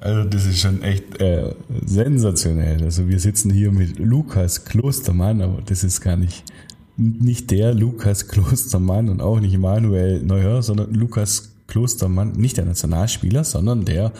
Also 0.00 0.28
das 0.28 0.46
ist 0.46 0.60
schon 0.60 0.82
echt 0.82 1.20
äh, 1.20 1.54
sensationell. 1.84 2.82
Also 2.82 3.06
wir 3.08 3.20
sitzen 3.20 3.50
hier 3.50 3.70
mit 3.70 3.98
Lukas 3.98 4.64
Klostermann, 4.64 5.42
aber 5.42 5.60
das 5.64 5.84
ist 5.84 6.00
gar 6.00 6.16
nicht 6.16 6.44
nicht 6.96 7.50
der 7.50 7.72
Lukas 7.74 8.28
Klostermann 8.28 9.08
und 9.08 9.22
auch 9.22 9.40
nicht 9.40 9.56
Manuel 9.58 10.22
Neuer, 10.22 10.62
sondern 10.62 10.92
Lukas 10.92 11.54
Klostermann, 11.66 12.32
nicht 12.32 12.58
der 12.58 12.66
Nationalspieler, 12.66 13.44
sondern 13.44 13.84
der 13.84 14.12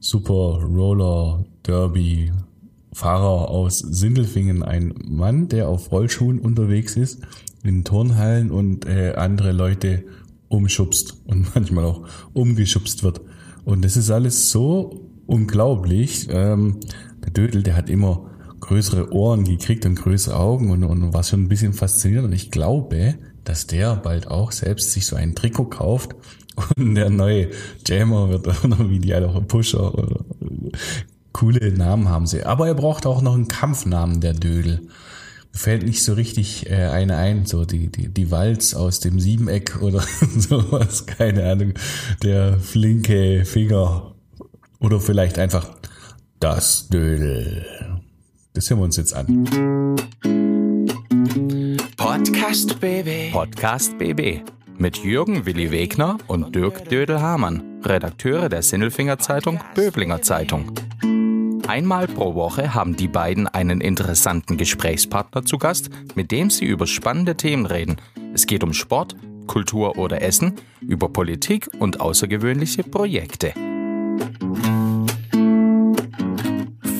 Super 0.00 0.60
Roller 0.62 1.44
Derby 1.62 2.32
Fahrer 2.92 3.48
aus 3.50 3.78
Sindelfingen, 3.78 4.62
ein 4.62 4.94
Mann, 5.06 5.48
der 5.48 5.68
auf 5.68 5.90
Rollschuhen 5.90 6.38
unterwegs 6.38 6.96
ist, 6.96 7.20
in 7.62 7.84
Turnhallen 7.84 8.50
und 8.50 8.86
äh, 8.86 9.14
andere 9.16 9.52
Leute 9.52 10.04
umschubst 10.48 11.16
und 11.26 11.46
manchmal 11.54 11.84
auch 11.84 12.06
umgeschubst 12.32 13.02
wird. 13.02 13.20
Und 13.66 13.84
das 13.84 13.96
ist 13.96 14.12
alles 14.12 14.50
so 14.50 15.10
unglaublich. 15.26 16.28
Ähm, 16.30 16.78
der 17.24 17.32
Dödel, 17.32 17.64
der 17.64 17.76
hat 17.76 17.90
immer 17.90 18.30
größere 18.60 19.12
Ohren 19.12 19.44
gekriegt 19.44 19.84
und 19.84 19.96
größere 19.96 20.36
Augen 20.36 20.70
und, 20.70 20.84
und 20.84 21.12
war 21.12 21.24
schon 21.24 21.42
ein 21.42 21.48
bisschen 21.48 21.72
faszinierend. 21.72 22.28
Und 22.28 22.32
ich 22.32 22.52
glaube, 22.52 23.16
dass 23.42 23.66
der 23.66 23.96
bald 23.96 24.28
auch 24.28 24.52
selbst 24.52 24.92
sich 24.92 25.04
so 25.04 25.16
ein 25.16 25.34
Trikot 25.34 25.64
kauft 25.64 26.14
und 26.76 26.94
der 26.94 27.10
neue 27.10 27.50
Jammer 27.84 28.28
wird 28.28 28.46
oder 28.64 28.88
wie 28.88 29.00
die 29.00 29.12
alle 29.12 29.28
auch 29.28 29.46
Pusher 29.48 29.92
oder 29.98 30.20
coole 31.32 31.72
Namen 31.72 32.08
haben 32.08 32.28
sie. 32.28 32.44
Aber 32.44 32.68
er 32.68 32.74
braucht 32.74 33.04
auch 33.04 33.20
noch 33.20 33.34
einen 33.34 33.48
Kampfnamen, 33.48 34.20
der 34.20 34.32
Dödel. 34.32 34.82
Fällt 35.56 35.84
nicht 35.84 36.04
so 36.04 36.12
richtig 36.12 36.70
äh, 36.70 36.88
eine 36.88 37.16
ein, 37.16 37.46
so 37.46 37.64
die, 37.64 37.88
die, 37.88 38.08
die 38.08 38.30
Walz 38.30 38.74
aus 38.74 39.00
dem 39.00 39.18
Siebeneck 39.18 39.80
oder 39.80 40.04
sowas, 40.36 41.06
keine 41.06 41.50
Ahnung. 41.50 41.72
Der 42.22 42.58
flinke 42.58 43.44
Finger. 43.46 44.14
Oder 44.80 45.00
vielleicht 45.00 45.38
einfach 45.38 45.70
das 46.40 46.88
Dödel. 46.88 47.64
Das 48.52 48.68
hören 48.68 48.80
wir 48.80 48.84
uns 48.84 48.98
jetzt 48.98 49.14
an. 49.14 49.96
Podcast 51.96 52.78
BB. 52.78 53.32
Podcast 53.32 53.96
BB. 53.96 54.42
Mit 54.76 54.98
Jürgen 54.98 55.46
Willi 55.46 55.70
Wegner 55.70 56.18
und 56.26 56.54
Dirk 56.54 56.90
Dödel-Hamann, 56.90 57.80
Redakteure 57.82 58.50
der 58.50 58.60
Sinnelfinger 58.62 59.18
Zeitung 59.18 59.58
Böblinger 59.74 60.20
Zeitung. 60.20 60.70
Einmal 61.66 62.06
pro 62.06 62.34
Woche 62.36 62.74
haben 62.74 62.94
die 62.94 63.08
beiden 63.08 63.48
einen 63.48 63.80
interessanten 63.80 64.56
Gesprächspartner 64.56 65.44
zu 65.44 65.58
Gast, 65.58 65.90
mit 66.14 66.30
dem 66.30 66.48
sie 66.48 66.64
über 66.64 66.86
spannende 66.86 67.36
Themen 67.36 67.66
reden. 67.66 67.96
Es 68.32 68.46
geht 68.46 68.62
um 68.62 68.72
Sport, 68.72 69.16
Kultur 69.48 69.98
oder 69.98 70.22
Essen, 70.22 70.54
über 70.80 71.08
Politik 71.08 71.68
und 71.80 72.00
außergewöhnliche 72.00 72.84
Projekte. 72.84 73.52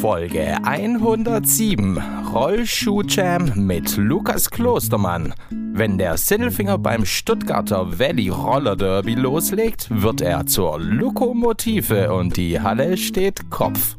Folge 0.07 0.57
107 0.62 2.01
Rollschuh-Jam 2.33 3.67
mit 3.67 3.97
Lukas 3.97 4.48
Klostermann. 4.48 5.35
Wenn 5.51 5.98
der 5.98 6.17
Sinnelfinger 6.17 6.79
beim 6.79 7.05
Stuttgarter 7.05 7.98
Valley 7.98 8.29
Roller 8.29 8.77
Derby 8.77 9.15
loslegt, 9.15 9.89
wird 9.91 10.21
er 10.21 10.47
zur 10.47 10.79
Lokomotive 10.79 12.15
und 12.15 12.37
die 12.37 12.61
Halle 12.61 12.97
steht 12.97 13.51
Kopf. 13.51 13.97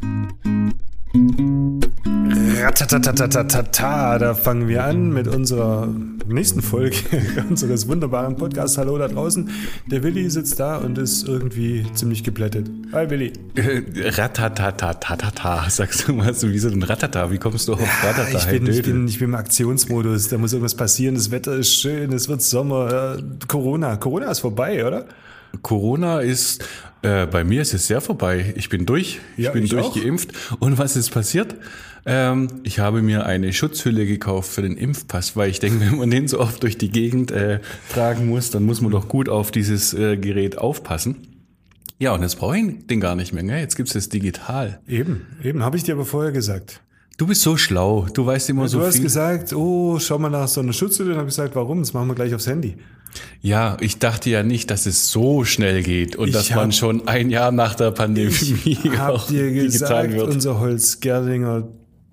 Ratatatatata, 2.59 4.17
da 4.17 4.33
fangen 4.33 4.67
wir 4.67 4.83
an 4.83 5.13
mit 5.13 5.27
unserer 5.27 5.87
nächsten 6.27 6.61
Folge 6.61 6.97
unseres 7.49 7.87
wunderbaren 7.87 8.35
Podcasts. 8.35 8.77
Hallo 8.77 8.97
da 8.97 9.07
draußen. 9.07 9.49
Der 9.85 10.01
Willi 10.01 10.29
sitzt 10.29 10.59
da 10.59 10.77
und 10.77 10.97
ist 10.97 11.27
irgendwie 11.27 11.85
ziemlich 11.93 12.23
geplättet. 12.23 12.69
Hi 12.91 13.09
Willi. 13.09 13.31
Äh, 13.55 13.83
Ratatatatata, 14.09 15.69
sagst 15.69 16.07
du 16.07 16.13
mal 16.13 16.33
so 16.33 16.49
wie 16.49 16.57
so 16.57 16.69
ein 16.69 16.81
Ratata. 16.81 17.29
Wie 17.31 17.37
kommst 17.37 17.67
du 17.67 17.73
auf 17.73 18.03
Ratata? 18.03 18.37
Ich 18.37 18.45
bin, 18.47 18.67
ich, 18.67 18.81
bin, 18.81 19.07
ich 19.07 19.19
bin 19.19 19.29
im 19.29 19.35
Aktionsmodus. 19.35 20.29
Da 20.29 20.37
muss 20.37 20.53
irgendwas 20.53 20.75
passieren. 20.75 21.15
Das 21.15 21.29
Wetter 21.29 21.55
ist 21.55 21.73
schön, 21.73 22.11
es 22.11 22.27
wird 22.27 22.41
Sommer. 22.41 23.17
Corona. 23.47 23.97
Corona 23.97 24.31
ist 24.31 24.39
vorbei, 24.39 24.85
oder? 24.85 25.05
Corona 25.61 26.19
ist, 26.21 26.63
äh, 27.01 27.25
bei 27.27 27.43
mir 27.43 27.61
ist 27.61 27.73
es 27.73 27.87
sehr 27.87 28.01
vorbei. 28.01 28.53
Ich 28.57 28.69
bin 28.69 28.85
durch, 28.85 29.19
ich 29.37 29.45
Ja, 29.45 29.51
bin 29.51 29.63
ich 29.63 29.75
auch. 29.75 29.91
durchgeimpft. 29.93 30.29
Und 30.59 30.77
was 30.77 30.95
ist 30.95 31.09
passiert? 31.11 31.55
Ähm, 32.05 32.47
ich 32.63 32.79
habe 32.79 33.01
mir 33.01 33.25
eine 33.25 33.51
Schutzhülle 33.51 34.05
gekauft 34.05 34.49
für 34.51 34.61
den 34.61 34.77
Impfpass, 34.77 35.35
weil 35.35 35.49
ich 35.49 35.59
denke, 35.59 35.79
wenn 35.91 35.97
man 35.97 36.09
den 36.09 36.27
so 36.27 36.39
oft 36.39 36.63
durch 36.63 36.77
die 36.77 36.89
Gegend 36.89 37.31
äh, 37.31 37.59
tragen 37.93 38.27
muss, 38.27 38.49
dann 38.51 38.63
muss 38.63 38.81
man 38.81 38.91
doch 38.91 39.07
gut 39.07 39.27
auf 39.29 39.51
dieses 39.51 39.93
äh, 39.93 40.15
Gerät 40.17 40.57
aufpassen. 40.57 41.17
Ja, 41.99 42.13
und 42.13 42.21
jetzt 42.21 42.35
brauche 42.37 42.57
ich 42.57 42.85
den 42.87 42.99
gar 42.99 43.15
nicht 43.15 43.33
mehr. 43.33 43.43
Gell? 43.43 43.59
Jetzt 43.59 43.75
gibt's 43.75 43.95
es 43.95 44.07
digital. 44.09 44.79
Eben, 44.87 45.25
eben, 45.43 45.63
habe 45.63 45.77
ich 45.77 45.83
dir 45.83 45.95
aber 45.95 46.05
vorher 46.05 46.31
gesagt. 46.31 46.81
Du 47.17 47.25
bist 47.25 47.41
so 47.41 47.57
schlau. 47.57 48.05
Du 48.13 48.23
weißt 48.27 48.51
immer 48.51 48.67
so 48.67 48.79
du 48.79 48.85
hast 48.85 48.93
viel. 48.95 49.03
gesagt, 49.03 49.51
oh, 49.53 49.97
schau 49.97 50.19
mal 50.19 50.29
nach 50.29 50.47
so 50.47 50.61
einer 50.61 50.73
Schutzhülle. 50.73 51.13
Und 51.13 51.17
habe 51.17 51.27
ich 51.27 51.35
gesagt, 51.35 51.55
warum? 51.55 51.79
Das 51.79 51.91
machen 51.93 52.07
wir 52.07 52.13
gleich 52.13 52.35
aufs 52.35 52.45
Handy. 52.45 52.77
Ja, 53.41 53.77
ich 53.79 53.99
dachte 53.99 54.29
ja 54.29 54.43
nicht, 54.43 54.71
dass 54.71 54.85
es 54.85 55.09
so 55.09 55.43
schnell 55.43 55.83
geht 55.83 56.15
und 56.15 56.29
Ich 56.29 56.33
dass 56.33 56.49
man 56.51 56.71
schon 56.71 57.07
ein 57.07 57.29
Jahr 57.29 57.51
nach 57.51 57.75
der 57.75 57.91
Pandemie 57.91 58.31
Hab 58.97 59.13
auch 59.13 59.27
dir 59.27 59.51
gesagt, 59.51 60.13
wird. 60.13 60.27
unser 60.27 60.59
Holzgerlinger 60.59 61.67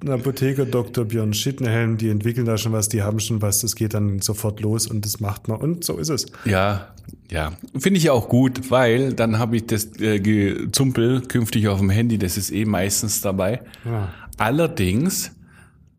Apotheker 0.09 0.67
Dr. 0.67 1.05
Björn 1.05 1.33
Schittenhelm, 1.33 1.97
die 1.97 2.11
entwickeln 2.11 2.45
da 2.45 2.59
schon 2.59 2.73
was, 2.73 2.89
die 2.89 3.03
haben 3.03 3.21
schon 3.21 3.41
was, 3.41 3.61
das 3.61 3.75
geht 3.75 3.95
dann 3.95 4.21
sofort 4.21 4.61
los 4.61 4.87
und 4.87 5.05
das 5.05 5.21
macht 5.21 5.49
man. 5.49 5.59
Und 5.59 5.85
so 5.85 5.97
ist 5.97 6.11
es. 6.11 6.27
Ja, 6.45 6.89
ja. 7.31 7.53
Finde 7.79 7.99
ich 7.99 8.11
auch 8.11 8.29
gut, 8.29 8.71
weil 8.71 9.15
dann 9.15 9.39
habe 9.39 9.57
ich 9.57 9.67
das 9.67 9.99
äh, 10.01 10.21
Gezumpel 10.21 11.23
künftig 11.23 11.69
auf 11.69 11.79
dem 11.79 11.91
Handy, 11.91 12.19
das 12.19 12.37
ist 12.37 12.51
eh 12.51 12.65
meistens 12.65 13.21
dabei. 13.23 13.63
Ja. 13.85 14.13
Allerdings, 14.37 15.33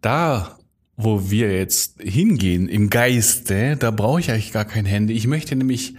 da 0.02 0.58
wo 0.98 1.30
wir 1.30 1.52
jetzt 1.52 2.02
hingehen 2.02 2.70
im 2.70 2.90
Geiste, 2.90 3.76
da 3.78 3.92
brauche 3.92 4.20
ich 4.20 4.32
eigentlich 4.32 4.54
gar 4.54 4.66
kein 4.66 4.86
Handy. 4.86 5.14
Ich 5.14 5.28
möchte 5.28 5.56
nämlich, 5.56 5.96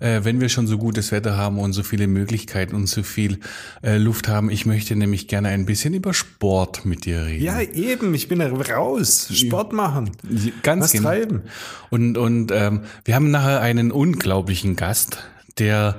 äh, 0.00 0.20
wenn 0.22 0.40
wir 0.40 0.48
schon 0.48 0.66
so 0.66 0.78
gutes 0.78 1.12
Wetter 1.12 1.36
haben 1.36 1.58
und 1.58 1.74
so 1.74 1.82
viele 1.82 2.06
Möglichkeiten 2.06 2.74
und 2.74 2.86
so 2.86 3.02
viel 3.02 3.40
äh, 3.82 3.98
Luft 3.98 4.26
haben, 4.26 4.50
ich 4.50 4.64
möchte 4.64 4.96
nämlich 4.96 5.28
gerne 5.28 5.48
ein 5.48 5.66
bisschen 5.66 5.92
über 5.92 6.14
Sport 6.14 6.86
mit 6.86 7.04
dir 7.04 7.26
reden. 7.26 7.44
Ja, 7.44 7.60
eben, 7.60 8.14
ich 8.14 8.28
bin 8.28 8.40
raus. 8.40 9.28
Sport 9.32 9.72
machen. 9.74 10.12
Ganz 10.62 10.84
Was 10.84 10.92
genau. 10.92 11.10
treiben. 11.10 11.42
Und, 11.90 12.16
und 12.16 12.50
ähm, 12.50 12.82
wir 13.04 13.14
haben 13.14 13.30
nachher 13.30 13.60
einen 13.60 13.92
unglaublichen 13.92 14.76
Gast, 14.76 15.18
der, 15.58 15.96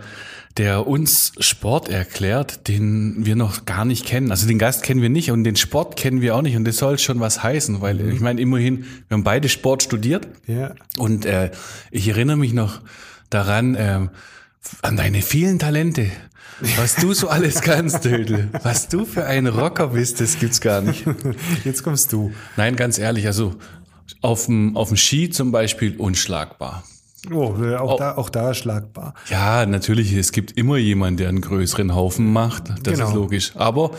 der 0.58 0.88
uns 0.88 1.32
Sport 1.40 1.90
erklärt, 1.90 2.68
den 2.68 3.26
wir 3.26 3.36
noch 3.36 3.66
gar 3.66 3.86
nicht 3.86 4.06
kennen. 4.06 4.32
Also 4.32 4.48
den 4.48 4.60
Gast 4.60 4.84
kennen 4.84 5.02
wir 5.02 5.10
nicht 5.10 5.32
und 5.32 5.44
den 5.44 5.56
Sport 5.56 5.96
kennen 5.96 6.22
wir 6.22 6.36
auch 6.36 6.42
nicht. 6.42 6.56
Und 6.56 6.66
das 6.66 6.78
soll 6.78 7.00
schon 7.00 7.20
was 7.20 7.44
heißen, 7.44 7.82
weil 7.82 8.02
ich 8.10 8.20
meine, 8.20 8.42
immerhin, 8.42 8.86
wir 9.08 9.16
haben 9.16 9.24
beide 9.24 9.50
Sport 9.50 9.84
studiert. 9.84 10.28
Ja. 10.48 10.74
Und 10.98 11.26
äh, 11.26 11.52
ich 11.92 12.08
erinnere 12.08 12.38
mich 12.38 12.54
noch 12.54 12.82
daran, 13.30 13.76
ähm, 13.80 14.10
an 14.82 14.98
deine 14.98 15.22
vielen 15.22 15.60
Talente. 15.60 16.12
Was 16.76 16.96
du 16.96 17.14
so 17.14 17.30
alles 17.30 17.62
kannst, 17.62 18.04
Dödel. 18.06 18.50
Was 18.64 18.90
du 18.90 19.06
für 19.06 19.26
ein 19.26 19.48
Rocker 19.48 19.88
bist, 19.88 20.20
das 20.20 20.40
gibt's 20.40 20.62
gar 20.62 20.82
nicht. 20.82 21.06
Jetzt 21.64 21.84
kommst 21.84 22.12
du. 22.12 22.34
Nein, 22.58 22.76
ganz 22.76 22.98
ehrlich, 22.98 23.28
also 23.28 23.56
auf 24.22 24.48
dem, 24.48 24.76
auf 24.76 24.90
dem 24.90 24.98
Ski 24.98 25.30
zum 25.30 25.52
Beispiel 25.52 25.96
unschlagbar. 25.98 26.84
Oh, 27.32 27.54
auch, 27.78 27.98
Da, 27.98 28.16
auch 28.16 28.30
da 28.30 28.54
schlagbar. 28.54 29.14
Ja, 29.30 29.66
natürlich, 29.66 30.14
es 30.14 30.32
gibt 30.32 30.58
immer 30.58 30.78
jemanden, 30.78 31.18
der 31.18 31.30
einen 31.30 31.42
größeren 31.42 31.94
Haufen 31.96 32.32
macht. 32.32 32.70
Das 32.84 32.94
Genau. 32.96 33.08
ist 33.10 33.14
logisch. 33.16 33.52
Aber 33.56 33.92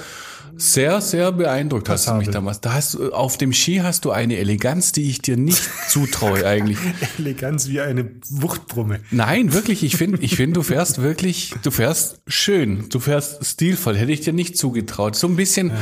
sehr, 0.56 1.00
sehr 1.00 1.32
beeindruckt 1.32 1.88
hast 1.88 2.06
du 2.06 2.10
mich 2.12 2.26
Passabel. 2.26 2.34
damals. 2.34 2.60
Da 2.60 2.74
hast 2.74 2.94
du, 2.94 3.12
auf 3.12 3.38
dem 3.38 3.52
Ski 3.52 3.78
hast 3.78 4.04
du 4.04 4.10
eine 4.10 4.36
Eleganz, 4.36 4.92
die 4.92 5.08
ich 5.08 5.22
dir 5.22 5.36
nicht 5.38 5.62
zutraue 5.88 6.44
eigentlich. 6.44 6.76
Eleganz 7.18 7.68
wie 7.68 7.80
eine 7.80 8.10
Wuchtbrumme. 8.28 9.00
Nein, 9.10 9.54
wirklich, 9.54 9.82
ich 9.84 9.96
finde, 9.96 10.18
ich 10.20 10.36
finde, 10.36 10.54
du 10.54 10.62
fährst 10.62 11.00
wirklich, 11.00 11.54
du 11.62 11.70
fährst 11.70 12.20
schön, 12.26 12.86
du 12.90 13.00
fährst 13.00 13.44
stilvoll, 13.46 13.96
hätte 13.96 14.12
ich 14.12 14.20
dir 14.20 14.32
nicht 14.34 14.58
zugetraut. 14.58 15.16
So 15.16 15.28
ein 15.28 15.36
bisschen, 15.36 15.70
äh, 15.70 15.74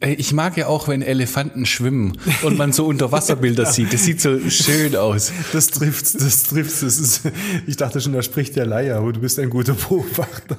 ich 0.00 0.32
mag 0.32 0.56
ja 0.56 0.66
auch, 0.66 0.88
wenn 0.88 1.02
Elefanten 1.02 1.66
schwimmen 1.66 2.18
und 2.42 2.56
man 2.58 2.72
so 2.72 2.86
Unterwasserbilder 2.86 3.66
sieht. 3.72 3.92
Das 3.92 4.04
sieht 4.04 4.20
so 4.20 4.38
schön 4.48 4.96
aus. 4.96 5.32
Das 5.52 5.68
trifft, 5.68 6.14
das 6.14 6.44
trifft. 6.44 6.82
Das 6.82 6.98
ist, 6.98 7.22
ich 7.66 7.76
dachte 7.76 8.00
schon, 8.00 8.12
da 8.12 8.22
spricht 8.22 8.56
der 8.56 8.66
Leier, 8.66 8.96
aber 8.96 9.12
du 9.12 9.20
bist 9.20 9.38
ein 9.38 9.50
guter 9.50 9.74
Beobachter. 9.74 10.56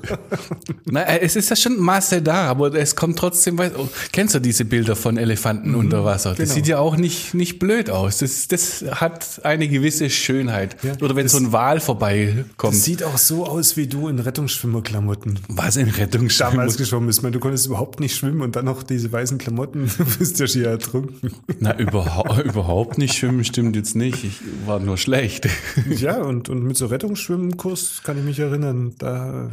Na, 0.86 1.02
äh, 1.02 1.22
es 1.22 1.36
ist 1.36 1.50
ja 1.50 1.56
schon 1.56 1.80
Maße 1.80 2.22
da, 2.22 2.48
aber 2.48 2.74
es 2.74 2.96
kommt 2.96 3.18
trotzdem, 3.18 3.58
weil, 3.58 3.72
oh, 3.78 3.88
kennst 4.12 4.36
du 4.36 4.40
diese 4.40 4.66
Bilder 4.66 4.96
von 4.96 5.18
Elefanten 5.18 5.76
unter 5.76 6.06
Wasser? 6.06 6.30
Das 6.32 6.38
genau. 6.38 6.54
sieht 6.54 6.68
ja 6.68 6.80
auch 6.80 6.98
nicht, 6.98 7.34
nicht 7.34 7.60
blöd 7.60 7.90
aus. 7.90 8.20
Das, 8.20 8.48
das 8.48 8.86
hat 8.92 9.44
eine 9.44 9.68
gewisse 9.68 10.10
Schönheit. 10.10 10.78
Ja, 10.84 10.94
Oder 11.02 11.16
wenn 11.16 11.28
so 11.28 11.38
ein 11.38 11.52
Wal 11.52 11.80
vorbeikommt. 11.80 12.74
Das 12.74 12.84
sieht 12.84 13.04
auch 13.04 13.18
so 13.18 13.46
aus 13.46 13.78
wie 13.78 13.88
du 13.88 14.08
in 14.08 14.20
Rettungsschwimmerklamotten. 14.20 15.40
Was 15.48 15.78
in 15.78 15.90
Rettungsschirm? 15.90 16.52
Damals 16.52 16.78
geschwommen. 16.78 17.10
Ich 17.10 17.22
meine, 17.22 17.34
du 17.34 17.40
konntest 17.40 17.66
überhaupt 17.68 18.00
nicht 18.00 18.16
schwimmen 18.16 18.42
und 18.42 18.56
dann 18.56 18.66
noch 18.66 18.84
diese 18.84 19.12
weißen 19.16 19.38
Klamotten. 19.38 19.90
Du 19.98 20.06
bist 20.18 20.40
ja 20.40 20.48
schier 20.48 20.68
ertrunken. 20.68 21.34
Na, 21.60 21.78
überhaupt, 21.78 22.44
überhaupt 22.44 22.98
nicht 22.98 23.16
schwimmen 23.16 23.44
stimmt 23.44 23.76
jetzt 23.76 23.96
nicht. 23.96 24.24
Ich 24.24 24.42
war 24.66 24.80
nur 24.80 24.98
schlecht. 24.98 25.48
Ja, 25.90 26.22
und, 26.22 26.50
und 26.50 26.64
mit 26.64 26.78
so 26.78 26.86
Rettungsschwimmkurs 26.86 28.02
kann 28.04 28.18
ich 28.18 28.24
mich 28.24 28.40
erinnern, 28.40 28.94
da 28.98 29.52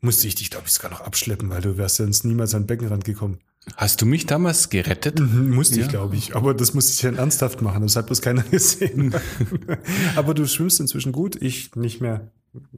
musste 0.00 0.28
ich 0.28 0.34
dich, 0.34 0.50
glaube 0.50 0.66
ich, 0.66 0.72
sogar 0.72 0.90
noch 0.90 1.00
abschleppen, 1.00 1.48
weil 1.50 1.62
du 1.62 1.76
wärst 1.76 1.96
sonst 1.96 2.24
niemals 2.24 2.54
an 2.54 2.62
den 2.62 2.66
Beckenrand 2.66 3.04
gekommen. 3.04 3.38
Hast 3.76 4.02
du 4.02 4.06
mich 4.06 4.26
damals 4.26 4.70
gerettet? 4.70 5.20
Mhm, 5.20 5.54
musste 5.54 5.80
ich, 5.80 5.88
glaube 5.88 6.16
ich. 6.16 6.34
Aber 6.34 6.52
das 6.52 6.74
musste 6.74 6.92
ich 6.92 7.00
dann 7.00 7.16
ernsthaft 7.16 7.62
machen. 7.62 7.82
Das 7.82 7.94
hat 7.96 8.06
bloß 8.06 8.20
keiner 8.20 8.42
gesehen. 8.50 9.14
Aber 10.16 10.34
du 10.34 10.46
schwimmst 10.46 10.80
inzwischen 10.80 11.12
gut, 11.12 11.40
ich 11.40 11.74
nicht 11.76 12.00
mehr. 12.00 12.32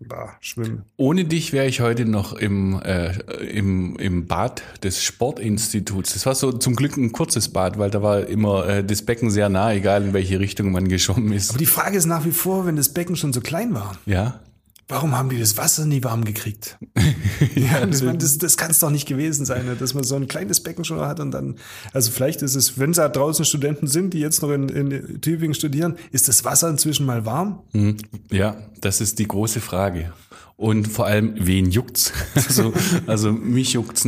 Bah, 0.07 0.37
schwimmen. 0.41 0.85
Ohne 0.97 1.25
dich 1.25 1.53
wäre 1.53 1.67
ich 1.67 1.81
heute 1.81 2.05
noch 2.05 2.33
im, 2.33 2.81
äh, 2.83 3.13
im, 3.45 3.97
im 3.97 4.27
Bad 4.27 4.63
des 4.85 5.03
Sportinstituts. 5.03 6.13
Das 6.13 6.27
war 6.27 6.37
so 6.37 6.53
zum 6.53 6.77
Glück 6.77 6.97
ein 6.97 7.11
kurzes 7.11 7.49
Bad, 7.49 7.77
weil 7.77 7.91
da 7.91 8.01
war 8.01 8.27
immer 8.27 8.69
äh, 8.69 8.85
das 8.85 9.03
Becken 9.03 9.31
sehr 9.31 9.49
nah, 9.49 9.73
egal 9.73 10.05
in 10.05 10.13
welche 10.13 10.39
Richtung 10.39 10.71
man 10.71 10.87
geschwommen 10.89 11.33
ist. 11.33 11.51
Aber 11.51 11.59
die 11.59 11.67
Frage 11.67 11.97
ist 11.97 12.07
nach 12.07 12.25
wie 12.25 12.31
vor, 12.31 12.67
wenn 12.67 12.77
das 12.77 12.91
Becken 12.91 13.17
schon 13.17 13.33
so 13.33 13.41
klein 13.41 13.75
war, 13.75 13.99
ja. 14.07 14.41
Warum 14.89 15.17
haben 15.17 15.29
die 15.29 15.39
das 15.39 15.57
Wasser 15.57 15.87
nie 15.87 16.03
warm 16.05 16.25
gekriegt? 16.25 16.79
ja, 17.55 17.85
das, 17.87 18.03
das, 18.19 18.39
das 18.39 18.57
kann 18.57 18.71
es 18.71 18.79
doch 18.79 18.91
nicht 18.91 19.07
gewesen 19.07 19.47
sein, 19.47 19.67
ne, 19.67 19.77
dass 19.77 19.95
man 19.95 20.05
so 20.05 20.17
ein 20.17 20.29
kleines 20.29 20.61
Becken 20.61 20.85
schon 20.85 21.01
hat 21.01 21.21
und 21.21 21.31
dann, 21.31 21.57
also 21.93 22.11
vielleicht 22.11 22.43
ist 22.43 22.55
es, 22.55 22.79
wenn 22.79 22.93
da 22.93 23.09
draußen 23.09 23.45
Studenten 23.45 23.87
sind, 23.87 24.15
die 24.15 24.21
jetzt 24.21 24.43
noch 24.43 24.51
in, 24.51 24.69
in 24.69 25.21
Tübingen 25.21 25.55
studieren, 25.55 25.97
ist 26.13 26.29
das 26.29 26.45
Wasser 26.45 26.69
inzwischen 26.69 27.07
mal 27.07 27.25
warm? 27.25 27.61
Mhm. 27.73 27.97
Ja, 28.31 28.57
das 28.81 29.01
ist 29.01 29.19
die 29.19 29.29
große 29.29 29.61
Frage. 29.61 30.13
Und 30.57 30.87
vor 30.87 31.07
allem, 31.07 31.35
wen 31.37 31.71
juckt's? 31.71 32.13
Also, 32.35 32.73
also 33.07 33.33
mich 33.33 33.73
juckt's. 33.73 34.07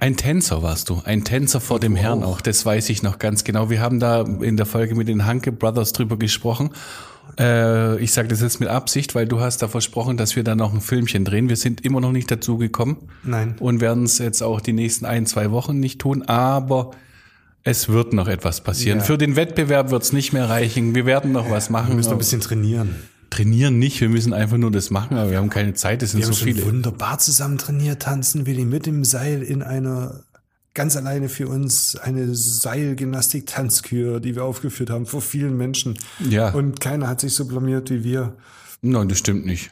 Ein 0.00 0.16
Tänzer 0.16 0.62
warst 0.62 0.90
du, 0.90 1.00
ein 1.04 1.24
Tänzer 1.24 1.60
vor 1.60 1.80
dem 1.80 1.96
Herrn 1.96 2.22
auch, 2.22 2.40
das 2.40 2.66
weiß 2.66 2.90
ich 2.90 3.02
noch 3.02 3.18
ganz 3.18 3.44
genau. 3.44 3.70
Wir 3.70 3.80
haben 3.80 4.00
da 4.00 4.22
in 4.22 4.56
der 4.56 4.66
Folge 4.66 4.94
mit 4.94 5.08
den 5.08 5.24
Hanke 5.24 5.52
Brothers 5.52 5.92
drüber 5.92 6.18
gesprochen. 6.18 6.70
Äh, 7.38 7.98
ich 8.00 8.12
sage 8.12 8.28
das 8.28 8.40
jetzt 8.40 8.60
mit 8.60 8.68
Absicht, 8.68 9.14
weil 9.14 9.26
du 9.26 9.40
hast 9.40 9.62
da 9.62 9.68
versprochen, 9.68 10.16
dass 10.16 10.36
wir 10.36 10.44
da 10.44 10.54
noch 10.54 10.72
ein 10.72 10.80
Filmchen 10.80 11.24
drehen. 11.24 11.48
Wir 11.48 11.56
sind 11.56 11.84
immer 11.84 12.00
noch 12.00 12.12
nicht 12.12 12.30
dazu 12.30 12.56
gekommen. 12.58 12.96
Nein. 13.24 13.56
Und 13.60 13.80
werden 13.80 14.04
es 14.04 14.18
jetzt 14.18 14.42
auch 14.42 14.60
die 14.60 14.72
nächsten 14.72 15.04
ein, 15.04 15.26
zwei 15.26 15.50
Wochen 15.50 15.78
nicht 15.80 16.00
tun, 16.00 16.22
aber 16.22 16.92
es 17.62 17.88
wird 17.88 18.12
noch 18.12 18.28
etwas 18.28 18.62
passieren. 18.62 18.98
Ja. 18.98 19.04
Für 19.04 19.18
den 19.18 19.36
Wettbewerb 19.36 19.90
wird's 19.90 20.12
nicht 20.12 20.32
mehr 20.32 20.48
reichen. 20.48 20.94
Wir 20.94 21.04
werden 21.04 21.32
noch 21.32 21.50
was 21.50 21.68
machen. 21.68 21.88
Wir 21.88 21.96
müssen 21.96 22.10
noch 22.10 22.16
ein 22.16 22.18
bisschen 22.18 22.40
trainieren. 22.40 22.94
Trainieren 23.28 23.78
nicht, 23.80 24.00
wir 24.00 24.08
müssen 24.08 24.32
einfach 24.32 24.56
nur 24.56 24.70
das 24.70 24.90
machen, 24.90 25.16
aber 25.16 25.32
wir 25.32 25.38
haben 25.38 25.50
keine 25.50 25.74
Zeit, 25.74 26.00
es 26.02 26.12
sind 26.12 26.20
Wir 26.20 26.26
so 26.26 26.32
haben 26.32 26.38
schon 26.38 26.54
viele. 26.54 26.64
wunderbar 26.64 27.18
zusammen 27.18 27.58
trainiert, 27.58 28.02
tanzen 28.02 28.46
Willi 28.46 28.64
mit 28.64 28.86
dem 28.86 29.04
Seil 29.04 29.42
in 29.42 29.62
einer 29.62 30.20
ganz 30.76 30.96
alleine 30.96 31.28
für 31.28 31.48
uns 31.48 31.96
eine 31.96 32.32
Seilgymnastik-Tanzkür, 32.32 34.20
die 34.20 34.36
wir 34.36 34.44
aufgeführt 34.44 34.90
haben 34.90 35.06
vor 35.06 35.22
vielen 35.22 35.56
Menschen. 35.56 35.98
Ja. 36.30 36.50
Und 36.50 36.80
keiner 36.80 37.08
hat 37.08 37.20
sich 37.20 37.34
so 37.34 37.46
blamiert 37.46 37.90
wie 37.90 38.04
wir. 38.04 38.34
Nein, 38.82 39.08
das 39.08 39.18
stimmt 39.18 39.44
nicht. 39.44 39.70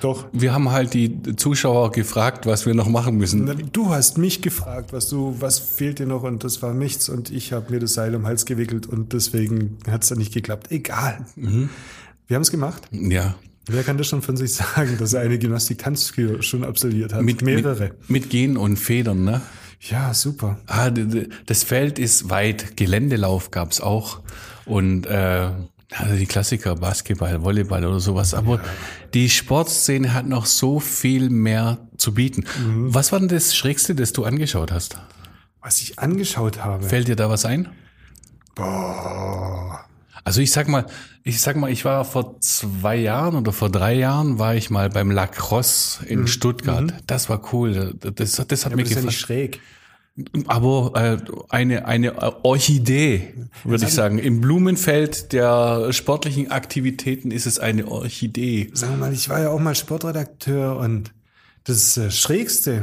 Doch. 0.00 0.26
Wir 0.32 0.52
haben 0.52 0.70
halt 0.70 0.94
die 0.94 1.36
Zuschauer 1.36 1.92
gefragt, 1.92 2.46
was 2.46 2.66
wir 2.66 2.74
noch 2.74 2.88
machen 2.88 3.16
müssen. 3.16 3.70
Du 3.72 3.90
hast 3.90 4.18
mich 4.18 4.42
gefragt, 4.42 4.92
was 4.92 5.08
du, 5.08 5.36
was 5.40 5.58
fehlt 5.58 5.98
dir 5.98 6.06
noch 6.06 6.22
und 6.22 6.42
das 6.42 6.60
war 6.62 6.74
nichts 6.74 7.08
und 7.08 7.30
ich 7.30 7.52
habe 7.52 7.72
mir 7.72 7.78
das 7.78 7.94
Seil 7.94 8.14
um 8.14 8.22
den 8.22 8.26
Hals 8.26 8.44
gewickelt 8.44 8.86
und 8.86 9.12
deswegen 9.12 9.78
hat 9.88 10.02
es 10.02 10.08
dann 10.08 10.18
nicht 10.18 10.34
geklappt. 10.34 10.70
Egal. 10.70 11.24
Mhm. 11.36 11.70
Wir 12.26 12.34
haben 12.34 12.42
es 12.42 12.50
gemacht. 12.50 12.82
Ja. 12.90 13.36
Wer 13.68 13.82
kann 13.82 13.98
das 13.98 14.06
schon 14.06 14.22
von 14.22 14.36
sich 14.36 14.54
sagen, 14.54 14.96
dass 14.98 15.12
er 15.12 15.20
eine 15.20 15.38
Gymnastik-Tanzkür 15.38 16.42
schon 16.42 16.64
absolviert 16.64 17.12
hat? 17.12 17.22
Mit, 17.22 17.42
mehrere. 17.42 17.92
Mit, 18.08 18.10
mit 18.10 18.30
Gehen 18.30 18.56
und 18.56 18.76
Federn, 18.78 19.24
ne? 19.24 19.42
Ja, 19.80 20.14
super. 20.14 20.58
Ah, 20.66 20.90
das 20.90 21.62
Feld 21.64 21.98
ist 21.98 22.30
weit. 22.30 22.76
Geländelauf 22.76 23.50
gab's 23.50 23.80
auch. 23.80 24.20
Und 24.64 25.06
äh, 25.06 25.50
also 25.92 26.16
die 26.16 26.26
Klassiker, 26.26 26.74
Basketball, 26.74 27.42
Volleyball 27.42 27.84
oder 27.84 28.00
sowas. 28.00 28.34
Aber 28.34 28.60
die 29.14 29.30
Sportszene 29.30 30.12
hat 30.12 30.26
noch 30.26 30.46
so 30.46 30.80
viel 30.80 31.30
mehr 31.30 31.78
zu 31.96 32.12
bieten. 32.14 32.44
Was 32.64 33.12
war 33.12 33.20
denn 33.20 33.28
das 33.28 33.54
Schrägste, 33.54 33.94
das 33.94 34.12
du 34.12 34.24
angeschaut 34.24 34.72
hast? 34.72 34.98
Was 35.60 35.80
ich 35.80 35.98
angeschaut 35.98 36.64
habe. 36.64 36.84
Fällt 36.84 37.08
dir 37.08 37.16
da 37.16 37.30
was 37.30 37.44
ein? 37.44 37.68
Boah. 38.54 39.85
Also 40.26 40.40
ich 40.40 40.50
sag 40.50 40.66
mal, 40.66 40.86
ich 41.22 41.40
sag 41.40 41.54
mal, 41.54 41.70
ich 41.70 41.84
war 41.84 42.04
vor 42.04 42.40
zwei 42.40 42.96
Jahren 42.96 43.36
oder 43.36 43.52
vor 43.52 43.70
drei 43.70 43.94
Jahren 43.94 44.40
war 44.40 44.56
ich 44.56 44.70
mal 44.70 44.90
beim 44.90 45.12
Lacrosse 45.12 46.04
in 46.04 46.26
Stuttgart. 46.26 46.92
Das 47.06 47.28
war 47.28 47.52
cool. 47.52 47.94
Das, 48.00 48.32
das 48.32 48.64
hat 48.64 48.72
Aber 48.72 48.74
mir 48.74 48.82
das 48.82 48.90
ist 48.90 48.96
ja 48.96 49.02
gefallen. 49.02 49.06
nicht 49.06 49.18
schräg. 49.20 49.60
Aber 50.48 50.92
äh, 50.96 51.18
eine, 51.48 51.86
eine 51.86 52.44
Orchidee, 52.44 53.34
würde 53.62 53.84
ich 53.84 53.92
sagen. 53.92 54.18
Im 54.18 54.40
Blumenfeld 54.40 55.32
der 55.32 55.92
sportlichen 55.92 56.50
Aktivitäten 56.50 57.30
ist 57.30 57.46
es 57.46 57.60
eine 57.60 57.86
Orchidee. 57.86 58.70
Sagen 58.72 58.94
wir 58.94 58.98
mal, 59.06 59.12
ich 59.12 59.28
war 59.28 59.40
ja 59.40 59.50
auch 59.50 59.60
mal 59.60 59.76
Sportredakteur 59.76 60.76
und 60.76 61.12
das 61.62 61.96
äh, 61.98 62.10
Schrägste 62.10 62.82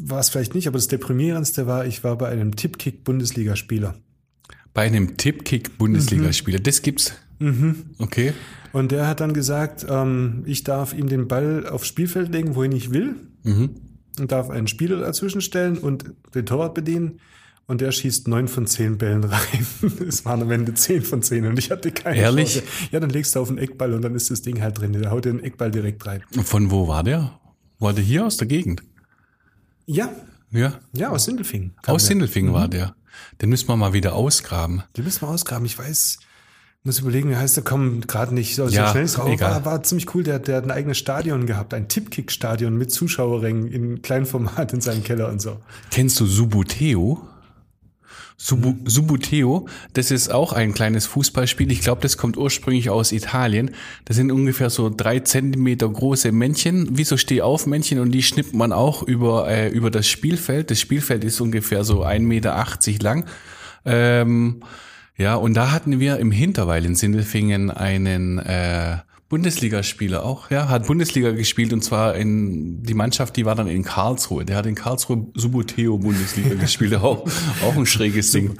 war 0.00 0.18
es 0.18 0.30
vielleicht 0.30 0.56
nicht, 0.56 0.66
aber 0.66 0.78
das 0.78 0.88
Deprimierendste 0.88 1.68
war, 1.68 1.86
ich 1.86 2.02
war 2.02 2.18
bei 2.18 2.30
einem 2.30 2.56
Tippkick-Bundesligaspieler. 2.56 3.94
Bei 4.74 4.82
einem 4.82 5.16
Tippkick-Bundesligaspieler. 5.16 6.58
Das 6.60 6.82
gibt's. 6.82 7.12
Okay. 7.98 8.32
Und 8.72 8.92
der 8.92 9.06
hat 9.08 9.20
dann 9.20 9.32
gesagt, 9.32 9.86
ähm, 9.88 10.42
ich 10.46 10.62
darf 10.64 10.92
ihm 10.92 11.08
den 11.08 11.26
Ball 11.26 11.66
aufs 11.66 11.88
Spielfeld 11.88 12.30
legen, 12.32 12.54
wohin 12.54 12.72
ich 12.72 12.92
will. 12.92 13.16
Und 13.44 14.32
darf 14.32 14.50
einen 14.50 14.66
Spieler 14.68 14.98
dazwischen 15.00 15.40
stellen 15.40 15.78
und 15.78 16.04
den 16.34 16.46
Torwart 16.46 16.74
bedienen. 16.74 17.20
Und 17.66 17.80
der 17.80 17.92
schießt 17.92 18.26
neun 18.28 18.48
von 18.48 18.66
zehn 18.66 18.98
Bällen 18.98 19.22
rein. 19.24 19.66
Es 20.08 20.24
waren 20.24 20.42
am 20.42 20.50
Ende 20.50 20.74
zehn 20.74 21.02
von 21.02 21.22
zehn 21.22 21.46
und 21.46 21.56
ich 21.58 21.70
hatte 21.70 21.92
keine 21.92 22.16
Ehrlich? 22.16 22.54
Chance. 22.54 22.66
Ja, 22.90 22.98
dann 23.00 23.10
legst 23.10 23.34
du 23.36 23.40
auf 23.40 23.48
den 23.48 23.58
Eckball 23.58 23.94
und 23.94 24.02
dann 24.02 24.14
ist 24.16 24.28
das 24.30 24.42
Ding 24.42 24.60
halt 24.60 24.78
drin. 24.80 24.92
Der 24.92 25.10
haut 25.12 25.24
den 25.24 25.38
Eckball 25.42 25.70
direkt 25.70 26.04
rein. 26.04 26.22
Von 26.42 26.70
wo 26.72 26.88
war 26.88 27.04
der? 27.04 27.38
War 27.78 27.92
der 27.92 28.02
hier 28.04 28.26
aus 28.26 28.36
der 28.36 28.48
Gegend? 28.48 28.82
Ja, 29.86 30.10
Ja. 30.50 30.80
ja, 30.92 31.10
aus 31.10 31.24
Sindelfingen. 31.24 31.72
Aus. 31.86 32.06
Sindelfingen 32.06 32.52
war 32.52 32.66
der. 32.68 32.94
Den 33.40 33.48
müssen 33.48 33.68
wir 33.68 33.76
mal 33.76 33.92
wieder 33.92 34.14
ausgraben. 34.14 34.82
Die 34.96 35.02
müssen 35.02 35.22
wir 35.22 35.28
ausgraben. 35.28 35.64
Ich 35.66 35.78
weiß, 35.78 36.18
muss 36.82 36.98
überlegen, 36.98 37.30
wie 37.30 37.36
heißt 37.36 37.56
der, 37.56 37.64
komm, 37.64 38.00
gerade 38.02 38.34
nicht 38.34 38.54
so, 38.54 38.66
so 38.66 38.74
Ja, 38.74 38.90
schnell 38.90 39.06
drauf. 39.06 39.40
War, 39.40 39.64
war 39.64 39.82
ziemlich 39.82 40.14
cool. 40.14 40.22
Der, 40.22 40.38
der 40.38 40.56
hat 40.56 40.64
ein 40.64 40.70
eigenes 40.70 40.98
Stadion 40.98 41.46
gehabt, 41.46 41.74
ein 41.74 41.88
Tippkick-Stadion 41.88 42.76
mit 42.76 42.90
Zuschauerrängen 42.90 43.68
in 43.68 44.02
Kleinformat 44.02 44.72
in 44.72 44.80
seinem 44.80 45.04
Keller 45.04 45.28
und 45.28 45.42
so. 45.42 45.58
Kennst 45.90 46.18
du 46.20 46.26
Subuteo? 46.26 47.20
Subu, 48.42 48.72
Subuteo, 48.86 49.68
das 49.92 50.10
ist 50.10 50.32
auch 50.32 50.54
ein 50.54 50.72
kleines 50.72 51.04
Fußballspiel. 51.04 51.70
Ich 51.70 51.82
glaube, 51.82 52.00
das 52.00 52.16
kommt 52.16 52.38
ursprünglich 52.38 52.88
aus 52.88 53.12
Italien. 53.12 53.72
Das 54.06 54.16
sind 54.16 54.32
ungefähr 54.32 54.70
so 54.70 54.88
drei 54.88 55.20
Zentimeter 55.20 55.86
große 55.86 56.32
Männchen, 56.32 56.96
wie 56.96 57.04
so 57.04 57.18
Stehaufmännchen, 57.18 58.00
und 58.00 58.12
die 58.12 58.22
schnippt 58.22 58.54
man 58.54 58.72
auch 58.72 59.02
über, 59.02 59.46
äh, 59.46 59.68
über 59.68 59.90
das 59.90 60.08
Spielfeld. 60.08 60.70
Das 60.70 60.80
Spielfeld 60.80 61.22
ist 61.22 61.38
ungefähr 61.42 61.84
so 61.84 62.02
1,80 62.02 62.20
Meter 62.22 62.66
lang. 63.02 63.26
Ähm, 63.84 64.62
ja, 65.18 65.34
und 65.34 65.52
da 65.52 65.70
hatten 65.70 66.00
wir 66.00 66.16
im 66.16 66.30
Hinterweil 66.30 66.86
in 66.86 66.94
Sindelfingen 66.94 67.70
einen 67.70 68.38
äh, 68.38 68.96
Bundesligaspieler 69.30 70.24
auch, 70.24 70.50
ja, 70.50 70.68
hat 70.68 70.88
Bundesliga 70.88 71.30
gespielt 71.30 71.72
und 71.72 71.84
zwar 71.84 72.16
in 72.16 72.82
die 72.82 72.94
Mannschaft, 72.94 73.36
die 73.36 73.44
war 73.44 73.54
dann 73.54 73.68
in 73.68 73.84
Karlsruhe. 73.84 74.44
Der 74.44 74.56
hat 74.56 74.66
in 74.66 74.74
Karlsruhe 74.74 75.28
Suboteo 75.34 75.98
Bundesliga 75.98 76.54
gespielt, 76.60 76.96
auch, 76.96 77.24
auch 77.64 77.76
ein 77.76 77.86
schräges 77.86 78.32
Ding. 78.32 78.56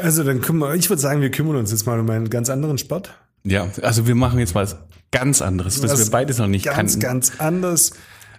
Also 0.00 0.22
dann 0.22 0.40
kümmern, 0.40 0.78
ich 0.78 0.88
würde 0.88 1.02
sagen, 1.02 1.22
wir 1.22 1.32
kümmern 1.32 1.56
uns 1.56 1.72
jetzt 1.72 1.86
mal 1.86 1.98
um 1.98 2.08
einen 2.08 2.30
ganz 2.30 2.50
anderen 2.50 2.78
Sport. 2.78 3.18
Ja, 3.42 3.66
also 3.82 4.06
wir 4.06 4.14
machen 4.14 4.38
jetzt 4.38 4.54
mal 4.54 4.62
was 4.62 4.76
ganz 5.10 5.42
anderes, 5.42 5.80
das 5.80 5.98
wir 5.98 6.10
beides 6.12 6.38
noch 6.38 6.46
nicht 6.46 6.66
ganz, 6.66 6.76
kannten. 6.76 7.00
ganz 7.00 7.40
anders. 7.40 7.90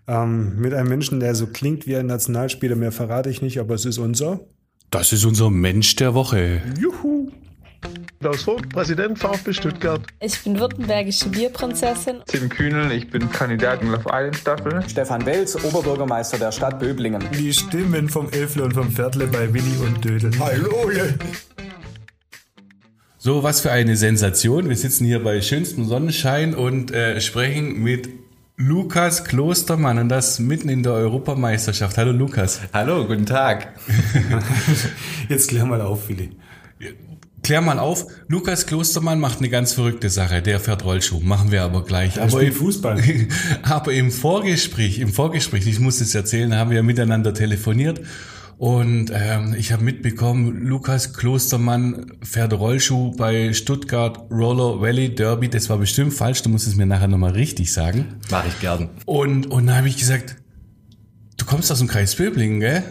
Ähm, 0.07 0.59
mit 0.59 0.73
einem 0.73 0.87
Menschen, 0.87 1.19
der 1.19 1.35
so 1.35 1.47
klingt 1.47 1.85
wie 1.85 1.97
ein 1.97 2.05
Nationalspieler, 2.05 2.77
mehr 2.77 2.93
verrate 2.93 3.29
ich 3.29 3.41
nicht, 3.41 3.59
aber 3.59 3.75
es 3.75 3.83
ist 3.83 3.97
unser. 3.97 4.39
Das 4.89 5.11
ist 5.11 5.25
unser 5.25 5.49
Mensch 5.49 5.97
der 5.97 6.13
Woche. 6.13 6.61
Juhu! 6.79 7.12
Klaus 8.19 8.43
Vogt, 8.43 8.69
Präsident 8.69 9.19
VfB 9.19 9.53
Stuttgart. 9.53 10.01
Ich 10.21 10.41
bin 10.43 10.59
württembergische 10.59 11.27
Bierprinzessin. 11.29 12.21
Tim 12.27 12.47
Kühnel, 12.47 12.91
ich 12.93 13.09
bin 13.09 13.29
Kandidat 13.29 13.81
in 13.81 13.89
Love 13.91 14.05
Island 14.05 14.37
Staffel. 14.37 14.81
Stefan 14.87 15.25
Welz, 15.25 15.55
Oberbürgermeister 15.61 16.37
der 16.37 16.51
Stadt 16.51 16.79
Böblingen. 16.79 17.23
Die 17.37 17.51
Stimmen 17.51 18.07
vom 18.07 18.29
Elfle 18.31 18.63
und 18.63 18.73
vom 18.73 18.89
Viertle 18.89 19.27
bei 19.27 19.53
Willi 19.53 19.75
und 19.85 20.05
Dödel. 20.05 20.31
Hallo! 20.39 20.89
So, 23.17 23.43
was 23.43 23.61
für 23.61 23.71
eine 23.71 23.95
Sensation. 23.95 24.69
Wir 24.69 24.75
sitzen 24.75 25.05
hier 25.05 25.23
bei 25.23 25.41
schönstem 25.41 25.85
Sonnenschein 25.85 26.55
und 26.55 26.91
äh, 26.91 27.19
sprechen 27.19 27.81
mit 27.83 28.09
Lukas 28.55 29.25
Klostermann 29.25 29.97
und 29.97 30.09
das 30.09 30.39
mitten 30.39 30.69
in 30.69 30.83
der 30.83 30.93
Europameisterschaft. 30.93 31.97
Hallo 31.97 32.11
Lukas. 32.11 32.61
Hallo, 32.71 33.05
guten 33.05 33.25
Tag. 33.25 33.73
Jetzt 35.29 35.49
klär 35.49 35.65
mal 35.65 35.81
auf, 35.81 36.07
Willi. 36.07 36.31
Klär 37.43 37.59
mal 37.61 37.77
auf, 37.77 38.07
Lukas 38.29 38.65
Klostermann 38.65 39.19
macht 39.19 39.39
eine 39.39 39.49
ganz 39.49 39.73
verrückte 39.73 40.09
Sache. 40.09 40.41
Der 40.41 40.59
fährt 40.61 40.85
Rollschuh. 40.85 41.19
Machen 41.19 41.51
wir 41.51 41.63
aber 41.63 41.83
gleich. 41.83 42.15
Er 42.17 42.23
aber 42.23 42.41
im- 42.41 42.53
Fußball. 42.53 43.01
aber 43.63 43.93
im 43.93 44.11
Vorgespräch, 44.11 44.99
im 44.99 45.09
Vorgespräch, 45.11 45.67
ich 45.67 45.79
muss 45.79 45.99
es 45.99 46.15
erzählen, 46.15 46.55
haben 46.55 46.71
wir 46.71 46.81
miteinander 46.83 47.33
telefoniert 47.33 47.99
und 48.57 49.11
ähm, 49.13 49.55
ich 49.57 49.73
habe 49.73 49.83
mitbekommen, 49.83 50.65
Lukas 50.65 51.11
Klostermann 51.13 52.13
fährt 52.21 52.53
Rollschuh 52.53 53.11
bei 53.17 53.51
Stuttgart 53.51 54.19
Roller 54.31 54.79
Valley 54.79 55.13
Derby. 55.13 55.49
Das 55.49 55.69
war 55.69 55.77
bestimmt 55.79 56.13
falsch. 56.13 56.43
Du 56.43 56.49
musst 56.49 56.67
es 56.67 56.75
mir 56.77 56.85
nachher 56.85 57.09
nochmal 57.09 57.31
richtig 57.31 57.73
sagen. 57.73 58.05
Mache 58.31 58.47
ich 58.47 58.59
gern. 58.61 58.89
Und 59.05 59.47
und 59.47 59.67
dann 59.67 59.75
habe 59.75 59.89
ich 59.89 59.97
gesagt, 59.97 60.37
du 61.35 61.43
kommst 61.45 61.71
aus 61.73 61.79
dem 61.79 61.87
Kreis 61.89 62.15
Böblingen, 62.15 62.61
gell? 62.61 62.83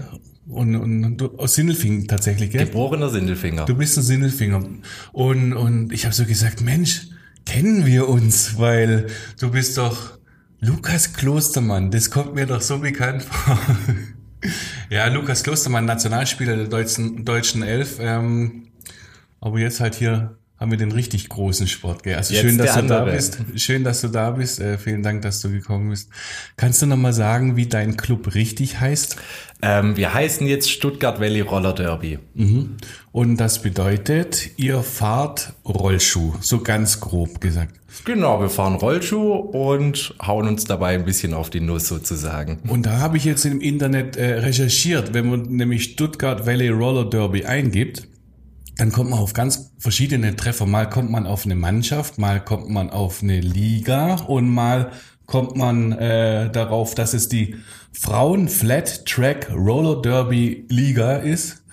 Und, 0.47 0.75
und 0.75 1.17
du, 1.19 1.37
aus 1.39 1.55
Sindelfingen 1.55 2.09
tatsächlich, 2.09 2.51
gell? 2.51 2.67
Geborener 2.67 3.09
Sindelfinger. 3.11 3.65
Du 3.65 3.77
bist 3.77 3.97
ein 3.97 4.03
Sindelfinger. 4.03 4.65
Und, 5.13 5.53
und 5.53 5.93
ich 5.93 6.05
habe 6.05 6.15
so 6.15 6.25
gesagt, 6.25 6.63
Mensch, 6.63 7.09
kennen 7.47 7.87
wir 7.87 8.09
uns? 8.09 8.59
Weil 8.59 9.07
du 9.39 9.51
bist 9.51 9.79
doch 9.79 10.19
Lukas 10.61 11.13
Klostermann. 11.13 11.91
Das 11.91 12.11
kommt 12.11 12.35
mir 12.35 12.47
doch 12.47 12.61
so 12.61 12.79
bekannt 12.79 13.23
vor. 13.31 13.59
ja, 14.91 15.07
Lukas 15.07 15.45
Klostermann, 15.45 15.85
Nationalspieler 15.85 16.57
der 16.57 16.67
deutschen, 16.67 17.25
deutschen 17.25 17.63
Elf. 17.63 17.99
Ähm, 18.01 18.69
aber 19.41 19.59
jetzt 19.59 19.81
halt 19.81 19.95
hier 19.95 20.39
haben 20.63 20.71
wir 20.71 20.79
den 20.79 20.93
richtig 20.93 21.29
großen 21.29 21.67
Sport. 21.67 22.05
Gell? 22.05 22.15
Also 22.15 22.33
Jetzt 22.35 22.43
schön, 22.43 22.57
dass 22.57 22.77
du 22.77 22.83
da 22.83 23.05
bist. 23.05 23.39
Schön, 23.57 23.83
dass 23.83 24.01
du 24.01 24.09
da 24.09 24.31
bist. 24.31 24.61
Äh, 24.61 24.79
vielen 24.79 25.03
Dank, 25.03 25.23
dass 25.23 25.41
du 25.41 25.51
gekommen 25.51 25.91
bist. 25.91 26.09
Kannst 26.57 26.81
du 26.81 26.87
noch 26.87 26.97
mal 26.97 27.13
sagen, 27.13 27.57
wie 27.57 27.67
dein 27.67 27.97
Club 27.97 28.37
richtig 28.37 28.79
heißt? 28.79 29.17
Ähm, 29.61 29.97
wir 29.97 30.15
heißen 30.15 30.47
jetzt 30.47 30.71
Stuttgart 30.71 31.19
Valley 31.19 31.41
Roller 31.41 31.73
Derby. 31.73 32.21
Und 33.11 33.37
das 33.39 33.61
bedeutet, 33.61 34.51
ihr 34.57 34.83
fahrt 34.83 35.53
Rollschuh, 35.65 36.35
so 36.41 36.61
ganz 36.61 37.01
grob 37.01 37.41
gesagt. 37.41 37.81
Genau, 38.05 38.41
wir 38.41 38.49
fahren 38.49 38.77
Rollschuh 38.77 39.33
und 39.33 40.15
hauen 40.25 40.47
uns 40.47 40.65
dabei 40.65 40.95
ein 40.95 41.05
bisschen 41.05 41.35
auf 41.35 41.51
die 41.51 41.61
Nuss 41.61 41.89
sozusagen. 41.89 42.61
Und 42.69 42.87
da 42.87 42.99
habe 42.99 43.17
ich 43.17 43.25
jetzt 43.25 43.45
im 43.45 43.61
Internet 43.61 44.17
äh, 44.17 44.35
recherchiert, 44.35 45.13
wenn 45.13 45.29
man 45.29 45.43
nämlich 45.43 45.83
Stuttgart 45.85 46.47
Valley 46.47 46.69
Roller 46.69 47.11
Derby 47.11 47.47
eingibt, 47.47 48.07
dann 48.77 48.91
kommt 48.91 49.11
man 49.11 49.19
auf 49.19 49.33
ganz 49.33 49.72
verschiedene 49.83 50.37
Treffer. 50.37 50.65
Mal 50.65 50.89
kommt 50.89 51.11
man 51.11 51.27
auf 51.27 51.45
eine 51.45 51.57
Mannschaft, 51.57 52.17
mal 52.17 52.43
kommt 52.43 52.71
man 52.71 52.91
auf 52.91 53.21
eine 53.23 53.41
Liga 53.41 54.15
und 54.15 54.49
mal 54.49 54.93
kommt 55.27 55.57
man 55.57 55.93
äh, 55.93 56.51
darauf, 56.53 56.95
dass 56.95 57.15
es 57.15 57.29
die 57.29 57.57
Frauen 57.93 58.49
Flat 58.49 59.05
Track 59.07 59.51
Roller 59.53 60.01
Derby 60.01 60.67
Liga 60.69 61.17
ist. 61.17 61.65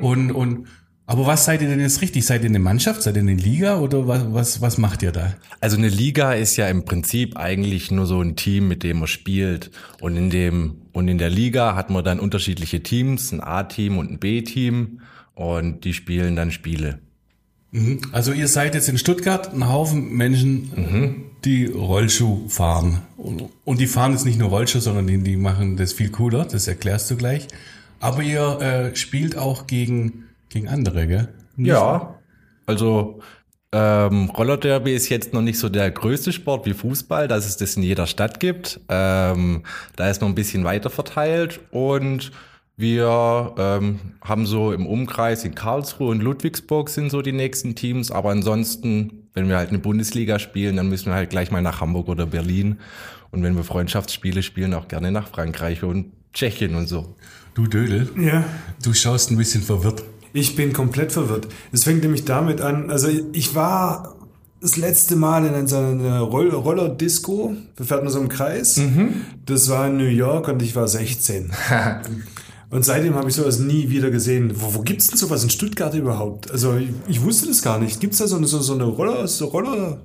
Und, 0.00 0.30
und 0.30 0.68
aber 1.06 1.26
was 1.26 1.44
seid 1.44 1.60
ihr 1.60 1.68
denn 1.68 1.80
jetzt 1.80 2.02
richtig? 2.02 2.24
Seid 2.24 2.42
ihr 2.42 2.50
eine 2.50 2.58
Mannschaft? 2.60 3.02
Seid 3.02 3.16
ihr 3.16 3.22
eine 3.22 3.34
Liga 3.34 3.78
oder 3.78 4.06
was, 4.06 4.32
was, 4.32 4.60
was 4.60 4.78
macht 4.78 5.02
ihr 5.02 5.12
da? 5.12 5.34
Also 5.60 5.76
eine 5.76 5.88
Liga 5.88 6.34
ist 6.34 6.56
ja 6.56 6.68
im 6.68 6.84
Prinzip 6.84 7.36
eigentlich 7.36 7.90
nur 7.90 8.06
so 8.06 8.20
ein 8.20 8.36
Team, 8.36 8.68
mit 8.68 8.84
dem 8.84 9.00
man 9.00 9.08
spielt. 9.08 9.72
Und 10.00 10.16
in 10.16 10.30
dem, 10.30 10.82
und 10.92 11.08
in 11.08 11.18
der 11.18 11.30
Liga 11.30 11.74
hat 11.74 11.90
man 11.90 12.04
dann 12.04 12.20
unterschiedliche 12.20 12.82
Teams, 12.82 13.32
ein 13.32 13.40
A-Team 13.40 13.98
und 13.98 14.10
ein 14.12 14.18
B-Team. 14.18 15.00
Und 15.34 15.84
die 15.84 15.94
spielen 15.94 16.36
dann 16.36 16.50
Spiele. 16.50 17.00
Also 18.12 18.32
ihr 18.32 18.48
seid 18.48 18.74
jetzt 18.74 18.88
in 18.88 18.98
Stuttgart 18.98 19.52
ein 19.52 19.68
Haufen 19.68 20.12
Menschen, 20.12 21.30
die 21.44 21.66
Rollschuh 21.66 22.48
fahren. 22.48 23.02
Und, 23.16 23.80
die 23.80 23.86
fahren 23.86 24.12
jetzt 24.12 24.24
nicht 24.24 24.38
nur 24.38 24.48
Rollschuh, 24.48 24.80
sondern 24.80 25.06
die, 25.06 25.18
die 25.18 25.36
machen 25.36 25.76
das 25.76 25.92
viel 25.92 26.10
cooler, 26.10 26.44
das 26.44 26.68
erklärst 26.68 27.10
du 27.10 27.16
gleich. 27.16 27.48
Aber 28.00 28.22
ihr 28.22 28.60
äh, 28.60 28.96
spielt 28.96 29.36
auch 29.36 29.66
gegen, 29.66 30.24
gegen 30.48 30.68
andere, 30.68 31.06
gell? 31.06 31.28
Ja. 31.56 32.18
Also 32.66 33.20
ähm, 33.72 34.30
Rollerderby 34.30 34.94
ist 34.94 35.08
jetzt 35.08 35.32
noch 35.32 35.42
nicht 35.42 35.58
so 35.58 35.68
der 35.68 35.90
größte 35.90 36.32
Sport 36.32 36.66
wie 36.66 36.72
Fußball, 36.72 37.28
dass 37.28 37.46
es 37.46 37.56
das 37.56 37.76
in 37.76 37.82
jeder 37.82 38.06
Stadt 38.06 38.40
gibt. 38.40 38.80
Ähm, 38.88 39.64
da 39.96 40.08
ist 40.08 40.20
noch 40.20 40.28
ein 40.28 40.34
bisschen 40.34 40.64
weiter 40.64 40.90
verteilt 40.90 41.60
und 41.70 42.32
wir 42.76 43.54
ähm, 43.56 43.98
haben 44.22 44.44
so 44.46 44.72
im 44.72 44.86
Umkreis 44.86 45.44
in 45.44 45.54
Karlsruhe 45.54 46.10
und 46.10 46.22
Ludwigsburg 46.22 46.90
sind 46.90 47.10
so 47.10 47.22
die 47.22 47.32
nächsten 47.32 47.74
Teams, 47.74 48.10
aber 48.10 48.30
ansonsten, 48.30 49.28
wenn 49.34 49.48
wir 49.48 49.56
halt 49.56 49.70
eine 49.70 49.78
Bundesliga 49.78 50.38
spielen, 50.38 50.76
dann 50.76 50.88
müssen 50.88 51.06
wir 51.06 51.14
halt 51.14 51.30
gleich 51.30 51.50
mal 51.50 51.62
nach 51.62 51.80
Hamburg 51.80 52.08
oder 52.08 52.26
Berlin 52.26 52.78
und 53.30 53.42
wenn 53.42 53.56
wir 53.56 53.64
Freundschaftsspiele 53.64 54.42
spielen, 54.42 54.74
auch 54.74 54.88
gerne 54.88 55.10
nach 55.10 55.28
Frankreich 55.28 55.82
und 55.84 56.12
Tschechien 56.34 56.74
und 56.74 56.86
so. 56.86 57.14
Du 57.54 57.66
Dödel, 57.66 58.10
Ja. 58.20 58.44
du 58.82 58.92
schaust 58.92 59.30
ein 59.30 59.38
bisschen 59.38 59.62
verwirrt. 59.62 60.02
Ich 60.34 60.54
bin 60.54 60.74
komplett 60.74 61.12
verwirrt. 61.12 61.48
Es 61.72 61.84
fängt 61.84 62.02
nämlich 62.02 62.26
damit 62.26 62.60
an, 62.60 62.90
also 62.90 63.08
ich 63.32 63.54
war 63.54 64.16
das 64.60 64.76
letzte 64.76 65.16
Mal 65.16 65.46
in 65.46 65.66
so 65.66 65.76
einer 65.78 66.20
Roll 66.20 66.50
Roller-Disco, 66.50 67.54
wir 67.76 67.86
fährten 67.86 68.08
so 68.10 68.20
im 68.20 68.28
Kreis. 68.28 68.78
Das 69.46 69.70
war 69.70 69.86
in 69.86 69.96
New 69.96 70.04
York 70.04 70.48
und 70.48 70.60
ich 70.60 70.76
war 70.76 70.88
16. 70.88 71.52
und 72.70 72.84
seitdem 72.84 73.14
habe 73.14 73.28
ich 73.28 73.34
sowas 73.34 73.58
nie 73.58 73.90
wieder 73.90 74.10
gesehen. 74.10 74.52
Wo, 74.54 74.74
wo 74.74 74.80
gibt's 74.80 75.08
denn 75.08 75.16
sowas 75.16 75.42
in 75.42 75.50
Stuttgart 75.50 75.94
überhaupt? 75.94 76.50
Also 76.50 76.76
ich, 76.76 76.90
ich 77.08 77.22
wusste 77.22 77.46
das 77.46 77.62
gar 77.62 77.78
nicht. 77.78 78.00
Gibt's 78.00 78.18
da 78.18 78.26
so 78.26 78.36
eine, 78.36 78.46
so, 78.46 78.60
so 78.60 78.74
eine 78.74 78.84
Roller, 78.84 79.26
so 79.28 79.46
Roller, 79.46 80.02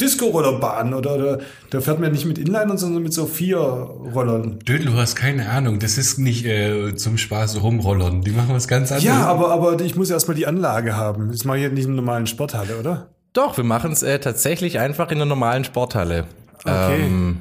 Disco-Rollerbahn 0.00 0.94
oder, 0.94 1.14
oder 1.14 1.38
da 1.70 1.80
fährt 1.80 2.00
man 2.00 2.10
nicht 2.10 2.24
mit 2.24 2.38
Inlinern, 2.38 2.76
sondern 2.76 3.02
mit 3.02 3.14
so 3.14 3.26
vier 3.26 3.58
Rollern. 3.58 4.58
Dödel, 4.60 4.86
du 4.86 4.94
hast 4.94 5.14
keine 5.14 5.48
Ahnung, 5.48 5.78
das 5.78 5.96
ist 5.96 6.18
nicht 6.18 6.44
äh, 6.44 6.96
zum 6.96 7.18
Spaß 7.18 7.62
rumrollern. 7.62 8.22
Die 8.22 8.32
machen 8.32 8.54
was 8.54 8.66
ganz 8.66 8.90
anderes. 8.90 9.04
Ja, 9.04 9.26
aber, 9.26 9.50
aber 9.52 9.80
ich 9.80 9.94
muss 9.94 10.10
erstmal 10.10 10.36
die 10.36 10.46
Anlage 10.46 10.96
haben. 10.96 11.30
Das 11.30 11.44
mache 11.44 11.58
ich 11.58 11.62
jetzt 11.62 11.74
nicht 11.74 11.84
in 11.84 11.92
einer 11.92 12.02
normalen 12.02 12.26
Sporthalle, 12.26 12.78
oder? 12.78 13.10
Doch, 13.32 13.56
wir 13.56 13.64
machen 13.64 13.92
es 13.92 14.02
äh, 14.02 14.18
tatsächlich 14.18 14.78
einfach 14.78 15.10
in 15.10 15.18
der 15.18 15.26
normalen 15.26 15.64
Sporthalle. 15.64 16.26
Okay. 16.64 17.06
Ähm, 17.06 17.40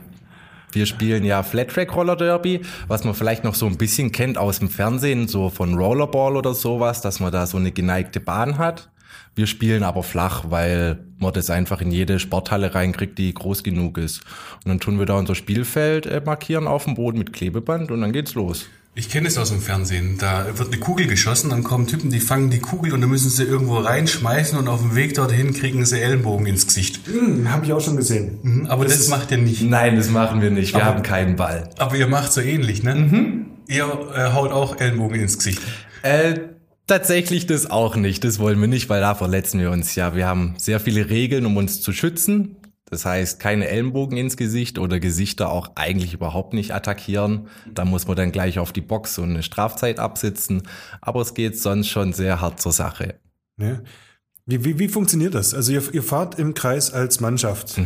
wir 0.72 0.86
spielen 0.86 1.24
ja 1.24 1.44
Flat 1.44 1.70
Track 1.70 1.96
Roller 1.96 2.16
Derby, 2.16 2.62
was 2.88 3.04
man 3.04 3.14
vielleicht 3.14 3.44
noch 3.44 3.56
so 3.56 3.66
ein 3.66 3.78
bisschen 3.78 4.12
kennt 4.12 4.38
aus 4.38 4.60
dem 4.60 4.70
Fernsehen, 4.70 5.28
so 5.28 5.50
von 5.50 5.76
Rollerball 5.76 6.36
oder 6.36 6.54
sowas, 6.54 7.02
dass 7.02 7.20
man 7.20 7.32
da 7.32 7.46
so 7.46 7.58
eine 7.58 7.72
geneigte 7.72 8.20
Bahn 8.20 8.58
hat. 8.58 8.90
Wir 9.36 9.48
spielen 9.48 9.84
aber 9.84 10.04
flach, 10.04 10.46
weil 10.50 11.00
man 11.18 11.34
das 11.34 11.50
einfach 11.50 11.82
in 11.82 11.92
jede 11.92 12.20
Sporthalle 12.20 12.76
reinkriegt, 12.76 13.18
die 13.18 13.34
groß 13.34 13.64
genug 13.64 13.98
ist. 13.98 14.22
Und 14.64 14.70
dann 14.70 14.80
tun 14.80 15.00
wir 15.00 15.06
da 15.06 15.14
unser 15.14 15.36
Spielfeld 15.36 16.06
äh, 16.06 16.22
markieren 16.26 16.68
auf 16.68 16.86
dem 16.86 16.96
Boden 16.96 17.18
mit 17.18 17.32
Klebeband 17.32 17.92
und 17.92 18.02
dann 18.02 18.12
geht's 18.12 18.34
los. 18.36 18.68
Ich 18.94 19.08
kenne 19.10 19.30
es 19.30 19.38
aus 19.38 19.50
dem 19.50 19.62
Fernsehen. 19.62 20.18
Da 20.20 20.46
wird 20.58 20.68
eine 20.68 20.78
Kugel 20.78 21.08
geschossen, 21.08 21.50
dann 21.50 21.64
kommen 21.64 21.88
Typen, 21.88 22.10
die 22.12 22.20
fangen 22.20 22.50
die 22.50 22.60
Kugel 22.60 22.94
und 22.94 23.00
dann 23.00 23.10
müssen 23.10 23.30
sie 23.30 23.44
irgendwo 23.44 23.78
reinschmeißen 23.78 24.58
und 24.60 24.68
auf 24.68 24.82
dem 24.82 24.96
Weg 24.96 25.14
dorthin 25.14 25.54
kriegen 25.54 25.86
sie 25.86 26.02
Ellenbogen 26.02 26.46
ins 26.46 26.68
Gesicht. 26.68 27.00
Hm, 27.08 27.50
habe 27.50 27.66
ich 27.66 27.72
auch 27.72 27.80
schon 27.80 27.96
gesehen. 27.96 28.40
Mhm, 28.44 28.66
Aber 28.68 28.84
das, 28.84 29.08
macht 29.08 29.32
ihr 29.32 29.38
nicht. 29.38 29.62
Nein, 29.62 29.96
das 29.96 30.10
machen 30.10 30.42
wir 30.42 30.52
nicht. 30.52 30.74
Wir 30.74 30.82
Aber- 30.84 30.96
haben 30.96 31.04
keinen 31.04 31.38
Ball. 31.38 31.70
Aber 31.78 31.96
ihr 31.96 32.08
macht 32.08 32.34
so 32.34 32.42
ähnlich, 32.42 32.84
ne? 32.84 33.46
Ihr 33.70 33.86
äh, 34.14 34.34
haut 34.34 34.52
auch 34.52 34.78
Ellenbogen 34.82 35.22
ins 35.22 35.38
Gesicht. 35.38 35.62
Äh, 36.02 36.40
tatsächlich 36.86 37.48
das 37.48 37.72
auch 37.72 37.96
nicht. 37.96 38.26
Das 38.26 38.40
wollen 38.40 38.60
wir 38.60 38.68
nicht, 38.68 38.90
weil 38.90 39.00
da 39.00 39.16
verletzen 39.16 39.62
wir 39.62 39.72
uns 39.72 39.96
ja. 39.96 40.16
Wir 40.18 40.28
haben 40.28 40.56
sehr 40.58 40.82
viele 40.82 41.10
Regeln, 41.10 41.46
um 41.46 41.56
uns 41.56 41.80
zu 41.80 41.94
schützen. 41.94 42.58
Das 42.92 43.06
heißt, 43.06 43.40
keine 43.40 43.70
Ellenbogen 43.70 44.18
ins 44.18 44.36
Gesicht 44.36 44.78
oder 44.78 45.00
Gesichter 45.00 45.50
auch 45.50 45.72
eigentlich 45.76 46.14
überhaupt 46.14 46.54
nicht 46.54 46.74
attackieren. 46.74 47.48
Da 47.74 47.86
muss 47.86 48.06
man 48.06 48.18
dann 48.18 48.34
gleich 48.34 48.60
auf 48.60 48.74
die 48.74 48.82
Box 48.82 49.18
und 49.18 49.30
eine 49.30 49.44
Strafzeit 49.44 49.98
absitzen. 49.98 50.64
Aber 51.00 51.22
es 51.22 51.34
geht 51.34 51.58
sonst 51.58 51.88
schon 51.88 52.12
sehr 52.12 52.42
hart 52.42 52.60
zur 52.62 52.74
Sache. 52.74 53.16
Ja. 53.58 53.80
Wie, 54.46 54.66
wie, 54.66 54.78
wie 54.78 54.90
funktioniert 54.90 55.34
das? 55.36 55.54
Also 55.54 55.72
ihr, 55.72 55.82
ihr 55.94 56.04
fahrt 56.04 56.38
im 56.38 56.54
Kreis 56.54 56.92
als 56.92 57.22
Mannschaft. 57.22 57.78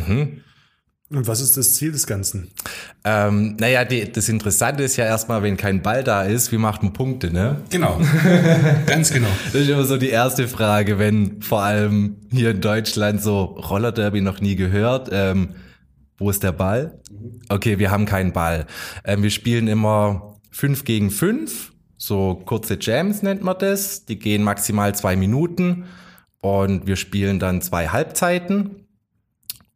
Und 1.08 1.28
was 1.28 1.40
ist 1.40 1.56
das 1.56 1.74
Ziel 1.74 1.92
des 1.92 2.08
Ganzen? 2.08 2.50
Ähm, 3.04 3.56
naja, 3.60 3.84
die, 3.84 4.10
das 4.10 4.28
Interessante 4.28 4.82
ist 4.82 4.96
ja 4.96 5.04
erstmal, 5.04 5.40
wenn 5.44 5.56
kein 5.56 5.80
Ball 5.80 6.02
da 6.02 6.22
ist, 6.22 6.50
wie 6.50 6.58
macht 6.58 6.82
man 6.82 6.92
Punkte, 6.92 7.32
ne? 7.32 7.62
Genau. 7.70 8.00
Ganz 8.86 9.12
genau. 9.12 9.28
Das 9.52 9.54
ist 9.54 9.68
immer 9.68 9.84
so 9.84 9.98
die 9.98 10.08
erste 10.08 10.48
Frage, 10.48 10.98
wenn 10.98 11.40
vor 11.42 11.62
allem 11.62 12.16
hier 12.32 12.50
in 12.50 12.60
Deutschland 12.60 13.22
so 13.22 13.44
Rollerderby 13.44 14.20
noch 14.20 14.40
nie 14.40 14.56
gehört. 14.56 15.08
Ähm, 15.12 15.50
wo 16.18 16.28
ist 16.28 16.42
der 16.42 16.52
Ball? 16.52 16.98
Okay, 17.48 17.78
wir 17.78 17.92
haben 17.92 18.06
keinen 18.06 18.32
Ball. 18.32 18.66
Ähm, 19.04 19.22
wir 19.22 19.30
spielen 19.30 19.68
immer 19.68 20.40
fünf 20.50 20.84
gegen 20.84 21.10
fünf, 21.10 21.72
so 21.96 22.42
kurze 22.44 22.78
Jams 22.80 23.22
nennt 23.22 23.44
man 23.44 23.56
das. 23.58 24.06
Die 24.06 24.18
gehen 24.18 24.42
maximal 24.42 24.92
zwei 24.96 25.14
Minuten 25.14 25.84
und 26.40 26.88
wir 26.88 26.96
spielen 26.96 27.38
dann 27.38 27.62
zwei 27.62 27.88
Halbzeiten. 27.88 28.85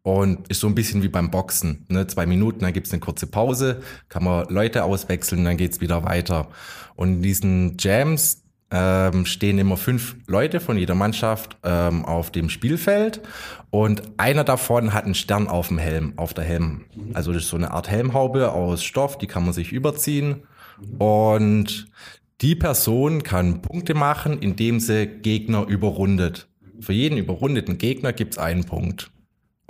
Und 0.03 0.49
ist 0.49 0.61
so 0.61 0.67
ein 0.67 0.75
bisschen 0.75 1.03
wie 1.03 1.09
beim 1.09 1.31
Boxen. 1.31 1.85
Ne? 1.89 2.07
Zwei 2.07 2.25
Minuten, 2.25 2.61
dann 2.61 2.73
gibt's 2.73 2.93
eine 2.93 3.01
kurze 3.01 3.27
Pause, 3.27 3.83
kann 4.09 4.25
man 4.25 4.49
Leute 4.49 4.85
auswechseln, 4.85 5.45
dann 5.45 5.59
geht's 5.59 5.83
wieder 5.83 6.05
weiter. 6.05 6.49
Und 6.97 7.17
in 7.17 7.23
diesen 7.23 7.77
Jams 7.79 8.43
ähm, 8.71 9.27
stehen 9.27 9.59
immer 9.59 9.77
fünf 9.77 10.17
Leute 10.27 10.61
von 10.61 10.79
jeder 10.79 10.95
Mannschaft 10.95 11.59
ähm, 11.65 12.05
auf 12.05 12.31
dem 12.31 12.49
Spielfeld 12.49 13.21
und 13.71 14.03
einer 14.17 14.45
davon 14.45 14.95
hat 14.95 15.05
einen 15.05 15.15
Stern 15.15 15.49
auf 15.49 15.69
dem 15.69 15.79
Helm, 15.79 16.13
auf 16.17 16.35
der 16.35 16.45
Helm. 16.45 16.85
Also 17.13 17.33
das 17.33 17.45
ist 17.45 17.49
so 17.51 17.57
eine 17.57 17.73
Art 17.73 17.91
Helmhaube 17.91 18.53
aus 18.53 18.85
Stoff, 18.85 19.19
die 19.19 19.27
kann 19.27 19.45
man 19.45 19.53
sich 19.53 19.73
überziehen. 19.73 20.45
Und 20.99 21.89
die 22.41 22.55
Person 22.55 23.23
kann 23.23 23.61
Punkte 23.61 23.95
machen, 23.95 24.39
indem 24.39 24.81
sie 24.81 25.07
Gegner 25.07 25.67
überrundet. 25.67 26.49
Für 26.81 26.95
jeden 26.95 27.19
überrundeten 27.19 27.77
Gegner 27.77 28.13
gibt's 28.13 28.39
einen 28.39 28.65
Punkt. 28.65 29.11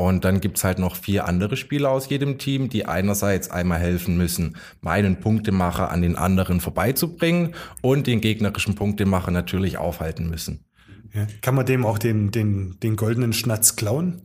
Und 0.01 0.25
dann 0.25 0.41
gibt's 0.41 0.65
halt 0.65 0.79
noch 0.79 0.97
vier 0.97 1.29
andere 1.29 1.59
Spieler 1.59 1.91
aus 1.91 2.09
jedem 2.09 2.39
Team, 2.39 2.71
die 2.71 2.87
einerseits 2.87 3.51
einmal 3.51 3.81
helfen 3.81 4.17
müssen, 4.17 4.57
meinen 4.81 5.21
Punktemacher 5.21 5.91
an 5.91 6.01
den 6.01 6.17
anderen 6.17 6.63
vorbeizubringen 6.63 7.55
und 7.83 8.07
den 8.07 8.23
gegnerischen 8.23 8.77
Punktemacher 8.77 9.31
natürlich 9.31 9.77
aufhalten 9.77 10.31
müssen. 10.31 10.65
Ja. 11.13 11.27
Kann 11.43 11.55
man 11.55 11.67
dem 11.67 11.85
auch 11.85 11.99
den, 11.99 12.31
den, 12.31 12.81
den 12.83 12.97
goldenen 12.97 13.35
Schnatz 13.35 13.77
klauen? 13.77 14.23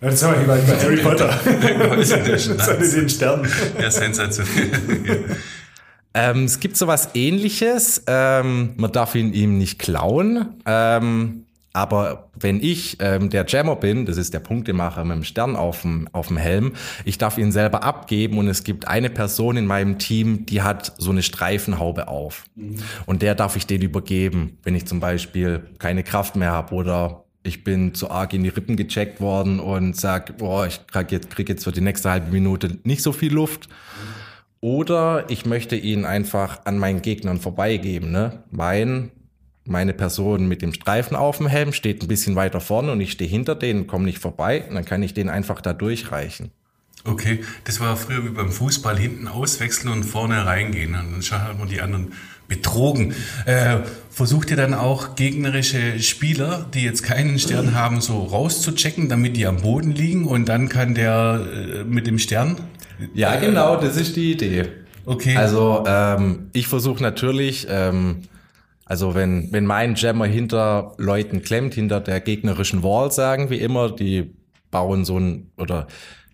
Das 0.00 0.24
haben 0.24 0.40
wir 0.40 0.48
bei 0.48 0.60
bei 0.60 0.76
Harry 0.76 0.96
Potter. 0.96 1.32
hat 1.36 2.80
den 2.96 3.08
Stern. 3.08 3.48
Ja, 3.80 3.92
sensationell. 3.92 5.36
Ähm, 6.16 6.44
es 6.44 6.60
gibt 6.60 6.76
sowas 6.76 7.08
ähnliches. 7.14 8.04
Ähm, 8.06 8.74
man 8.76 8.92
darf 8.92 9.16
ihn 9.16 9.32
ihm 9.32 9.58
nicht 9.58 9.80
klauen. 9.80 10.62
Ähm, 10.64 11.43
aber 11.74 12.30
wenn 12.38 12.62
ich 12.62 12.98
ähm, 13.00 13.30
der 13.30 13.44
Jammer 13.46 13.74
bin, 13.74 14.06
das 14.06 14.16
ist 14.16 14.32
der 14.32 14.38
Punktemacher 14.38 15.04
mit 15.04 15.16
dem 15.16 15.24
Stern 15.24 15.56
auf 15.56 15.82
dem, 15.82 16.08
auf 16.12 16.28
dem 16.28 16.36
Helm, 16.36 16.72
ich 17.04 17.18
darf 17.18 17.36
ihn 17.36 17.50
selber 17.50 17.82
abgeben 17.82 18.38
und 18.38 18.46
es 18.46 18.62
gibt 18.62 18.86
eine 18.86 19.10
Person 19.10 19.56
in 19.56 19.66
meinem 19.66 19.98
Team, 19.98 20.46
die 20.46 20.62
hat 20.62 20.92
so 20.98 21.10
eine 21.10 21.24
Streifenhaube 21.24 22.06
auf. 22.06 22.44
Mhm. 22.54 22.76
Und 23.06 23.22
der 23.22 23.34
darf 23.34 23.56
ich 23.56 23.66
den 23.66 23.82
übergeben, 23.82 24.56
wenn 24.62 24.76
ich 24.76 24.86
zum 24.86 25.00
Beispiel 25.00 25.66
keine 25.80 26.04
Kraft 26.04 26.36
mehr 26.36 26.52
habe 26.52 26.74
oder 26.76 27.24
ich 27.42 27.64
bin 27.64 27.92
zu 27.92 28.08
arg 28.08 28.32
in 28.34 28.44
die 28.44 28.50
Rippen 28.50 28.76
gecheckt 28.76 29.20
worden 29.20 29.58
und 29.58 29.96
sag, 29.96 30.38
boah, 30.38 30.68
ich 30.68 30.86
krieg 30.86 31.10
jetzt, 31.10 31.30
krieg 31.30 31.48
jetzt 31.48 31.64
für 31.64 31.72
die 31.72 31.80
nächste 31.80 32.08
halbe 32.08 32.30
Minute 32.30 32.78
nicht 32.84 33.02
so 33.02 33.10
viel 33.10 33.34
Luft. 33.34 33.68
Oder 34.60 35.26
ich 35.28 35.44
möchte 35.44 35.74
ihn 35.74 36.04
einfach 36.04 36.64
an 36.66 36.78
meinen 36.78 37.02
Gegnern 37.02 37.40
vorbeigeben. 37.40 38.12
Ne? 38.12 38.44
Mein 38.50 39.10
meine 39.64 39.94
Person 39.94 40.46
mit 40.46 40.62
dem 40.62 40.72
Streifen 40.72 41.16
auf 41.16 41.38
dem 41.38 41.46
Helm 41.46 41.72
steht 41.72 42.02
ein 42.02 42.08
bisschen 42.08 42.36
weiter 42.36 42.60
vorne 42.60 42.92
und 42.92 43.00
ich 43.00 43.12
stehe 43.12 43.30
hinter 43.30 43.54
denen, 43.54 43.86
komme 43.86 44.04
nicht 44.04 44.18
vorbei 44.18 44.64
und 44.68 44.74
dann 44.74 44.84
kann 44.84 45.02
ich 45.02 45.14
den 45.14 45.28
einfach 45.28 45.60
da 45.60 45.72
durchreichen. 45.72 46.50
Okay, 47.06 47.40
das 47.64 47.80
war 47.80 47.96
früher 47.96 48.24
wie 48.24 48.30
beim 48.30 48.50
Fußball, 48.50 48.98
hinten 48.98 49.28
auswechseln 49.28 49.92
und 49.92 50.04
vorne 50.04 50.46
reingehen. 50.46 50.94
Und 50.94 51.30
dann 51.30 51.42
hat 51.42 51.58
man 51.58 51.68
die 51.68 51.82
anderen 51.82 52.12
betrogen. 52.48 53.14
Äh, 53.44 53.80
versucht 54.10 54.50
ihr 54.50 54.56
dann 54.56 54.72
auch 54.72 55.14
gegnerische 55.14 55.98
Spieler, 56.00 56.66
die 56.72 56.82
jetzt 56.82 57.02
keinen 57.02 57.38
Stern 57.38 57.74
haben, 57.74 58.00
so 58.00 58.22
rauszuchecken, 58.22 59.10
damit 59.10 59.36
die 59.36 59.46
am 59.46 59.58
Boden 59.58 59.92
liegen 59.92 60.24
und 60.26 60.48
dann 60.48 60.70
kann 60.70 60.94
der 60.94 61.46
äh, 61.52 61.84
mit 61.84 62.06
dem 62.06 62.18
Stern? 62.18 62.56
Ja, 63.12 63.36
genau, 63.36 63.76
das 63.76 63.96
ist 63.96 64.16
die 64.16 64.32
Idee. 64.32 64.68
Okay. 65.04 65.36
Also 65.36 65.84
ähm, 65.86 66.48
ich 66.54 66.68
versuche 66.68 67.02
natürlich 67.02 67.66
ähm, 67.68 68.22
also 68.84 69.14
wenn, 69.14 69.52
wenn 69.52 69.66
mein 69.66 69.94
Jammer 69.94 70.26
hinter 70.26 70.94
Leuten 70.98 71.42
klemmt, 71.42 71.74
hinter 71.74 72.00
der 72.00 72.20
gegnerischen 72.20 72.82
Wall, 72.82 73.10
sagen 73.10 73.50
wir 73.50 73.60
immer, 73.60 73.90
die 73.90 74.34
bauen 74.70 75.04
so 75.04 75.18
ein, 75.18 75.50
oder 75.56 75.86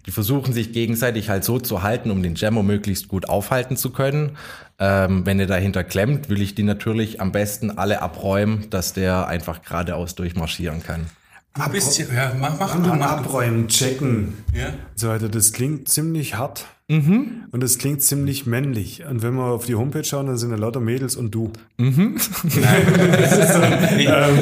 die 0.07 0.11
versuchen 0.11 0.52
sich 0.52 0.73
gegenseitig 0.73 1.28
halt 1.28 1.45
so 1.45 1.59
zu 1.59 1.83
halten, 1.83 2.11
um 2.11 2.23
den 2.23 2.35
Jammer 2.35 2.62
möglichst 2.62 3.09
gut 3.09 3.28
aufhalten 3.28 3.76
zu 3.76 3.90
können. 3.90 4.37
Ähm, 4.78 5.26
wenn 5.26 5.38
er 5.38 5.47
dahinter 5.47 5.85
klemmt, 5.85 6.28
will 6.30 6.40
ich 6.40 6.54
die 6.54 6.62
natürlich 6.62 7.21
am 7.21 7.33
besten 7.33 7.71
alle 7.71 8.00
abräumen, 8.00 8.71
dass 8.71 8.95
der 8.95 9.28
einfach 9.28 9.62
geradeaus 9.62 10.14
durchmarschieren 10.14 10.83
kann. 10.83 11.07
Du 11.54 11.69
bist 11.71 11.99
ja, 11.99 12.07
ja, 12.14 12.33
mach, 12.38 12.59
mach, 12.59 12.78
mach, 12.78 12.97
mach 12.97 13.11
abräumen, 13.11 13.69
checken. 13.69 14.45
Ja. 14.54 14.73
So 14.95 15.09
weiter. 15.09 15.28
Das 15.28 15.52
klingt 15.52 15.88
ziemlich 15.88 16.37
hart. 16.37 16.64
Mhm. 16.90 17.44
Und 17.52 17.62
es 17.62 17.78
klingt 17.78 18.02
ziemlich 18.02 18.47
männlich. 18.47 19.04
Und 19.09 19.23
wenn 19.23 19.35
wir 19.35 19.44
auf 19.44 19.64
die 19.64 19.76
Homepage 19.76 20.02
schauen, 20.02 20.26
dann 20.26 20.37
sind 20.37 20.50
da 20.50 20.56
lauter 20.56 20.80
Mädels 20.80 21.14
und 21.14 21.32
du. 21.32 21.52
Mhm. 21.78 22.16
Nein, 22.42 22.82
so, 23.52 23.62
ähm, 23.62 24.38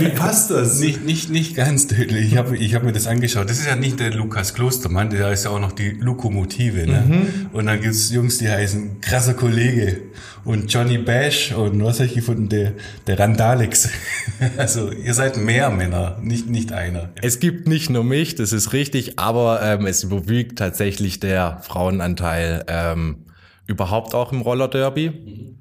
wie 0.00 0.08
passt 0.10 0.50
das? 0.50 0.80
Nicht, 0.80 1.06
nicht, 1.06 1.30
nicht 1.30 1.56
ganz 1.56 1.86
tödlich. 1.86 2.26
Ich 2.26 2.36
habe 2.36 2.58
ich 2.58 2.74
hab 2.74 2.82
mir 2.82 2.92
das 2.92 3.06
angeschaut. 3.06 3.48
Das 3.48 3.58
ist 3.58 3.66
ja 3.66 3.74
nicht 3.74 4.00
der 4.00 4.12
Lukas 4.12 4.52
Klostermann, 4.52 5.08
der 5.08 5.32
ist 5.32 5.44
ja 5.44 5.50
auch 5.50 5.60
noch 5.60 5.72
die 5.72 5.92
Lokomotive. 5.92 6.86
Ne? 6.86 7.04
Mhm. 7.08 7.46
Und 7.54 7.64
dann 7.64 7.80
gibt's 7.80 8.10
Jungs, 8.10 8.36
die 8.36 8.50
heißen 8.50 9.00
krasser 9.00 9.32
Kollege 9.32 10.02
und 10.46 10.72
Johnny 10.72 10.96
Bash 10.96 11.52
und 11.52 11.82
was 11.84 11.96
habe 11.98 12.06
ich 12.06 12.14
gefunden? 12.14 12.48
Der, 12.48 12.72
der 13.06 13.18
Randalex. 13.18 13.90
also 14.56 14.90
ihr 14.92 15.12
seid 15.12 15.36
mehr 15.36 15.70
Männer, 15.70 16.18
nicht, 16.22 16.48
nicht 16.48 16.72
einer. 16.72 17.10
Es 17.20 17.40
gibt 17.40 17.66
nicht 17.66 17.90
nur 17.90 18.04
mich, 18.04 18.36
das 18.36 18.52
ist 18.52 18.72
richtig, 18.72 19.18
aber 19.18 19.60
ähm, 19.62 19.86
es 19.86 20.04
überwiegt 20.04 20.58
tatsächlich 20.58 21.18
der 21.18 21.58
Frauenanteil 21.62 22.64
ähm, 22.68 23.26
überhaupt 23.66 24.14
auch 24.14 24.32
im 24.32 24.40
Roller 24.40 24.68
Derby. 24.68 25.56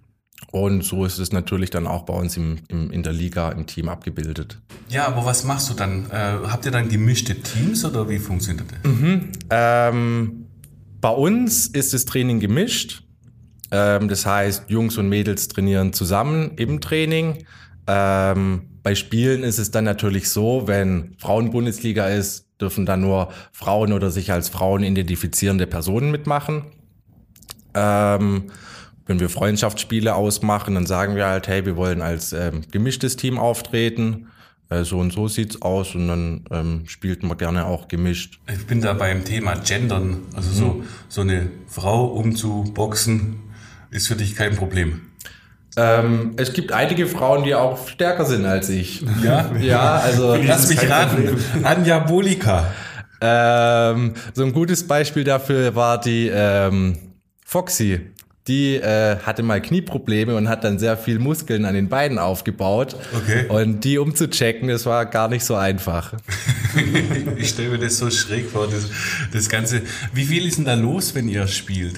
Und 0.51 0.83
so 0.83 1.03
ist 1.03 1.17
es 1.17 1.31
natürlich 1.31 1.71
dann 1.71 1.87
auch 1.87 2.03
bei 2.03 2.13
uns 2.13 2.37
im, 2.37 2.59
im, 2.69 2.91
in 2.91 3.03
der 3.03 3.11
Liga 3.11 3.49
im 3.49 3.65
Team 3.65 3.89
abgebildet. 3.89 4.61
Ja, 4.89 5.07
aber 5.07 5.25
was 5.25 5.43
machst 5.43 5.69
du 5.69 5.73
dann? 5.73 6.05
Äh, 6.11 6.47
habt 6.47 6.65
ihr 6.65 6.71
dann 6.71 6.87
gemischte 6.87 7.35
Teams 7.35 7.83
oder 7.83 8.07
wie 8.07 8.19
funktioniert 8.19 8.67
das? 8.71 8.91
Mhm, 8.91 9.31
ähm, 9.49 10.45
bei 11.01 11.09
uns 11.09 11.67
ist 11.67 11.93
das 11.93 12.05
Training 12.05 12.39
gemischt. 12.39 13.04
Ähm, 13.71 14.07
das 14.07 14.25
heißt, 14.25 14.69
Jungs 14.69 14.97
und 14.97 15.09
Mädels 15.09 15.47
trainieren 15.47 15.93
zusammen 15.93 16.51
im 16.57 16.81
Training. 16.81 17.45
Ähm, 17.87 18.69
bei 18.83 18.95
Spielen 18.95 19.43
ist 19.43 19.59
es 19.59 19.71
dann 19.71 19.85
natürlich 19.85 20.29
so, 20.29 20.67
wenn 20.67 21.15
Frauenbundesliga 21.17 22.07
ist, 22.07 22.45
dürfen 22.59 22.85
dann 22.85 23.01
nur 23.01 23.29
Frauen 23.51 23.91
oder 23.93 24.11
sich 24.11 24.31
als 24.31 24.49
Frauen 24.49 24.83
identifizierende 24.83 25.67
Personen 25.67 26.11
mitmachen. 26.11 26.65
Ähm, 27.73 28.51
wenn 29.07 29.19
wir 29.19 29.29
Freundschaftsspiele 29.29 30.15
ausmachen, 30.15 30.75
dann 30.75 30.85
sagen 30.85 31.15
wir 31.15 31.27
halt, 31.27 31.47
hey, 31.47 31.65
wir 31.65 31.75
wollen 31.75 32.01
als 32.01 32.35
gemischtes 32.71 33.17
Team 33.17 33.37
auftreten. 33.37 34.27
Äh, 34.69 34.83
so 34.83 34.99
und 34.99 35.13
so 35.13 35.27
sieht's 35.27 35.61
aus 35.61 35.95
und 35.95 36.07
dann 36.07 36.45
ähm, 36.51 36.83
spielt 36.87 37.23
man 37.23 37.37
gerne 37.37 37.65
auch 37.65 37.87
gemischt. 37.87 38.39
Ich 38.51 38.65
bin 38.65 38.81
da 38.81 38.93
beim 38.93 39.23
Thema 39.23 39.55
Gendern, 39.55 40.21
also 40.35 40.49
mhm. 40.49 40.55
so, 40.55 40.83
so 41.07 41.21
eine 41.21 41.51
Frau 41.67 42.05
umzuboxen, 42.05 43.37
ist 43.95 44.07
für 44.07 44.15
dich 44.15 44.35
kein 44.35 44.55
Problem. 44.55 45.01
Ähm, 45.77 46.33
es 46.37 46.53
gibt 46.53 46.71
einige 46.71 47.07
Frauen, 47.07 47.43
die 47.43 47.55
auch 47.55 47.87
stärker 47.87 48.25
sind 48.25 48.45
als 48.45 48.69
ich. 48.69 49.03
Ja, 49.23 49.51
ja 49.59 49.95
also 49.95 50.35
lass 50.43 50.69
mich 50.69 50.89
raten. 50.89 51.37
Anja 51.63 51.99
Bolika. 51.99 52.73
Ähm, 53.21 54.13
so 54.33 54.43
ein 54.43 54.53
gutes 54.53 54.87
Beispiel 54.87 55.23
dafür 55.23 55.75
war 55.75 55.99
die 55.99 56.29
ähm, 56.33 56.97
Foxy. 57.45 58.11
Die 58.47 58.75
äh, 58.75 59.17
hatte 59.25 59.41
mal 59.41 59.59
Knieprobleme 59.59 60.35
und 60.35 60.49
hat 60.49 60.63
dann 60.63 60.77
sehr 60.77 60.97
viel 60.97 61.17
Muskeln 61.17 61.65
an 61.65 61.73
den 61.73 61.89
Beinen 61.89 62.19
aufgebaut. 62.19 62.95
Okay. 63.15 63.47
Und 63.47 63.83
die 63.83 63.97
umzuchecken, 63.97 64.67
das 64.67 64.85
war 64.85 65.07
gar 65.07 65.29
nicht 65.29 65.43
so 65.43 65.55
einfach. 65.55 66.13
ich 67.37 67.49
stelle 67.49 67.69
mir 67.69 67.79
das 67.79 67.97
so 67.97 68.11
schräg 68.11 68.47
vor, 68.47 68.67
das, 68.67 68.89
das 69.33 69.49
Ganze. 69.49 69.81
Wie 70.13 70.25
viel 70.25 70.45
ist 70.45 70.59
denn 70.59 70.65
da 70.65 70.75
los, 70.75 71.15
wenn 71.15 71.27
ihr 71.27 71.47
spielt? 71.47 71.95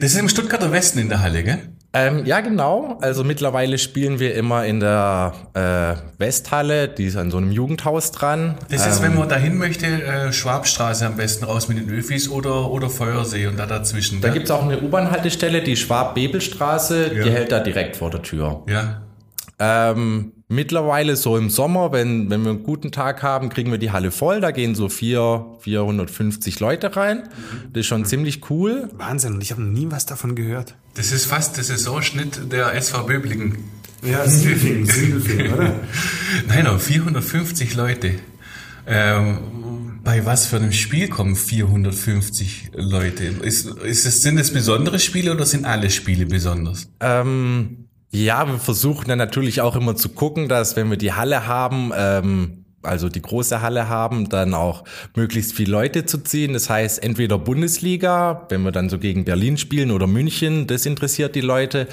Das 0.00 0.12
ist 0.12 0.18
im 0.18 0.30
Stuttgarter 0.30 0.72
Westen 0.72 0.98
in 0.98 1.10
der 1.10 1.20
Halle, 1.20 1.42
gell? 1.42 1.58
Ähm, 1.92 2.24
ja, 2.24 2.40
genau. 2.40 2.98
Also 3.02 3.22
mittlerweile 3.22 3.76
spielen 3.76 4.18
wir 4.18 4.34
immer 4.34 4.64
in 4.64 4.80
der 4.80 5.34
äh, 5.54 6.18
Westhalle, 6.18 6.88
die 6.88 7.04
ist 7.04 7.16
an 7.16 7.30
so 7.30 7.36
einem 7.36 7.52
Jugendhaus 7.52 8.10
dran. 8.10 8.56
Das 8.70 8.86
ist, 8.86 8.98
ähm, 8.98 9.02
wenn 9.02 9.18
man 9.18 9.28
dahin 9.28 9.58
möchte, 9.58 9.86
äh, 9.86 10.32
Schwabstraße 10.32 11.04
am 11.04 11.16
besten 11.16 11.44
raus 11.44 11.68
mit 11.68 11.78
den 11.78 11.90
Öfis 11.90 12.30
oder, 12.30 12.70
oder 12.70 12.88
Feuersee 12.88 13.46
und 13.46 13.58
da 13.58 13.66
dazwischen. 13.66 14.22
Da 14.22 14.28
ja? 14.28 14.34
gibt's 14.34 14.50
auch 14.50 14.62
eine 14.62 14.80
U-Bahn-Haltestelle, 14.80 15.62
die 15.62 15.76
Schwab-Bebelstraße, 15.76 17.14
ja. 17.14 17.24
die 17.24 17.30
hält 17.30 17.52
da 17.52 17.60
direkt 17.60 17.96
vor 17.96 18.10
der 18.10 18.22
Tür. 18.22 18.62
Ja. 18.68 19.02
Ähm, 19.58 20.32
mittlerweile 20.50 21.16
so 21.16 21.38
im 21.38 21.48
Sommer, 21.48 21.92
wenn, 21.92 22.28
wenn 22.28 22.42
wir 22.42 22.50
einen 22.50 22.62
guten 22.62 22.90
Tag 22.90 23.22
haben, 23.22 23.48
kriegen 23.48 23.70
wir 23.70 23.78
die 23.78 23.92
Halle 23.92 24.10
voll. 24.10 24.40
Da 24.40 24.50
gehen 24.50 24.74
so 24.74 24.88
vier, 24.88 25.46
450 25.60 26.60
Leute 26.60 26.94
rein. 26.94 27.28
Das 27.72 27.80
ist 27.80 27.86
schon 27.86 28.04
ziemlich 28.04 28.50
cool. 28.50 28.90
Wahnsinn. 28.92 29.34
Und 29.34 29.42
ich 29.42 29.52
habe 29.52 29.62
nie 29.62 29.86
was 29.90 30.06
davon 30.06 30.34
gehört. 30.34 30.74
Das 30.94 31.12
ist 31.12 31.24
fast 31.26 31.56
der 31.56 31.64
Saisonschnitt 31.64 32.52
der 32.52 32.74
SV 32.74 33.06
Böblingen. 33.06 33.58
Ja, 34.02 34.26
Sindelfingen, 34.26 34.86
Sindelfingen, 34.86 35.52
oder? 35.54 35.74
Nein, 36.48 36.66
aber 36.66 36.78
450 36.78 37.74
Leute. 37.76 38.14
Ähm, 38.86 40.00
bei 40.02 40.24
was 40.24 40.46
für 40.46 40.56
einem 40.56 40.72
Spiel 40.72 41.08
kommen 41.08 41.36
450 41.36 42.72
Leute? 42.74 43.24
Ist, 43.24 43.66
ist 43.66 44.06
es, 44.06 44.22
sind 44.22 44.38
es 44.38 44.52
besondere 44.52 44.98
Spiele 44.98 45.32
oder 45.32 45.46
sind 45.46 45.64
alle 45.64 45.90
Spiele 45.90 46.26
besonders? 46.26 46.88
Ähm, 47.00 47.89
ja, 48.10 48.46
wir 48.46 48.58
versuchen 48.58 49.08
dann 49.08 49.18
natürlich 49.18 49.60
auch 49.60 49.76
immer 49.76 49.94
zu 49.94 50.08
gucken, 50.08 50.48
dass 50.48 50.76
wenn 50.76 50.90
wir 50.90 50.96
die 50.96 51.12
Halle 51.12 51.46
haben, 51.46 51.92
ähm, 51.94 52.64
also 52.82 53.08
die 53.08 53.22
große 53.22 53.60
Halle 53.62 53.88
haben, 53.88 54.28
dann 54.28 54.54
auch 54.54 54.84
möglichst 55.14 55.52
viele 55.52 55.70
Leute 55.70 56.06
zu 56.06 56.18
ziehen. 56.18 56.54
Das 56.54 56.70
heißt, 56.70 57.02
entweder 57.02 57.38
Bundesliga, 57.38 58.46
wenn 58.48 58.62
wir 58.62 58.72
dann 58.72 58.88
so 58.88 58.98
gegen 58.98 59.24
Berlin 59.24 59.58
spielen 59.58 59.90
oder 59.90 60.06
München, 60.06 60.66
das 60.66 60.86
interessiert 60.86 61.36
die 61.36 61.40
Leute. 61.40 61.86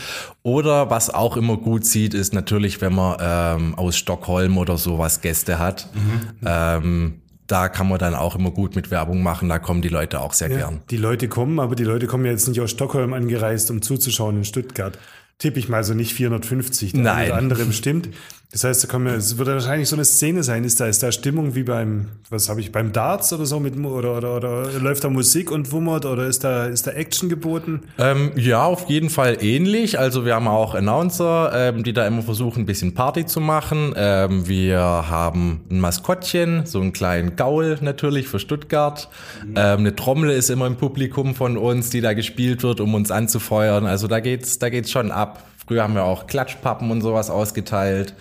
Oder 0.43 0.89
was 0.89 1.13
auch 1.13 1.37
immer 1.37 1.57
gut 1.57 1.85
sieht, 1.85 2.13
ist 2.13 2.33
natürlich, 2.33 2.81
wenn 2.81 2.95
man 2.95 3.17
ähm, 3.19 3.75
aus 3.75 3.97
Stockholm 3.97 4.57
oder 4.57 4.77
sowas 4.77 5.21
Gäste 5.21 5.59
hat. 5.59 5.89
Mhm. 5.93 6.21
Ähm, 6.45 7.21
da 7.47 7.69
kann 7.69 7.87
man 7.87 7.99
dann 7.99 8.15
auch 8.15 8.35
immer 8.35 8.51
gut 8.51 8.75
mit 8.75 8.91
Werbung 8.91 9.23
machen, 9.23 9.47
da 9.47 9.57
kommen 9.57 9.81
die 9.81 9.87
Leute 9.87 10.19
auch 10.19 10.33
sehr 10.33 10.49
ja, 10.49 10.57
gern. 10.57 10.81
Die 10.89 10.97
Leute 10.97 11.29
kommen, 11.29 11.61
aber 11.61 11.75
die 11.75 11.85
Leute 11.85 12.05
kommen 12.05 12.25
ja 12.25 12.31
jetzt 12.31 12.47
nicht 12.47 12.59
aus 12.59 12.71
Stockholm 12.71 13.13
angereist, 13.13 13.71
um 13.71 13.81
zuzuschauen 13.81 14.37
in 14.37 14.43
Stuttgart 14.43 14.97
tippe 15.37 15.59
ich 15.59 15.69
mal 15.69 15.83
so 15.83 15.93
nicht 15.93 16.13
450, 16.13 16.93
der 16.93 17.01
Nein. 17.01 17.31
andere 17.31 17.65
bestimmt. 17.65 18.09
Das 18.51 18.63
heißt, 18.63 18.85
da 18.85 18.87
kommen, 18.87 19.07
es 19.07 19.37
wird 19.37 19.49
wahrscheinlich 19.49 19.89
so 19.89 19.97
eine 19.97 20.05
Szene 20.05 20.41
sein. 20.41 20.63
Ist 20.63 20.79
da, 20.79 20.87
ist 20.87 21.03
da 21.03 21.11
Stimmung 21.11 21.53
wie 21.55 21.63
beim, 21.63 22.07
was 22.29 22.47
habe 22.47 22.61
ich, 22.61 22.71
beim 22.71 22.93
Darts 22.93 23.33
oder 23.33 23.45
so 23.45 23.59
mit 23.59 23.77
oder, 23.77 24.17
oder, 24.17 24.37
oder 24.37 24.71
läuft 24.79 25.03
da 25.03 25.09
Musik 25.09 25.51
und 25.51 25.73
wummert 25.73 26.05
oder 26.05 26.25
ist 26.25 26.45
da, 26.45 26.65
ist 26.65 26.87
da 26.87 26.91
Action 26.91 27.27
geboten? 27.27 27.83
Ähm, 27.99 28.31
ja, 28.37 28.63
auf 28.63 28.89
jeden 28.89 29.09
Fall 29.09 29.43
ähnlich. 29.43 29.99
Also 29.99 30.23
wir 30.23 30.33
haben 30.33 30.47
auch 30.47 30.75
Announcer, 30.75 31.51
ähm, 31.53 31.83
die 31.83 31.91
da 31.91 32.07
immer 32.07 32.21
versuchen, 32.21 32.61
ein 32.61 32.65
bisschen 32.65 32.93
Party 32.93 33.25
zu 33.25 33.41
machen. 33.41 33.93
Ähm, 33.97 34.47
wir 34.47 34.79
haben 34.79 35.65
ein 35.69 35.81
Maskottchen, 35.81 36.65
so 36.65 36.79
einen 36.79 36.93
kleinen 36.93 37.35
Gaul 37.35 37.77
natürlich 37.81 38.29
für 38.29 38.39
Stuttgart. 38.39 39.09
Ähm, 39.43 39.79
eine 39.79 39.93
Trommel 39.93 40.29
ist 40.29 40.49
immer 40.49 40.67
im 40.67 40.77
Publikum 40.77 41.35
von 41.35 41.57
uns, 41.57 41.89
die 41.89 41.99
da 41.99 42.13
gespielt 42.13 42.63
wird, 42.63 42.79
um 42.79 42.93
uns 42.93 43.11
anzufeuern. 43.11 43.85
Also 43.85 44.07
da 44.07 44.21
geht's, 44.21 44.57
da 44.57 44.69
geht's 44.69 44.89
schon 44.89 45.11
ab. 45.11 45.43
Früher 45.67 45.83
haben 45.83 45.95
wir 45.95 46.03
auch 46.03 46.27
Klatschpappen 46.27 46.89
und 46.91 47.01
sowas 47.01 47.29
ausgeteilt. 47.29 48.15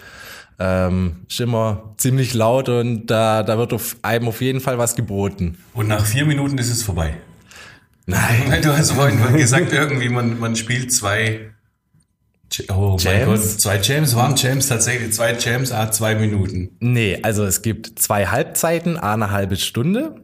Ähm, 0.59 1.26
ist 1.28 1.40
immer 1.40 1.94
ziemlich 1.98 2.32
laut 2.35 2.68
und 2.68 3.06
da, 3.06 3.42
da 3.42 3.59
wird 3.59 3.72
auf 3.72 3.96
einem 4.02 4.28
auf 4.28 4.40
jeden 4.40 4.61
Fall 4.61 4.78
was 4.78 4.96
geboten. 4.96 5.59
Und 5.74 5.88
nach 5.88 6.04
vier 6.04 6.24
Minuten 6.24 6.56
ist 6.59 6.70
es 6.70 6.82
vorbei. 6.82 7.14
Nein. 8.06 8.62
Du 8.62 8.76
hast 8.76 8.92
vorhin 8.92 9.37
gesagt, 9.37 9.72
irgendwie, 9.72 10.09
man, 10.09 10.38
man 10.38 10.56
spielt 10.56 10.92
zwei. 10.92 11.50
Oh 12.70 12.96
mein 13.04 13.18
Jams? 13.18 13.26
Gott, 13.26 13.61
zwei 13.61 13.80
Jams 13.80 14.14
waren 14.16 14.37
Jams 14.37 14.68
tatsächlich, 14.68 15.12
zwei 15.12 15.35
Jams, 15.35 15.72
ah, 15.72 15.90
zwei 15.90 16.14
Minuten. 16.14 16.70
Nee, 16.78 17.18
also 17.22 17.44
es 17.44 17.61
gibt 17.61 17.98
zwei 17.98 18.26
Halbzeiten, 18.26 18.96
a 18.96 19.14
eine 19.14 19.32
halbe 19.32 19.56
Stunde. 19.56 20.14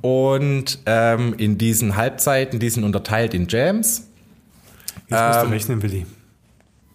Und 0.00 0.78
ähm, 0.86 1.34
in 1.36 1.58
diesen 1.58 1.94
Halbzeiten, 1.96 2.58
die 2.58 2.70
sind 2.70 2.82
unterteilt 2.82 3.34
in 3.34 3.46
Jams. 3.46 4.08
Jetzt 5.08 5.10
musst 5.10 5.38
Ähm, 5.42 5.44
du 5.44 5.52
rechnen, 5.52 5.82
Willi. 5.82 6.06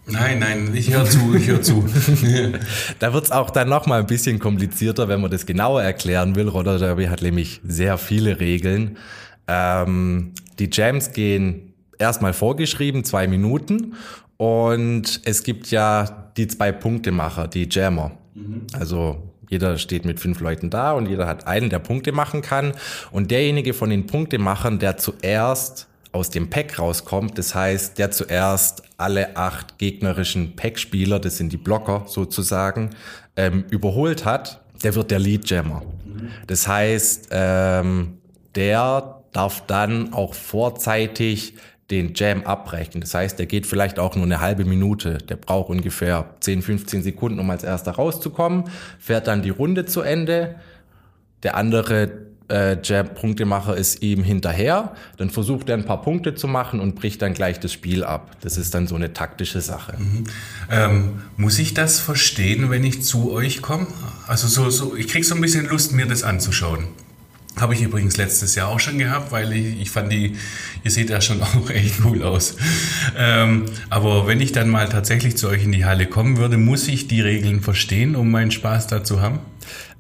Nein, 0.08 0.40
nein, 0.40 0.72
ich 0.74 0.92
höre 0.94 1.06
zu, 1.06 1.36
ich 1.36 1.48
höre 1.48 1.62
zu. 1.62 1.86
Da 3.00 3.14
wird's 3.14 3.32
auch 3.32 3.50
dann 3.50 3.70
nochmal 3.70 4.02
ein 4.02 4.08
bisschen 4.08 4.40
komplizierter, 4.40 5.08
wenn 5.08 5.22
man 5.22 5.32
das 5.32 5.46
genauer 5.46 5.84
erklären 5.84 6.36
will. 6.36 6.48
Roller 6.48 6.80
Derby 6.80 7.06
hat 7.06 7.22
nämlich 7.22 7.62
sehr 7.64 7.98
viele 7.98 8.40
Regeln. 8.40 8.98
Ähm, 9.48 10.34
die 10.60 10.70
Jams 10.72 11.12
gehen 11.12 11.74
erstmal 12.00 12.34
vorgeschrieben, 12.34 13.04
zwei 13.04 13.28
Minuten. 13.28 13.94
Und 14.38 15.22
es 15.24 15.44
gibt 15.44 15.70
ja 15.70 16.32
die 16.36 16.48
zwei 16.48 16.72
Punktemacher, 16.72 17.48
die 17.48 17.68
Jammer. 17.70 18.12
Also 18.74 19.32
jeder 19.50 19.78
steht 19.78 20.06
mit 20.06 20.20
fünf 20.20 20.40
Leuten 20.40 20.70
da 20.70 20.94
und 20.94 21.08
jeder 21.08 21.28
hat 21.28 21.46
einen, 21.46 21.70
der 21.70 21.80
Punkte 21.80 22.12
machen 22.12 22.42
kann. 22.42 22.74
Und 23.12 23.32
derjenige 23.32 23.74
von 23.74 23.90
den 23.90 24.08
Punktemachern, 24.08 24.80
der 24.80 24.98
zuerst 24.98 25.88
aus 26.14 26.30
dem 26.30 26.50
Pack 26.50 26.80
rauskommt, 26.80 27.38
das 27.38 27.54
heißt, 27.54 27.98
der 27.98 28.12
zuerst 28.12 28.84
alle 29.02 29.36
acht 29.36 29.78
gegnerischen 29.78 30.56
Pack-Spieler, 30.56 31.20
das 31.20 31.38
sind 31.38 31.52
die 31.52 31.58
Blocker 31.58 32.06
sozusagen, 32.08 32.92
ähm, 33.36 33.66
überholt 33.70 34.26
hat, 34.26 34.62
der 34.84 34.96
wird 34.96 35.12
der 35.12 35.20
Lead 35.20 35.50
Jammer. 35.50 35.82
Das 36.48 36.68
heißt, 36.68 37.30
ähm, 37.32 38.18
der 38.56 39.22
darf 39.32 39.66
dann 39.68 40.14
auch 40.14 40.34
vorzeitig 40.34 41.56
den 41.90 42.14
Jam 42.16 42.44
abbrechen. 42.44 43.02
Das 43.02 43.14
heißt, 43.14 43.38
der 43.38 43.46
geht 43.46 43.68
vielleicht 43.68 44.00
auch 44.00 44.16
nur 44.16 44.26
eine 44.26 44.40
halbe 44.40 44.64
Minute. 44.64 45.18
Der 45.18 45.36
braucht 45.36 45.70
ungefähr 45.70 46.34
10, 46.40 46.62
15 46.62 47.04
Sekunden, 47.04 47.40
um 47.40 47.50
als 47.50 47.64
erster 47.64 47.92
rauszukommen, 47.92 48.66
fährt 48.98 49.28
dann 49.28 49.42
die 49.42 49.50
Runde 49.50 49.86
zu 49.86 50.02
Ende. 50.02 50.56
Der 51.44 51.58
andere 51.58 52.31
äh, 52.52 52.78
Jam-Punktemacher 52.84 53.76
ist 53.76 54.04
ihm 54.04 54.24
hinterher. 54.24 54.94
Dann 55.18 55.30
versucht 55.30 55.70
er 55.70 55.78
ein 55.78 55.86
paar 55.86 56.02
Punkte 56.02 56.36
zu 56.36 56.48
machen 56.48 56.80
und 56.80 56.96
bricht 56.96 57.22
dann 57.22 57.34
gleich 57.34 57.60
das 57.60 57.72
Spiel 57.72 58.04
ab. 58.04 58.36
Das 58.42 58.58
ist 58.58 58.74
dann 58.74 58.88
so 58.88 58.96
eine 58.96 59.14
taktische 59.14 59.62
Sache. 59.62 59.98
Ähm, 60.70 61.22
muss 61.38 61.58
ich 61.60 61.74
das 61.74 62.00
verstehen, 62.00 62.70
wenn 62.70 62.84
ich 62.84 63.02
zu 63.04 63.32
euch 63.32 63.62
komme? 63.62 63.88
Also 64.28 64.48
so, 64.48 64.70
so, 64.70 64.96
ich 64.96 65.08
krieg 65.08 65.24
so 65.26 65.34
ein 65.36 65.42
bisschen 65.42 65.68
Lust, 65.68 65.94
mir 65.94 66.06
das 66.06 66.24
anzuschauen. 66.24 66.88
Habe 67.60 67.74
ich 67.74 67.82
übrigens 67.82 68.16
letztes 68.16 68.56
Jahr 68.56 68.70
auch 68.70 68.80
schon 68.80 68.98
gehabt, 68.98 69.32
weil 69.32 69.52
ich, 69.52 69.82
ich 69.82 69.92
fand 69.92 70.12
die, 70.12 70.38
ihr 70.84 70.92
seht 70.92 71.10
ja 71.10 71.22
schon 71.22 71.42
auch 71.44 71.70
echt 71.70 71.96
cool 72.04 72.24
aus. 72.24 72.56
Ähm, 73.18 73.66
aber 73.90 74.28
wenn 74.28 74.42
ich 74.42 74.52
dann 74.52 74.70
mal 74.70 74.90
tatsächlich 74.90 75.38
zu 75.38 75.48
euch 75.48 75.64
in 75.64 75.72
die 75.72 75.86
Halle 75.86 76.06
kommen 76.06 76.38
würde, 76.38 76.58
muss 76.58 76.88
ich 76.88 77.08
die 77.08 77.22
Regeln 77.22 77.62
verstehen, 77.62 78.16
um 78.16 78.30
meinen 78.30 78.52
Spaß 78.52 78.88
da 78.88 79.04
zu 79.04 79.22
haben? 79.22 79.40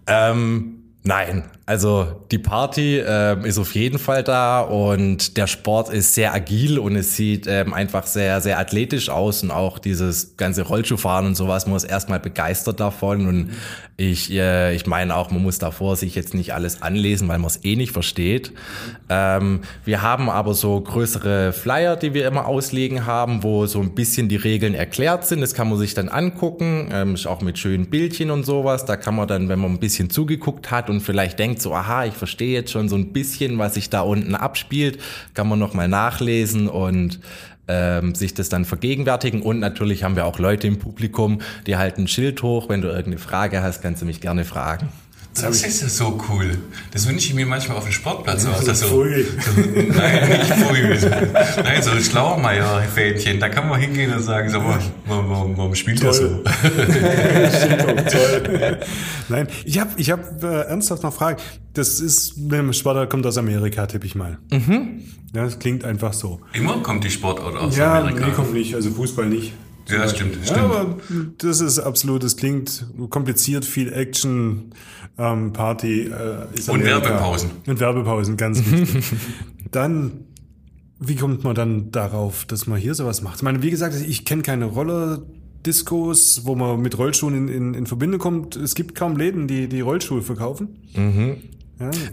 Ähm, 0.07 0.80
nein, 1.03 1.43
also 1.65 2.25
die 2.31 2.37
Party 2.37 2.99
ähm, 2.99 3.45
ist 3.45 3.57
auf 3.57 3.75
jeden 3.75 3.97
Fall 3.97 4.23
da 4.23 4.61
und 4.61 5.37
der 5.37 5.47
Sport 5.47 5.89
ist 5.89 6.13
sehr 6.13 6.33
agil 6.33 6.77
und 6.77 6.95
es 6.95 7.15
sieht 7.15 7.47
ähm, 7.47 7.73
einfach 7.73 8.05
sehr, 8.05 8.41
sehr 8.41 8.59
athletisch 8.59 9.09
aus 9.09 9.41
und 9.41 9.51
auch 9.51 9.79
dieses 9.79 10.35
ganze 10.37 10.63
Rollschuhfahren 10.63 11.27
und 11.27 11.35
sowas, 11.35 11.67
man 11.67 11.77
ist 11.77 11.85
erstmal 11.85 12.19
begeistert 12.19 12.79
davon 12.79 13.27
und 13.27 13.51
ich, 14.01 14.31
äh, 14.31 14.73
ich 14.75 14.87
meine 14.87 15.15
auch, 15.15 15.29
man 15.31 15.43
muss 15.43 15.59
davor 15.59 15.95
sich 15.95 16.15
jetzt 16.15 16.33
nicht 16.33 16.53
alles 16.53 16.81
anlesen, 16.81 17.27
weil 17.27 17.37
man 17.37 17.47
es 17.47 17.63
eh 17.63 17.75
nicht 17.75 17.91
versteht. 17.91 18.51
Ähm, 19.09 19.61
wir 19.85 20.01
haben 20.01 20.29
aber 20.29 20.55
so 20.55 20.81
größere 20.81 21.53
Flyer, 21.53 21.95
die 21.95 22.13
wir 22.13 22.27
immer 22.27 22.47
auslegen 22.47 23.05
haben, 23.05 23.43
wo 23.43 23.67
so 23.67 23.79
ein 23.79 23.93
bisschen 23.93 24.27
die 24.27 24.37
Regeln 24.37 24.73
erklärt 24.73 25.27
sind. 25.27 25.41
Das 25.41 25.53
kann 25.53 25.69
man 25.69 25.77
sich 25.77 25.93
dann 25.93 26.09
angucken, 26.09 26.89
ähm, 26.91 27.13
ist 27.13 27.27
auch 27.27 27.41
mit 27.41 27.59
schönen 27.59 27.91
Bildchen 27.91 28.31
und 28.31 28.43
sowas. 28.43 28.85
Da 28.85 28.97
kann 28.97 29.15
man 29.15 29.27
dann, 29.27 29.49
wenn 29.49 29.59
man 29.59 29.71
ein 29.71 29.79
bisschen 29.79 30.09
zugeguckt 30.09 30.71
hat 30.71 30.89
und 30.91 31.01
vielleicht 31.01 31.39
denkt 31.39 31.61
so, 31.61 31.73
aha, 31.73 32.05
ich 32.05 32.13
verstehe 32.13 32.53
jetzt 32.53 32.71
schon 32.71 32.89
so 32.89 32.95
ein 32.95 33.13
bisschen, 33.13 33.57
was 33.57 33.73
sich 33.73 33.89
da 33.89 34.01
unten 34.01 34.35
abspielt, 34.35 34.99
kann 35.33 35.47
man 35.47 35.57
nochmal 35.57 35.87
nachlesen 35.87 36.67
und 36.67 37.19
ähm, 37.67 38.13
sich 38.13 38.33
das 38.33 38.49
dann 38.49 38.65
vergegenwärtigen. 38.65 39.41
Und 39.41 39.59
natürlich 39.59 40.03
haben 40.03 40.15
wir 40.15 40.25
auch 40.25 40.37
Leute 40.37 40.67
im 40.67 40.77
Publikum, 40.77 41.39
die 41.65 41.77
halten 41.77 42.03
ein 42.03 42.07
Schild 42.07 42.43
hoch. 42.43 42.69
Wenn 42.69 42.81
du 42.81 42.89
irgendeine 42.89 43.17
Frage 43.17 43.63
hast, 43.63 43.81
kannst 43.81 44.01
du 44.01 44.05
mich 44.05 44.21
gerne 44.21 44.45
fragen. 44.45 44.89
Das 45.33 45.63
ist 45.63 45.81
ja 45.81 45.87
so 45.87 46.19
cool. 46.29 46.57
Das 46.91 47.07
wünsche 47.07 47.27
ich 47.27 47.33
mir 47.33 47.45
manchmal 47.45 47.77
auf 47.77 47.85
dem 47.85 47.93
Sportplatz 47.93 48.45
auch. 48.45 48.59
so 48.59 48.65
dass 48.67 48.81
so, 48.81 48.87
so, 48.87 49.03
nein, 49.03 50.29
nicht 50.29 50.53
Pfui. 50.53 50.81
Nein, 51.63 51.81
so 51.81 51.91
ein 51.91 52.03
Schlaumeier-Fähnchen. 52.03 53.39
Da 53.39 53.47
kann 53.47 53.69
man 53.69 53.79
hingehen 53.79 54.13
und 54.13 54.23
sagen, 54.23 54.49
so, 54.49 54.61
warum, 55.07 55.57
warum, 55.57 55.75
spielt 55.75 56.03
er 56.03 56.13
so? 56.13 56.27
Toll. 58.11 58.79
Nein, 59.29 59.47
ich 59.63 59.79
habe 59.79 59.91
ich 59.95 60.11
hab, 60.11 60.43
äh, 60.43 60.63
ernsthaft 60.63 61.03
noch 61.03 61.13
Fragen. 61.13 61.41
Das 61.73 62.01
ist, 62.01 62.33
wenn 62.37 62.65
man 62.65 62.73
Sportler 62.73 63.07
kommt 63.07 63.25
aus 63.25 63.37
Amerika, 63.37 63.85
tippe 63.87 64.05
ich 64.05 64.15
mal. 64.15 64.37
Ja, 65.33 65.45
das 65.45 65.59
klingt 65.59 65.85
einfach 65.85 66.11
so. 66.11 66.41
Immer 66.51 66.83
kommt 66.83 67.05
die 67.05 67.09
Sportart 67.09 67.55
aus 67.55 67.77
ja, 67.77 67.99
Amerika. 67.99 68.27
nee, 68.27 68.33
kommt 68.33 68.53
nicht. 68.53 68.75
Also 68.75 68.91
Fußball 68.91 69.27
nicht. 69.27 69.53
Ja, 69.89 70.07
stimmt, 70.07 70.35
Ja, 70.37 70.43
stimmt. 70.45 70.59
aber 70.59 70.97
das 71.37 71.59
ist 71.61 71.79
absolut, 71.79 72.23
das 72.23 72.37
klingt 72.37 72.85
kompliziert, 73.09 73.65
viel 73.65 73.91
Action, 73.91 74.73
ähm, 75.17 75.51
Party. 75.53 76.03
Äh, 76.03 76.47
ist 76.57 76.69
Und 76.69 76.81
Amerika. 76.81 77.03
Werbepausen. 77.09 77.49
Und 77.67 77.79
Werbepausen, 77.79 78.37
ganz 78.37 78.59
wichtig. 78.65 79.03
dann, 79.71 80.25
wie 80.99 81.15
kommt 81.15 81.43
man 81.43 81.55
dann 81.55 81.91
darauf, 81.91 82.45
dass 82.45 82.67
man 82.67 82.79
hier 82.79 82.93
sowas 82.95 83.21
macht? 83.21 83.37
Ich 83.37 83.43
meine, 83.43 83.61
wie 83.63 83.69
gesagt, 83.71 83.95
ich 83.95 84.23
kenne 84.25 84.41
keine 84.43 84.65
Roller-Discos, 84.65 86.41
wo 86.45 86.55
man 86.55 86.81
mit 86.81 86.97
Rollschuhen 86.97 87.35
in, 87.35 87.47
in, 87.47 87.73
in 87.73 87.85
Verbindung 87.87 88.19
kommt. 88.19 88.55
Es 88.55 88.75
gibt 88.75 88.95
kaum 88.95 89.17
Läden, 89.17 89.47
die, 89.47 89.67
die 89.67 89.81
Rollschuhe 89.81 90.21
verkaufen. 90.21 90.69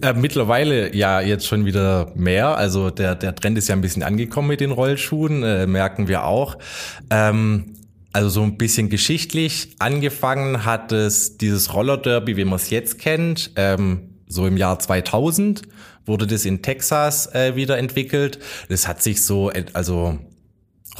Äh, 0.02 0.14
mittlerweile 0.14 0.94
ja 0.94 1.20
jetzt 1.20 1.46
schon 1.46 1.64
wieder 1.64 2.12
mehr. 2.14 2.56
Also 2.56 2.90
der, 2.90 3.14
der 3.14 3.34
Trend 3.34 3.58
ist 3.58 3.68
ja 3.68 3.74
ein 3.74 3.80
bisschen 3.80 4.02
angekommen 4.02 4.48
mit 4.48 4.60
den 4.60 4.70
Rollschuhen, 4.70 5.42
äh, 5.42 5.66
merken 5.66 6.08
wir 6.08 6.24
auch. 6.24 6.56
Ähm, 7.10 7.74
also 8.12 8.28
so 8.28 8.42
ein 8.42 8.56
bisschen 8.56 8.88
geschichtlich 8.88 9.76
angefangen 9.78 10.64
hat 10.64 10.92
es 10.92 11.36
dieses 11.36 11.74
Roller 11.74 11.98
Derby, 11.98 12.36
wie 12.36 12.44
man 12.44 12.56
es 12.56 12.70
jetzt 12.70 12.98
kennt, 12.98 13.52
ähm, 13.56 14.14
so 14.26 14.46
im 14.46 14.56
Jahr 14.56 14.78
2000 14.78 15.62
wurde 16.04 16.26
das 16.26 16.44
in 16.44 16.62
Texas 16.62 17.32
äh, 17.34 17.54
wieder 17.54 17.78
entwickelt. 17.78 18.38
Das 18.68 18.88
hat 18.88 19.02
sich 19.02 19.22
so, 19.22 19.52
also 19.74 20.18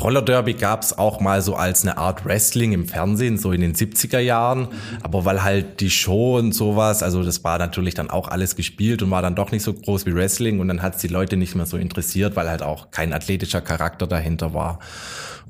Roller 0.01 0.23
Derby 0.23 0.55
gab's 0.55 0.93
auch 0.97 1.21
mal 1.21 1.43
so 1.43 1.55
als 1.55 1.83
eine 1.83 1.99
Art 1.99 2.25
Wrestling 2.25 2.73
im 2.73 2.87
Fernsehen, 2.87 3.37
so 3.37 3.53
in 3.53 3.61
den 3.61 3.75
70er 3.75 4.19
Jahren. 4.19 4.69
Aber 5.03 5.25
weil 5.25 5.43
halt 5.43 5.81
die 5.81 5.91
Show 5.91 6.39
und 6.39 6.53
sowas, 6.53 7.03
also 7.03 7.23
das 7.23 7.43
war 7.45 7.59
natürlich 7.59 7.95
dann 7.95 8.11
auch 8.11 8.29
alles 8.29 8.57
gespielt 8.57 9.03
und 9.03 9.11
war 9.11 9.23
dann 9.23 9.35
doch 9.35 9.51
nicht 9.51 9.63
so 9.63 9.73
groß 9.75 10.07
wie 10.07 10.15
Wrestling 10.15 10.61
und 10.61 10.69
dann 10.69 10.83
hat's 10.83 11.01
die 11.01 11.09
Leute 11.09 11.37
nicht 11.37 11.55
mehr 11.55 11.67
so 11.67 11.77
interessiert, 11.77 12.37
weil 12.37 12.49
halt 12.49 12.63
auch 12.63 12.91
kein 12.91 13.13
athletischer 13.13 13.61
Charakter 13.61 14.07
dahinter 14.07 14.55
war. 14.55 14.79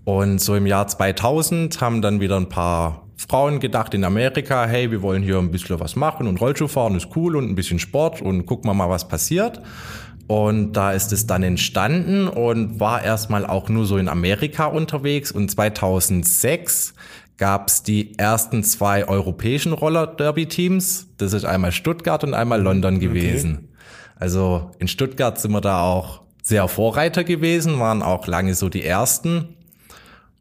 Und 0.05 0.41
so 0.41 0.55
im 0.55 0.67
Jahr 0.67 0.87
2000 0.87 1.81
haben 1.81 2.01
dann 2.01 2.21
wieder 2.21 2.37
ein 2.37 2.49
paar 2.49 3.03
Frauen 3.19 3.61
gedacht 3.61 3.93
in 3.95 4.05
Amerika, 4.05 4.65
hey, 4.65 4.91
wir 4.91 5.03
wollen 5.03 5.23
hier 5.23 5.39
ein 5.39 5.51
bisschen 5.51 5.79
was 5.81 5.97
machen 5.97 6.27
und 6.27 6.41
Rollschuhfahren 6.41 6.97
ist 6.97 7.09
cool 7.17 7.37
und 7.37 7.51
ein 7.51 7.57
bisschen 7.57 7.79
Sport 7.79 8.23
und 8.23 8.47
gucken 8.47 8.71
wir 8.71 8.75
mal, 8.75 8.89
was 8.89 9.09
passiert. 9.09 9.61
Und 10.29 10.75
da 10.75 10.93
ist 10.93 11.13
es 11.13 11.27
dann 11.27 11.43
entstanden 11.43 12.29
und 12.29 12.79
war 12.79 13.03
erstmal 13.03 13.47
auch 13.47 13.69
nur 13.69 13.87
so 13.87 13.97
in 13.97 14.09
Amerika 14.09 14.67
unterwegs. 14.67 15.33
Und 15.33 15.51
2006 15.51 16.95
gab 17.39 17.69
es 17.69 17.83
die 17.83 18.17
ersten 18.19 18.63
zwei 18.63 19.09
europäischen 19.09 19.73
Roller-Derby-Teams. 19.73 21.09
Das 21.17 21.33
ist 21.33 21.45
einmal 21.45 21.73
Stuttgart 21.73 22.23
und 22.25 22.35
einmal 22.35 22.61
London 22.61 23.01
gewesen. 23.01 23.69
Also 24.17 24.71
in 24.79 24.87
Stuttgart 24.87 25.41
sind 25.41 25.53
wir 25.53 25.63
da 25.63 25.81
auch 25.83 26.21
sehr 26.43 26.69
Vorreiter 26.69 27.25
gewesen, 27.25 27.79
waren 27.79 28.03
auch 28.03 28.27
lange 28.27 28.55
so 28.55 28.69
die 28.69 28.85
ersten. 28.85 29.55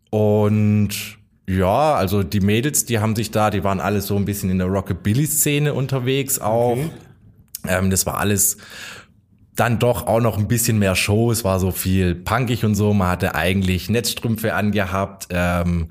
Und 0.09 1.17
Ja, 1.49 1.95
also 1.95 2.23
die 2.23 2.41
Mädels, 2.41 2.83
die 2.83 2.99
haben 2.99 3.15
sich 3.15 3.31
da, 3.31 3.49
die 3.51 3.63
waren 3.63 3.79
alle 3.79 4.01
so 4.01 4.17
ein 4.17 4.25
bisschen 4.25 4.49
in 4.49 4.57
der 4.57 4.67
Rockabilly-Szene 4.67 5.73
unterwegs 5.73 6.39
auch. 6.39 6.71
Okay. 6.71 6.89
Ähm, 7.69 7.89
das 7.89 8.05
war 8.05 8.17
alles 8.17 8.57
dann 9.57 9.79
doch 9.79 10.07
auch 10.07 10.21
noch 10.21 10.37
ein 10.37 10.47
bisschen 10.47 10.79
mehr 10.79 10.95
Show. 10.95 11.31
Es 11.31 11.43
war 11.43 11.59
so 11.59 11.71
viel 11.71 12.15
punkig 12.15 12.63
und 12.63 12.75
so. 12.75 12.93
Man 12.93 13.09
hatte 13.09 13.35
eigentlich 13.35 13.89
Netzstrümpfe 13.89 14.53
angehabt. 14.53 15.27
Ähm, 15.31 15.89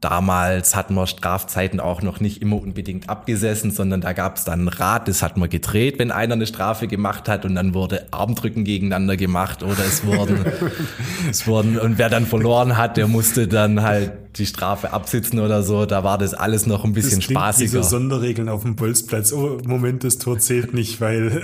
damals 0.00 0.76
hatten 0.76 0.94
wir 0.94 1.06
Strafzeiten 1.06 1.80
auch 1.80 2.02
noch 2.02 2.20
nicht 2.20 2.40
immer 2.40 2.60
unbedingt 2.60 3.08
abgesessen, 3.08 3.70
sondern 3.70 4.00
da 4.00 4.12
gab 4.12 4.36
es 4.36 4.44
dann 4.44 4.64
ein 4.64 4.68
Rad, 4.68 5.08
das 5.08 5.22
hat 5.22 5.36
man 5.36 5.48
gedreht, 5.50 5.98
wenn 5.98 6.10
einer 6.12 6.34
eine 6.34 6.46
Strafe 6.46 6.86
gemacht 6.86 7.28
hat 7.28 7.44
und 7.44 7.54
dann 7.54 7.74
wurde 7.74 8.06
Armdrücken 8.12 8.64
gegeneinander 8.64 9.16
gemacht 9.16 9.62
oder 9.62 9.84
es 9.86 10.04
wurden, 10.04 10.44
es 11.30 11.46
wurden, 11.46 11.78
und 11.78 11.98
wer 11.98 12.10
dann 12.10 12.26
verloren 12.26 12.76
hat, 12.76 12.96
der 12.96 13.08
musste 13.08 13.48
dann 13.48 13.82
halt 13.82 14.12
die 14.36 14.46
Strafe 14.46 14.92
absitzen 14.92 15.40
oder 15.40 15.62
so. 15.64 15.84
Da 15.84 16.04
war 16.04 16.16
das 16.16 16.32
alles 16.32 16.66
noch 16.66 16.84
ein 16.84 16.92
bisschen 16.92 17.16
Das 17.18 17.24
spaßiger. 17.24 17.82
so 17.82 17.88
Sonderregeln 17.88 18.48
auf 18.48 18.62
dem 18.62 18.76
Bolzplatz. 18.76 19.32
Oh, 19.32 19.58
Moment, 19.64 20.04
das 20.04 20.18
Tor 20.18 20.38
zählt 20.38 20.74
nicht, 20.74 21.00
weil 21.00 21.42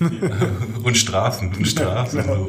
Und 0.82 0.96
Strafen 0.96 1.52
und 1.54 1.66
Strafen. 1.66 2.22
genau. 2.22 2.48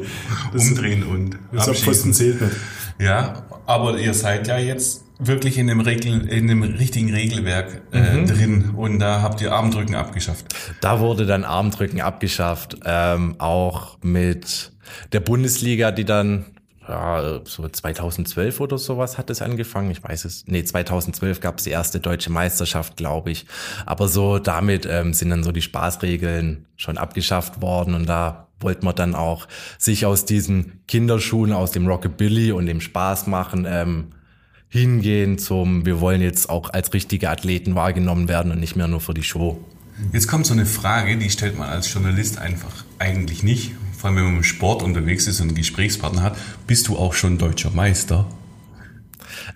so 0.54 0.58
Umdrehen 0.70 1.02
und 1.02 1.38
das 1.52 1.68
Pfosten 1.68 2.12
zählt 2.12 2.40
nicht. 2.40 2.56
Ja, 2.98 3.44
aber 3.66 3.98
ihr 3.98 4.14
seid 4.14 4.46
ja 4.46 4.58
jetzt 4.58 5.03
wirklich 5.18 5.58
in 5.58 5.66
dem, 5.66 5.80
Regel, 5.80 6.28
in 6.28 6.48
dem 6.48 6.62
richtigen 6.62 7.12
Regelwerk 7.12 7.82
äh, 7.92 8.24
drin 8.24 8.70
und 8.76 8.98
da 8.98 9.22
habt 9.22 9.40
ihr 9.40 9.52
Armdrücken 9.52 9.94
abgeschafft. 9.94 10.46
Da 10.80 11.00
wurde 11.00 11.26
dann 11.26 11.44
Armdrücken 11.44 12.00
abgeschafft, 12.00 12.78
ähm, 12.84 13.36
auch 13.38 13.98
mit 14.02 14.72
der 15.12 15.20
Bundesliga, 15.20 15.92
die 15.92 16.04
dann 16.04 16.46
ja, 16.88 17.40
so 17.44 17.66
2012 17.66 18.60
oder 18.60 18.76
sowas 18.76 19.16
hat 19.16 19.30
es 19.30 19.40
angefangen. 19.40 19.90
Ich 19.90 20.02
weiß 20.02 20.26
es. 20.26 20.44
Nee, 20.46 20.64
2012 20.64 21.40
gab 21.40 21.58
es 21.58 21.64
die 21.64 21.70
erste 21.70 22.00
deutsche 22.00 22.30
Meisterschaft, 22.30 22.96
glaube 22.96 23.30
ich. 23.30 23.46
Aber 23.86 24.08
so 24.08 24.38
damit 24.38 24.86
ähm, 24.86 25.14
sind 25.14 25.30
dann 25.30 25.44
so 25.44 25.52
die 25.52 25.62
Spaßregeln 25.62 26.66
schon 26.76 26.98
abgeschafft 26.98 27.62
worden 27.62 27.94
und 27.94 28.06
da 28.06 28.48
wollte 28.60 28.84
man 28.84 28.94
dann 28.94 29.14
auch 29.14 29.46
sich 29.78 30.06
aus 30.06 30.24
diesen 30.24 30.80
Kinderschuhen, 30.86 31.52
aus 31.52 31.70
dem 31.70 31.86
Rockabilly 31.86 32.52
und 32.52 32.66
dem 32.66 32.80
Spaß 32.80 33.26
machen, 33.26 33.66
ähm, 33.68 34.13
hingehen 34.74 35.38
zum, 35.38 35.86
wir 35.86 36.00
wollen 36.00 36.20
jetzt 36.20 36.50
auch 36.50 36.70
als 36.70 36.92
richtige 36.92 37.30
Athleten 37.30 37.76
wahrgenommen 37.76 38.28
werden 38.28 38.50
und 38.50 38.58
nicht 38.58 38.74
mehr 38.74 38.88
nur 38.88 39.00
für 39.00 39.14
die 39.14 39.22
Show. 39.22 39.64
Jetzt 40.12 40.26
kommt 40.26 40.46
so 40.46 40.52
eine 40.52 40.66
Frage, 40.66 41.16
die 41.16 41.30
stellt 41.30 41.56
man 41.56 41.68
als 41.68 41.92
Journalist 41.92 42.38
einfach 42.38 42.84
eigentlich 42.98 43.44
nicht. 43.44 43.72
Vor 43.96 44.10
allem, 44.10 44.16
wenn 44.16 44.24
man 44.24 44.36
im 44.38 44.42
Sport 44.42 44.82
unterwegs 44.82 45.28
ist 45.28 45.40
und 45.40 45.48
einen 45.48 45.56
Gesprächspartner 45.56 46.22
hat. 46.22 46.36
Bist 46.66 46.88
du 46.88 46.96
auch 46.96 47.14
schon 47.14 47.38
deutscher 47.38 47.70
Meister? 47.70 48.26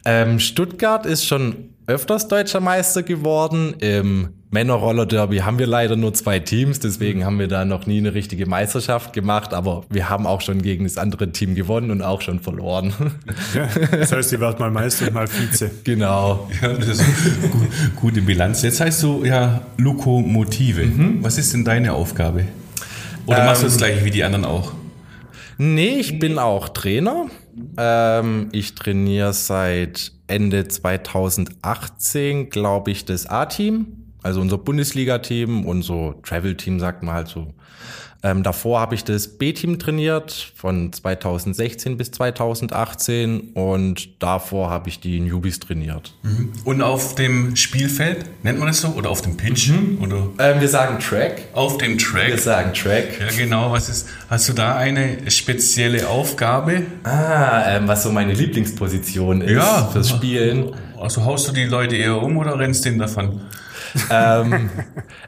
Ähm, 0.05 0.39
Stuttgart 0.39 1.05
ist 1.05 1.27
schon 1.27 1.71
öfters 1.89 2.29
deutscher 2.29 2.61
Meister 2.61 3.03
geworden. 3.03 3.75
Im 3.81 4.29
Männerroller-Derby 4.51 5.39
haben 5.39 5.59
wir 5.59 5.67
leider 5.67 5.95
nur 5.97 6.15
zwei 6.15 6.39
Teams, 6.39 6.81
deswegen 6.81 7.25
haben 7.25 7.39
wir 7.39 7.49
da 7.49 7.65
noch 7.67 7.87
nie 7.87 7.99
eine 7.99 8.15
richtige 8.15 8.47
Meisterschaft 8.47 9.13
gemacht, 9.13 9.53
aber 9.53 9.85
wir 9.91 10.09
haben 10.09 10.27
auch 10.27 10.41
schon 10.41 10.63
gegen 10.63 10.85
das 10.85 10.97
andere 10.97 11.33
Team 11.33 11.55
gewonnen 11.55 11.91
und 11.91 12.01
auch 12.03 12.23
schon 12.23 12.41
verloren. 12.41 12.93
Das 13.91 14.13
heißt, 14.13 14.33
ihr 14.33 14.41
wart 14.41 14.59
mal 14.59 14.71
Meister 14.71 15.09
und 15.09 15.15
mal 15.15 15.27
Vize. 15.29 15.71
genau. 15.85 16.49
Ja, 16.63 16.73
das 16.73 16.89
ist 16.89 17.01
eine 17.01 17.49
gu- 17.49 17.67
gute 17.97 18.23
Bilanz. 18.23 18.63
Jetzt 18.63 18.81
heißt 18.81 19.03
du 19.03 19.25
ja 19.25 19.61
Lokomotive. 19.77 20.89
Was 21.23 21.37
ist 21.39 21.53
denn 21.53 21.65
deine 21.65 21.93
Aufgabe? 21.93 22.45
Oder 23.27 23.45
machst 23.45 23.63
du 23.63 23.67
das 23.67 23.77
gleiche 23.77 24.05
wie 24.05 24.11
die 24.11 24.25
anderen 24.25 24.45
auch? 24.47 24.73
Nee, 25.59 25.97
ich 25.99 26.19
bin 26.19 26.39
auch 26.39 26.71
Trainer. 26.71 27.27
Ähm, 27.77 28.49
ich 28.53 28.75
trainiere 28.75 29.33
seit 29.35 30.13
Ende 30.27 30.69
2018, 30.69 32.51
glaube 32.51 32.91
ich, 32.91 33.05
das 33.05 33.27
A-Team. 33.27 33.87
Also 34.29 34.43
unser 34.43 34.59
Bundesliga-Team 34.59 35.65
und 35.65 35.81
so 35.81 36.15
Travel-Team, 36.23 36.81
sagt 36.81 37.03
man 37.03 37.15
halt 37.15 37.29
so. 37.29 37.47
Ähm, 38.23 38.43
davor 38.43 38.79
habe 38.81 38.95
ich 38.95 39.05
das 39.05 39.39
B-Team 39.39 39.79
trainiert 39.79 40.53
von 40.55 40.93
2016 40.93 41.97
bis 41.97 42.11
2018 42.11 43.53
und 43.55 44.21
davor 44.23 44.69
habe 44.69 44.91
ich 44.91 45.01
die 45.01 45.19
Newbies 45.21 45.61
trainiert. 45.61 46.13
Und 46.65 46.83
auf 46.83 47.15
dem 47.15 47.57
Spielfeld, 47.57 48.27
nennt 48.43 48.59
man 48.59 48.69
das 48.69 48.83
so? 48.83 48.89
Oder 48.89 49.09
auf 49.09 49.23
dem 49.23 49.39
Pitch? 49.39 49.71
Oder 50.03 50.29
Ähm, 50.41 50.61
wir 50.61 50.69
sagen 50.69 50.99
Track. 50.99 51.43
auf 51.55 51.79
dem 51.79 51.97
Track? 51.97 52.27
Wir 52.29 52.39
sagen 52.39 52.75
Track. 52.75 53.19
Ja, 53.19 53.29
genau. 53.35 53.73
Was 53.73 53.89
ist, 53.89 54.09
hast 54.29 54.47
du 54.49 54.53
da 54.53 54.77
eine 54.77 55.31
spezielle 55.31 56.07
Aufgabe? 56.09 56.83
Ah, 57.05 57.77
ähm, 57.77 57.89
was 57.89 58.03
so 58.03 58.11
meine 58.13 58.35
Lieblingsposition 58.35 59.41
ist 59.41 59.53
Ja. 59.53 59.87
fürs 59.91 60.11
Spielen. 60.11 60.75
Also 61.01 61.25
haust 61.25 61.49
du 61.49 61.53
die 61.53 61.65
Leute 61.65 61.97
eher 61.97 62.21
um 62.21 62.37
oder 62.37 62.59
rennst 62.59 62.85
denen 62.85 62.99
davon? 62.99 63.41
Ähm, 64.11 64.71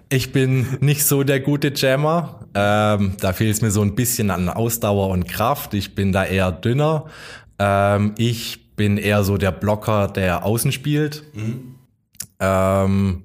ich 0.08 0.32
bin 0.32 0.66
nicht 0.80 1.04
so 1.04 1.22
der 1.22 1.40
gute 1.40 1.72
Jammer. 1.74 2.46
Ähm, 2.54 3.16
da 3.20 3.32
fehlt 3.32 3.54
es 3.54 3.62
mir 3.62 3.70
so 3.70 3.82
ein 3.82 3.94
bisschen 3.94 4.30
an 4.30 4.48
Ausdauer 4.48 5.08
und 5.08 5.28
Kraft. 5.28 5.74
Ich 5.74 5.94
bin 5.94 6.12
da 6.12 6.24
eher 6.24 6.52
dünner. 6.52 7.06
Ähm, 7.58 8.14
ich 8.16 8.74
bin 8.76 8.96
eher 8.96 9.24
so 9.24 9.36
der 9.36 9.52
Blocker, 9.52 10.08
der 10.08 10.44
außen 10.44 10.72
spielt. 10.72 11.24
Ähm, 12.40 13.24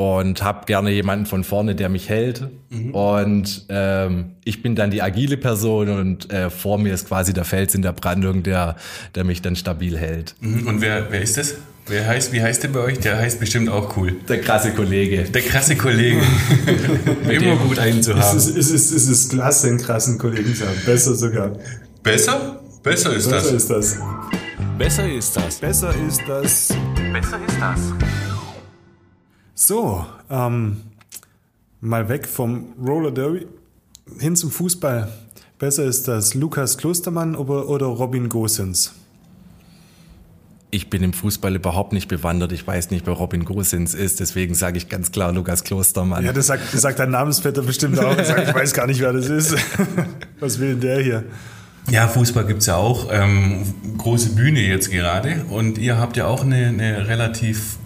und 0.00 0.42
habe 0.42 0.64
gerne 0.64 0.90
jemanden 0.92 1.26
von 1.26 1.44
vorne, 1.44 1.74
der 1.74 1.90
mich 1.90 2.08
hält. 2.08 2.48
Und 2.92 3.66
ähm, 3.68 4.30
ich 4.44 4.62
bin 4.62 4.74
dann 4.74 4.90
die 4.90 5.02
agile 5.02 5.36
Person 5.36 5.90
und 5.90 6.32
äh, 6.32 6.48
vor 6.48 6.78
mir 6.78 6.94
ist 6.94 7.08
quasi 7.08 7.34
der 7.34 7.44
Fels 7.44 7.74
in 7.74 7.82
der 7.82 7.92
Brandung, 7.92 8.42
der, 8.42 8.76
der 9.14 9.24
mich 9.24 9.42
dann 9.42 9.56
stabil 9.56 9.98
hält. 9.98 10.36
Mhm. 10.40 10.66
Und 10.66 10.80
wer, 10.80 11.12
wer 11.12 11.20
ist 11.20 11.36
das? 11.36 11.56
Wer 11.90 12.06
heißt, 12.06 12.32
wie 12.32 12.40
heißt 12.40 12.62
der 12.62 12.68
bei 12.68 12.78
euch? 12.78 13.00
Der 13.00 13.18
heißt 13.18 13.40
bestimmt 13.40 13.68
auch 13.68 13.96
cool. 13.96 14.12
Der 14.28 14.40
krasse 14.40 14.70
Kollege. 14.72 15.24
Der 15.24 15.42
krasse 15.42 15.74
Kollege. 15.74 16.20
Immer 17.28 17.56
gut 17.56 17.80
einen 17.80 18.00
zu 18.00 18.12
Es 18.12 18.26
haben. 18.26 18.38
ist, 18.38 18.56
es, 18.56 18.70
ist, 18.70 18.92
es 18.92 19.08
ist 19.08 19.30
klasse, 19.32 19.66
einen 19.66 19.78
krassen 19.78 20.16
Kollegen 20.16 20.54
zu 20.54 20.66
haben. 20.68 20.78
Besser 20.86 21.16
sogar. 21.16 21.50
Besser? 22.04 22.60
Besser 22.84 23.12
ist 23.12 23.28
Besser 23.28 23.50
das. 23.50 23.52
ist 23.52 23.70
das. 23.70 23.98
Besser 24.78 25.12
ist 25.12 25.36
das. 25.36 25.58
Besser 25.58 25.94
ist 26.06 26.22
das. 26.28 26.68
Besser 27.12 27.38
ist 27.48 27.60
das. 27.60 27.80
So, 29.54 30.06
ähm, 30.30 30.76
mal 31.80 32.08
weg 32.08 32.28
vom 32.28 32.72
Roller 32.86 33.10
Derby 33.10 33.48
hin 34.20 34.36
zum 34.36 34.52
Fußball. 34.52 35.10
Besser 35.58 35.84
ist 35.86 36.06
das 36.06 36.34
Lukas 36.34 36.78
Klostermann 36.78 37.34
oder, 37.34 37.68
oder 37.68 37.86
Robin 37.86 38.28
Gosens? 38.28 38.92
Ich 40.72 40.88
bin 40.88 41.02
im 41.02 41.12
Fußball 41.12 41.56
überhaupt 41.56 41.92
nicht 41.92 42.06
bewandert. 42.06 42.52
Ich 42.52 42.64
weiß 42.64 42.90
nicht, 42.90 43.06
wer 43.06 43.14
Robin 43.14 43.44
Gosens 43.44 43.92
ist. 43.94 44.20
Deswegen 44.20 44.54
sage 44.54 44.78
ich 44.78 44.88
ganz 44.88 45.10
klar 45.10 45.32
Lukas 45.32 45.64
Klostermann. 45.64 46.24
Ja, 46.24 46.32
das 46.32 46.46
sagt, 46.46 46.72
das 46.72 46.82
sagt 46.82 47.00
dein 47.00 47.10
Namensvetter 47.10 47.62
bestimmt 47.62 47.98
auch. 47.98 48.16
Er 48.16 48.24
sagt, 48.24 48.48
ich 48.48 48.54
weiß 48.54 48.72
gar 48.72 48.86
nicht, 48.86 49.00
wer 49.00 49.12
das 49.12 49.28
ist. 49.28 49.56
Was 50.40 50.60
will 50.60 50.70
denn 50.70 50.80
der 50.80 51.02
hier? 51.02 51.24
Ja, 51.90 52.06
Fußball 52.06 52.46
gibt's 52.46 52.66
ja 52.66 52.76
auch. 52.76 53.08
Ähm, 53.10 53.64
große 53.98 54.30
Bühne 54.30 54.60
jetzt 54.60 54.90
gerade. 54.90 55.44
Und 55.50 55.76
ihr 55.78 55.98
habt 55.98 56.16
ja 56.16 56.26
auch 56.26 56.44
eine, 56.44 56.68
eine 56.68 57.08
relativ 57.08 57.79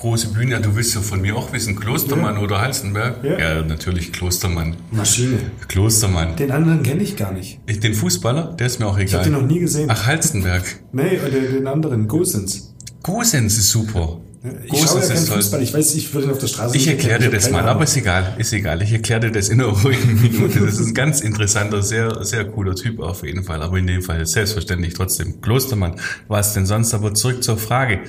große 0.00 0.28
Bühne. 0.28 0.52
Ja, 0.52 0.60
du 0.60 0.74
willst 0.74 0.94
ja 0.94 1.00
von 1.00 1.20
mir 1.20 1.36
auch 1.36 1.52
wissen, 1.52 1.76
Klostermann 1.78 2.38
oder 2.38 2.60
Halstenberg? 2.60 3.22
Ja. 3.22 3.62
natürlich 3.62 4.12
Klostermann. 4.12 4.76
Maschine. 4.90 5.38
Klostermann. 5.68 6.36
Den 6.36 6.50
anderen 6.50 6.82
kenne 6.82 7.02
ich 7.02 7.16
gar 7.16 7.32
nicht. 7.32 7.60
Ich, 7.66 7.80
den 7.80 7.94
Fußballer, 7.94 8.54
der 8.58 8.66
ist 8.66 8.80
mir 8.80 8.86
auch 8.86 8.96
egal. 8.96 9.06
Ich 9.06 9.14
habe 9.14 9.24
den 9.24 9.32
noch 9.34 9.46
nie 9.46 9.60
gesehen. 9.60 9.88
Ach, 9.92 10.06
Halstenberg. 10.06 10.64
Nee, 10.92 11.18
den 11.18 11.66
anderen, 11.66 12.08
Gosens. 12.08 12.74
Gosens 13.02 13.58
ist 13.58 13.70
super. 13.70 14.20
Ich 14.42 14.80
schaue 14.80 15.02
ja 15.02 15.06
keinen 15.08 15.26
toll. 15.26 15.36
Fußball. 15.36 15.62
Ich 15.62 15.74
weiß, 15.74 15.94
ich 15.96 16.14
würde 16.14 16.30
auf 16.30 16.38
der 16.38 16.46
Straße 16.46 16.74
Ich 16.74 16.88
erkläre 16.88 17.18
dir 17.18 17.30
das 17.30 17.50
mal, 17.50 17.60
aber 17.60 17.70
Ahnung. 17.72 17.82
ist 17.82 17.96
egal, 17.96 18.36
ist 18.38 18.52
egal. 18.54 18.80
Ich 18.80 18.90
erkläre 18.90 19.20
dir 19.20 19.32
das 19.32 19.50
in 19.50 19.60
einer 19.60 19.70
ruhigen 19.70 20.14
Minute. 20.22 20.60
Das 20.60 20.80
ist 20.80 20.88
ein 20.88 20.94
ganz 20.94 21.20
interessanter, 21.20 21.82
sehr, 21.82 22.24
sehr 22.24 22.46
cooler 22.46 22.74
Typ 22.74 23.00
auf 23.00 23.22
jeden 23.22 23.44
Fall. 23.44 23.62
Aber 23.62 23.76
in 23.76 23.86
dem 23.86 24.00
Fall 24.00 24.24
selbstverständlich 24.24 24.94
trotzdem 24.94 25.42
Klostermann. 25.42 25.96
Was 26.28 26.54
denn 26.54 26.64
sonst? 26.64 26.94
Aber 26.94 27.12
zurück 27.12 27.42
zur 27.44 27.58
Frage. 27.58 28.00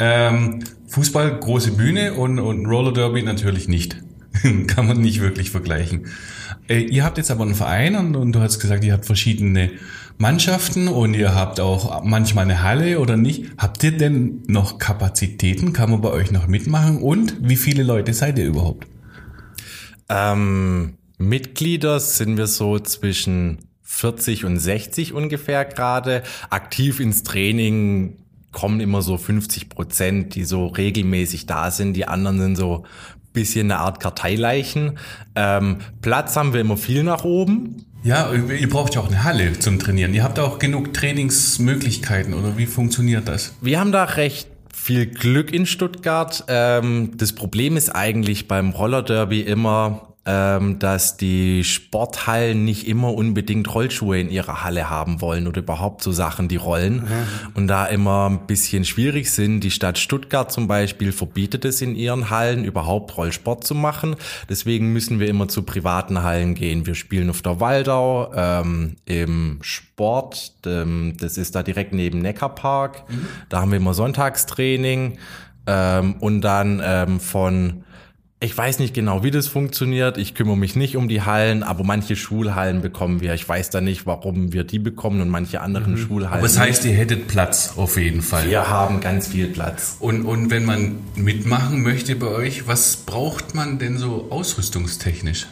Ähm, 0.00 0.64
Fußball, 0.88 1.38
große 1.38 1.72
Bühne 1.72 2.14
und, 2.14 2.40
und 2.40 2.66
Roller 2.66 2.92
Derby 2.92 3.22
natürlich 3.22 3.68
nicht. 3.68 3.96
Kann 4.66 4.88
man 4.88 5.00
nicht 5.00 5.20
wirklich 5.20 5.50
vergleichen. 5.50 6.06
Äh, 6.68 6.80
ihr 6.80 7.04
habt 7.04 7.16
jetzt 7.16 7.30
aber 7.30 7.44
einen 7.44 7.54
Verein 7.54 7.94
und, 7.94 8.16
und 8.16 8.32
du 8.32 8.40
hast 8.40 8.58
gesagt, 8.58 8.82
ihr 8.84 8.92
habt 8.92 9.06
verschiedene 9.06 9.70
Mannschaften 10.18 10.88
und 10.88 11.14
ihr 11.14 11.34
habt 11.34 11.60
auch 11.60 12.02
manchmal 12.02 12.44
eine 12.44 12.62
Halle 12.62 13.00
oder 13.00 13.16
nicht. 13.16 13.50
Habt 13.58 13.84
ihr 13.84 13.96
denn 13.96 14.42
noch 14.46 14.78
Kapazitäten? 14.78 15.72
Kann 15.72 15.90
man 15.90 16.00
bei 16.00 16.10
euch 16.10 16.30
noch 16.30 16.46
mitmachen? 16.46 17.02
Und 17.02 17.36
wie 17.40 17.56
viele 17.56 17.82
Leute 17.82 18.14
seid 18.14 18.38
ihr 18.38 18.46
überhaupt? 18.46 18.86
Ähm, 20.08 20.94
Mitglieder 21.18 22.00
sind 22.00 22.36
wir 22.36 22.46
so 22.46 22.78
zwischen 22.78 23.58
40 23.82 24.44
und 24.44 24.58
60 24.58 25.12
ungefähr 25.12 25.64
gerade. 25.64 26.22
Aktiv 26.50 27.00
ins 27.00 27.22
Training 27.22 28.18
kommen 28.52 28.80
immer 28.80 29.02
so 29.02 29.18
50 29.18 29.68
Prozent, 29.68 30.34
die 30.34 30.44
so 30.44 30.66
regelmäßig 30.66 31.46
da 31.46 31.70
sind. 31.70 31.94
Die 31.94 32.08
anderen 32.08 32.40
sind 32.40 32.56
so 32.56 32.84
bisschen 33.36 33.70
eine 33.70 33.80
Art 33.80 34.00
Karteileichen. 34.00 34.98
Ähm, 35.34 35.78
Platz 36.00 36.36
haben 36.36 36.54
wir 36.54 36.62
immer 36.62 36.78
viel 36.78 37.04
nach 37.04 37.24
oben. 37.24 37.85
Ja, 38.06 38.32
ihr 38.32 38.68
braucht 38.68 38.94
ja 38.94 39.00
auch 39.00 39.08
eine 39.08 39.24
Halle 39.24 39.58
zum 39.58 39.80
Trainieren. 39.80 40.14
Ihr 40.14 40.22
habt 40.22 40.38
auch 40.38 40.60
genug 40.60 40.94
Trainingsmöglichkeiten 40.94 42.34
oder 42.34 42.56
wie 42.56 42.66
funktioniert 42.66 43.26
das? 43.26 43.56
Wir 43.60 43.80
haben 43.80 43.90
da 43.90 44.04
recht 44.04 44.46
viel 44.72 45.06
Glück 45.06 45.52
in 45.52 45.66
Stuttgart. 45.66 46.44
Ähm, 46.46 47.14
das 47.16 47.32
Problem 47.32 47.76
ist 47.76 47.90
eigentlich 47.90 48.46
beim 48.46 48.70
Roller 48.70 49.02
Derby 49.02 49.40
immer, 49.40 50.14
ähm, 50.26 50.80
dass 50.80 51.16
die 51.16 51.62
Sporthallen 51.62 52.64
nicht 52.64 52.88
immer 52.88 53.14
unbedingt 53.14 53.72
Rollschuhe 53.72 54.18
in 54.18 54.28
ihrer 54.28 54.64
Halle 54.64 54.90
haben 54.90 55.20
wollen 55.20 55.46
oder 55.46 55.60
überhaupt 55.60 56.02
so 56.02 56.10
Sachen, 56.10 56.48
die 56.48 56.56
rollen. 56.56 57.06
Und 57.54 57.68
da 57.68 57.86
immer 57.86 58.28
ein 58.28 58.46
bisschen 58.46 58.84
schwierig 58.84 59.30
sind. 59.30 59.60
Die 59.60 59.70
Stadt 59.70 59.98
Stuttgart 59.98 60.50
zum 60.50 60.66
Beispiel 60.66 61.12
verbietet 61.12 61.64
es 61.64 61.80
in 61.80 61.94
ihren 61.94 62.28
Hallen, 62.28 62.64
überhaupt 62.64 63.16
Rollsport 63.16 63.64
zu 63.64 63.76
machen. 63.76 64.16
Deswegen 64.48 64.92
müssen 64.92 65.20
wir 65.20 65.28
immer 65.28 65.46
zu 65.46 65.62
privaten 65.62 66.22
Hallen 66.24 66.54
gehen. 66.54 66.86
Wir 66.86 66.96
spielen 66.96 67.30
auf 67.30 67.42
der 67.42 67.60
Waldau, 67.60 68.32
ähm, 68.34 68.96
im 69.04 69.58
Sport, 69.62 70.54
ähm, 70.66 71.16
das 71.20 71.38
ist 71.38 71.54
da 71.54 71.62
direkt 71.62 71.92
neben 71.92 72.18
Neckarpark. 72.18 73.04
Da 73.48 73.60
haben 73.60 73.70
wir 73.70 73.78
immer 73.78 73.94
Sonntagstraining. 73.94 75.18
Ähm, 75.68 76.14
und 76.20 76.42
dann 76.42 76.80
ähm, 76.84 77.20
von 77.20 77.84
ich 78.46 78.56
weiß 78.56 78.78
nicht 78.78 78.94
genau, 78.94 79.24
wie 79.24 79.32
das 79.32 79.48
funktioniert. 79.48 80.18
Ich 80.18 80.34
kümmere 80.34 80.56
mich 80.56 80.76
nicht 80.76 80.96
um 80.96 81.08
die 81.08 81.22
Hallen, 81.22 81.64
aber 81.64 81.82
manche 81.82 82.14
Schulhallen 82.14 82.80
bekommen 82.80 83.20
wir. 83.20 83.34
Ich 83.34 83.46
weiß 83.46 83.70
da 83.70 83.80
nicht, 83.80 84.06
warum 84.06 84.52
wir 84.52 84.62
die 84.62 84.78
bekommen 84.78 85.20
und 85.20 85.28
manche 85.28 85.60
anderen 85.60 85.96
Schulhallen. 85.96 86.38
Aber 86.38 86.46
das 86.46 86.56
heißt, 86.56 86.84
ihr 86.84 86.92
hättet 86.92 87.26
Platz 87.26 87.74
auf 87.76 87.96
jeden 87.96 88.22
Fall. 88.22 88.48
wir 88.48 88.70
haben 88.70 89.00
ganz 89.00 89.26
viel 89.26 89.48
Platz. 89.48 89.96
Und, 89.98 90.24
und 90.24 90.50
wenn 90.50 90.64
man 90.64 90.98
mitmachen 91.16 91.82
möchte 91.82 92.14
bei 92.14 92.28
euch, 92.28 92.68
was 92.68 92.98
braucht 92.98 93.56
man 93.56 93.80
denn 93.80 93.98
so 93.98 94.28
ausrüstungstechnisch? 94.30 95.48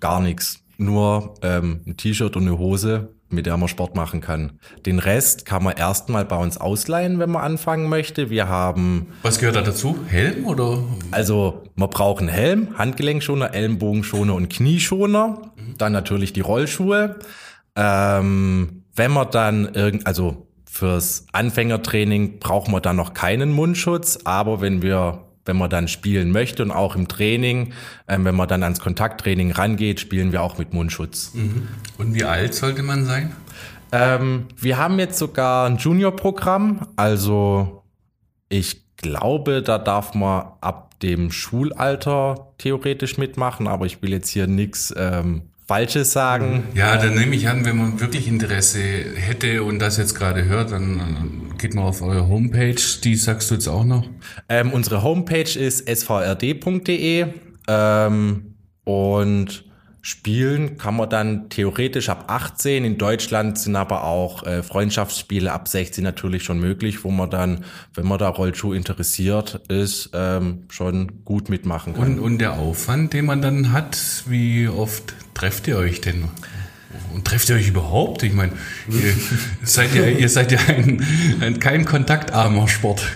Gar 0.00 0.20
nichts. 0.20 0.60
Nur 0.76 1.36
ähm, 1.40 1.80
ein 1.86 1.96
T-Shirt 1.96 2.36
und 2.36 2.42
eine 2.42 2.58
Hose, 2.58 3.08
mit 3.28 3.46
der 3.46 3.56
man 3.56 3.68
Sport 3.68 3.96
machen 3.96 4.20
kann. 4.20 4.58
Den 4.86 4.98
Rest 4.98 5.44
kann 5.44 5.62
man 5.62 5.76
erstmal 5.76 6.24
bei 6.24 6.36
uns 6.36 6.56
ausleihen, 6.58 7.18
wenn 7.18 7.30
man 7.30 7.42
anfangen 7.42 7.88
möchte. 7.88 8.30
Wir 8.30 8.48
haben 8.48 9.08
Was 9.22 9.38
gehört 9.38 9.56
da 9.56 9.62
dazu? 9.62 9.98
Helm 10.06 10.46
oder? 10.46 10.82
Also 11.10 11.62
man 11.74 11.90
braucht 11.90 12.20
einen 12.20 12.28
Helm, 12.28 12.78
Handgelenkschoner, 12.78 13.54
Ellenbogenschoner 13.54 14.34
und 14.34 14.50
Knieschoner. 14.50 15.52
Dann 15.78 15.92
natürlich 15.92 16.32
die 16.32 16.40
Rollschuhe. 16.40 17.16
Ähm, 17.76 18.84
wenn 18.94 19.10
man 19.10 19.30
dann 19.30 19.74
irgend, 19.74 20.06
also 20.06 20.46
fürs 20.64 21.26
Anfängertraining 21.32 22.38
braucht 22.38 22.68
man 22.68 22.82
dann 22.82 22.96
noch 22.96 23.14
keinen 23.14 23.52
Mundschutz, 23.52 24.18
aber 24.24 24.60
wenn 24.60 24.82
wir 24.82 25.24
wenn 25.44 25.56
man 25.56 25.70
dann 25.70 25.88
spielen 25.88 26.30
möchte 26.32 26.62
und 26.62 26.70
auch 26.70 26.96
im 26.96 27.08
Training, 27.08 27.72
ähm, 28.08 28.24
wenn 28.24 28.34
man 28.34 28.48
dann 28.48 28.62
ans 28.62 28.80
Kontakttraining 28.80 29.52
rangeht, 29.52 30.00
spielen 30.00 30.32
wir 30.32 30.42
auch 30.42 30.58
mit 30.58 30.72
Mundschutz. 30.72 31.32
Und 31.98 32.14
wie 32.14 32.24
alt 32.24 32.54
sollte 32.54 32.82
man 32.82 33.04
sein? 33.04 33.32
Ähm, 33.92 34.46
wir 34.56 34.78
haben 34.78 34.98
jetzt 34.98 35.18
sogar 35.18 35.66
ein 35.66 35.76
Junior-Programm, 35.76 36.88
also 36.96 37.84
ich 38.48 38.82
glaube, 38.96 39.62
da 39.62 39.78
darf 39.78 40.14
man 40.14 40.46
ab 40.60 40.98
dem 41.00 41.30
Schulalter 41.30 42.52
theoretisch 42.58 43.18
mitmachen, 43.18 43.68
aber 43.68 43.86
ich 43.86 44.02
will 44.02 44.10
jetzt 44.10 44.30
hier 44.30 44.46
nichts 44.46 44.92
ähm, 44.96 45.50
Falsches 45.74 46.12
sagen. 46.12 46.68
Ja, 46.74 46.96
dann 46.96 47.16
nehme 47.16 47.34
ich 47.34 47.48
an, 47.48 47.64
wenn 47.64 47.76
man 47.76 47.98
wirklich 47.98 48.28
Interesse 48.28 48.78
hätte 49.16 49.64
und 49.64 49.80
das 49.80 49.96
jetzt 49.96 50.14
gerade 50.14 50.44
hört, 50.44 50.70
dann 50.70 51.50
geht 51.58 51.74
man 51.74 51.82
auf 51.82 52.00
eure 52.00 52.28
Homepage. 52.28 52.80
Die 53.02 53.16
sagst 53.16 53.50
du 53.50 53.54
jetzt 53.54 53.66
auch 53.66 53.82
noch. 53.82 54.08
Ähm, 54.48 54.72
unsere 54.72 55.02
Homepage 55.02 55.58
ist 55.58 55.88
svrd.de 55.88 57.26
ähm, 57.66 58.54
und 58.84 59.64
spielen 60.04 60.76
kann 60.76 60.96
man 60.96 61.08
dann 61.08 61.48
theoretisch 61.48 62.10
ab 62.10 62.24
18. 62.26 62.84
In 62.84 62.98
Deutschland 62.98 63.58
sind 63.58 63.74
aber 63.74 64.04
auch 64.04 64.42
äh, 64.42 64.62
Freundschaftsspiele 64.62 65.50
ab 65.50 65.66
16 65.66 66.04
natürlich 66.04 66.42
schon 66.42 66.60
möglich, 66.60 67.04
wo 67.04 67.10
man 67.10 67.30
dann, 67.30 67.64
wenn 67.94 68.06
man 68.06 68.18
da 68.18 68.28
Rollschuh 68.28 68.74
interessiert 68.74 69.62
ist, 69.68 70.10
ähm, 70.12 70.64
schon 70.68 71.24
gut 71.24 71.48
mitmachen 71.48 71.94
kann. 71.94 72.02
Und, 72.02 72.18
und 72.18 72.38
der 72.38 72.52
Aufwand, 72.58 73.14
den 73.14 73.24
man 73.24 73.40
dann 73.40 73.72
hat, 73.72 74.24
wie 74.26 74.68
oft 74.68 75.14
trefft 75.32 75.68
ihr 75.68 75.78
euch 75.78 76.02
denn? 76.02 76.28
Und 77.14 77.24
trefft 77.24 77.48
ihr 77.48 77.56
euch 77.56 77.68
überhaupt? 77.68 78.22
Ich 78.24 78.34
meine, 78.34 78.52
ihr 78.88 79.14
seid 79.62 79.94
ja, 79.94 80.04
ihr 80.04 80.28
seid 80.28 80.52
ja 80.52 80.58
ein, 80.68 81.02
ein 81.40 81.58
kein 81.60 81.86
kontaktarmer 81.86 82.68
Sport. 82.68 83.02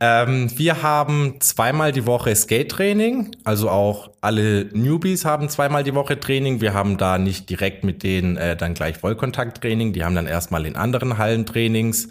Ähm, 0.00 0.48
wir 0.56 0.82
haben 0.82 1.40
zweimal 1.40 1.90
die 1.90 2.06
Woche 2.06 2.34
Skate-Training, 2.34 3.32
also 3.42 3.68
auch 3.68 4.10
alle 4.20 4.66
Newbies 4.66 5.24
haben 5.24 5.48
zweimal 5.48 5.82
die 5.82 5.94
Woche 5.94 6.20
Training. 6.20 6.60
Wir 6.60 6.72
haben 6.72 6.98
da 6.98 7.18
nicht 7.18 7.50
direkt 7.50 7.82
mit 7.82 8.02
denen 8.02 8.36
äh, 8.36 8.56
dann 8.56 8.74
gleich 8.74 8.98
Vollkontakt-Training, 8.98 9.92
die 9.92 10.04
haben 10.04 10.14
dann 10.14 10.26
erstmal 10.26 10.66
in 10.66 10.76
anderen 10.76 11.18
Hallen 11.18 11.46
Trainings 11.46 12.08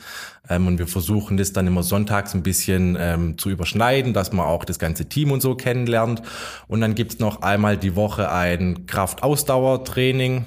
ähm, 0.49 0.67
und 0.67 0.79
wir 0.79 0.87
versuchen 0.87 1.37
das 1.37 1.53
dann 1.53 1.67
immer 1.67 1.83
sonntags 1.83 2.33
ein 2.33 2.43
bisschen 2.43 2.97
ähm, 2.99 3.37
zu 3.37 3.49
überschneiden, 3.49 4.13
dass 4.13 4.33
man 4.33 4.45
auch 4.45 4.65
das 4.65 4.79
ganze 4.79 5.07
Team 5.07 5.31
und 5.31 5.41
so 5.41 5.55
kennenlernt. 5.55 6.21
Und 6.67 6.81
dann 6.81 6.95
gibt's 6.95 7.19
noch 7.19 7.41
einmal 7.41 7.77
die 7.77 7.95
Woche 7.95 8.31
ein 8.31 8.85
Kraft-Ausdauer-Training. 8.85 10.45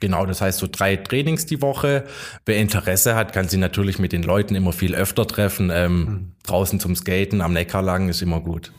Genau, 0.00 0.26
das 0.26 0.40
heißt 0.40 0.58
so 0.58 0.68
drei 0.70 0.96
Trainings 0.96 1.46
die 1.46 1.62
Woche. 1.62 2.04
Wer 2.44 2.56
Interesse 2.58 3.14
hat, 3.14 3.32
kann 3.32 3.48
sich 3.48 3.58
natürlich 3.58 3.98
mit 3.98 4.12
den 4.12 4.22
Leuten 4.22 4.54
immer 4.54 4.72
viel 4.72 4.94
öfter 4.94 5.26
treffen. 5.26 5.70
Ähm, 5.72 6.32
Draußen 6.44 6.78
zum 6.80 6.94
Skaten, 6.94 7.40
am 7.40 7.52
Neckar 7.52 7.82
lang 7.82 8.08
ist 8.08 8.22
immer 8.22 8.40
gut. 8.40 8.72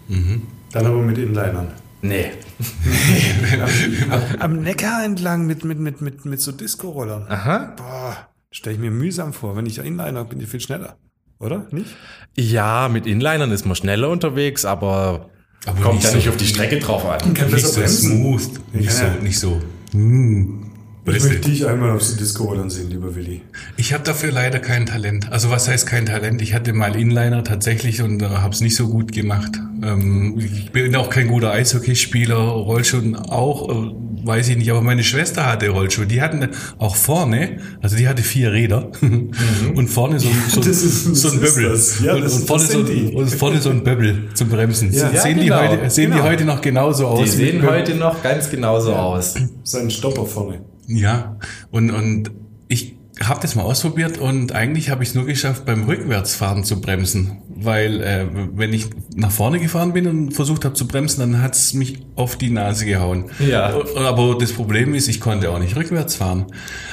Dann 0.72 0.86
aber 0.86 1.02
mit 1.02 1.18
Inlinern. 1.18 1.68
Nee. 2.02 2.26
Am 4.40 4.62
Neckar 4.62 5.04
entlang 5.04 5.46
mit, 5.48 5.64
mit, 5.66 5.80
mit, 5.80 6.02
mit, 6.02 6.26
mit 6.26 6.40
so 6.42 6.52
Disco-Rollern. 6.52 7.26
Aha. 7.28 7.74
Boah, 7.76 8.18
stelle 8.52 8.76
ich 8.76 8.82
mir 8.82 8.92
mühsam 8.92 9.34
vor. 9.34 9.56
Wenn 9.56 9.66
ich 9.66 9.80
Inliner 9.80 10.24
bin, 10.24 10.40
ich 10.40 10.48
viel 10.48 10.60
schneller. 10.62 10.98
Oder? 11.40 11.68
Nicht? 11.72 11.90
Ja, 12.36 12.88
mit 12.90 13.06
Inlinern 13.08 13.52
ist 13.52 13.66
man 13.66 13.76
schneller 13.76 14.10
unterwegs, 14.10 14.66
aber, 14.66 15.30
Aber 15.66 15.82
kommt 15.82 15.96
nicht 15.96 16.04
ja 16.06 16.10
so- 16.12 16.16
nicht 16.18 16.30
auf 16.30 16.38
die 16.38 16.48
Strecke 16.48 16.80
drauf 16.80 17.06
an. 17.06 17.34
Kann 17.34 17.52
Nicht 17.52 17.66
so 17.66 17.86
smooth, 17.86 18.74
nicht 18.74 18.92
so, 18.92 19.04
Ja. 19.04 19.14
nicht 19.22 19.40
so. 19.40 19.62
Hm. 19.92 20.67
Ich 21.16 21.24
möchte 21.24 21.40
dich 21.50 21.66
einmal 21.66 21.92
auf 21.92 22.04
so 22.04 22.18
Disco-Rollern 22.18 22.70
sehen, 22.70 22.90
lieber 22.90 23.16
Willi. 23.16 23.42
Ich 23.78 23.94
habe 23.94 24.04
dafür 24.04 24.32
leider 24.32 24.60
kein 24.60 24.86
Talent. 24.86 25.32
Also 25.32 25.50
was 25.50 25.68
heißt 25.68 25.88
kein 25.88 26.06
Talent? 26.06 26.42
Ich 26.42 26.54
hatte 26.54 26.74
mal 26.74 26.96
Inliner 26.96 27.44
tatsächlich 27.44 28.02
und 28.02 28.22
äh, 28.22 28.26
habe 28.28 28.54
es 28.54 28.62
nicht 28.62 28.76
so 28.76 28.90
gut 28.90 29.12
gemacht. 29.14 29.52
Ähm, 29.84 30.38
ich 30.38 30.72
bin 30.72 30.96
auch 30.96 31.10
kein 31.10 31.28
guter 31.28 31.52
Eishockeyspieler, 31.52 32.36
Rollschuh 32.38 33.02
auch, 33.30 33.70
äh, 33.70 33.92
weiß 34.26 34.50
ich 34.50 34.58
nicht. 34.58 34.70
Aber 34.70 34.82
meine 34.82 35.04
Schwester 35.04 35.46
hatte 35.46 35.70
Rollschuhe. 35.70 36.06
Die 36.08 36.22
hatten 36.22 36.50
auch 36.78 36.96
vorne, 36.98 37.58
also 37.82 37.96
die 37.96 38.08
hatte 38.08 38.24
vier 38.24 38.52
Räder 38.52 38.92
und 39.02 39.88
vorne 39.88 40.20
so, 40.20 40.28
so, 40.50 40.60
Das 40.60 40.68
ist- 40.84 41.16
so 41.16 41.30
ein 41.32 41.40
Böbbel 41.40 41.70
das. 41.70 42.02
Ja, 42.02 42.16
und, 42.16 42.22
das- 42.22 42.34
und, 42.34 42.48
vorne 42.48 42.64
so, 42.66 42.84
die. 42.84 43.14
und 43.16 43.30
vorne 43.30 43.62
so 43.62 43.70
ein 43.70 43.84
Böbbel 43.84 44.28
zum 44.34 44.50
Bremsen. 44.50 44.92
Ja. 44.92 45.10
sehen 45.10 45.38
Ja, 45.38 45.44
die 45.44 45.50
genau, 45.50 45.60
heute, 45.70 45.90
sehen 45.90 46.12
die 46.12 46.18
genau. 46.18 46.30
heute 46.30 46.44
noch 46.46 46.60
genauso 46.62 47.08
aus? 47.08 47.24
Die 47.24 47.30
sehen 47.30 47.66
heute 47.66 47.96
noch 47.96 48.22
ganz 48.22 48.50
genauso 48.50 48.94
aus. 48.94 49.36
Sein 49.64 49.90
Stopper 49.90 50.26
vorne. 50.26 50.60
Ja, 50.88 51.38
und, 51.70 51.92
und 51.92 52.32
ich 52.68 52.98
habe 53.24 53.40
das 53.42 53.56
mal 53.56 53.64
ausprobiert 53.64 54.18
und 54.18 54.52
eigentlich 54.52 54.90
habe 54.90 55.04
ich 55.04 55.10
es 55.10 55.16
nur 55.16 55.26
geschafft, 55.26 55.66
beim 55.66 55.84
Rückwärtsfahren 55.84 56.64
zu 56.64 56.82
bremsen. 56.82 57.42
Weil 57.50 58.02
äh, 58.02 58.26
wenn 58.54 58.74
ich 58.74 58.90
nach 59.16 59.32
vorne 59.32 59.60
gefahren 59.60 59.94
bin 59.94 60.08
und 60.08 60.32
versucht 60.34 60.66
habe 60.66 60.76
zu 60.76 60.88
bremsen, 60.88 61.20
dann 61.22 61.42
hat 61.42 61.56
es 61.56 61.74
mich 61.74 62.06
auf 62.16 62.38
die 62.38 62.52
Nase 62.52 62.86
gehauen. 62.86 63.26
Ja. 63.40 63.82
Aber 63.96 64.38
das 64.38 64.54
Problem 64.54 64.94
ist, 64.94 65.08
ich 65.08 65.20
konnte 65.20 65.50
auch 65.50 65.60
nicht 65.60 65.76
rückwärts 65.76 66.16
fahren. 66.16 66.46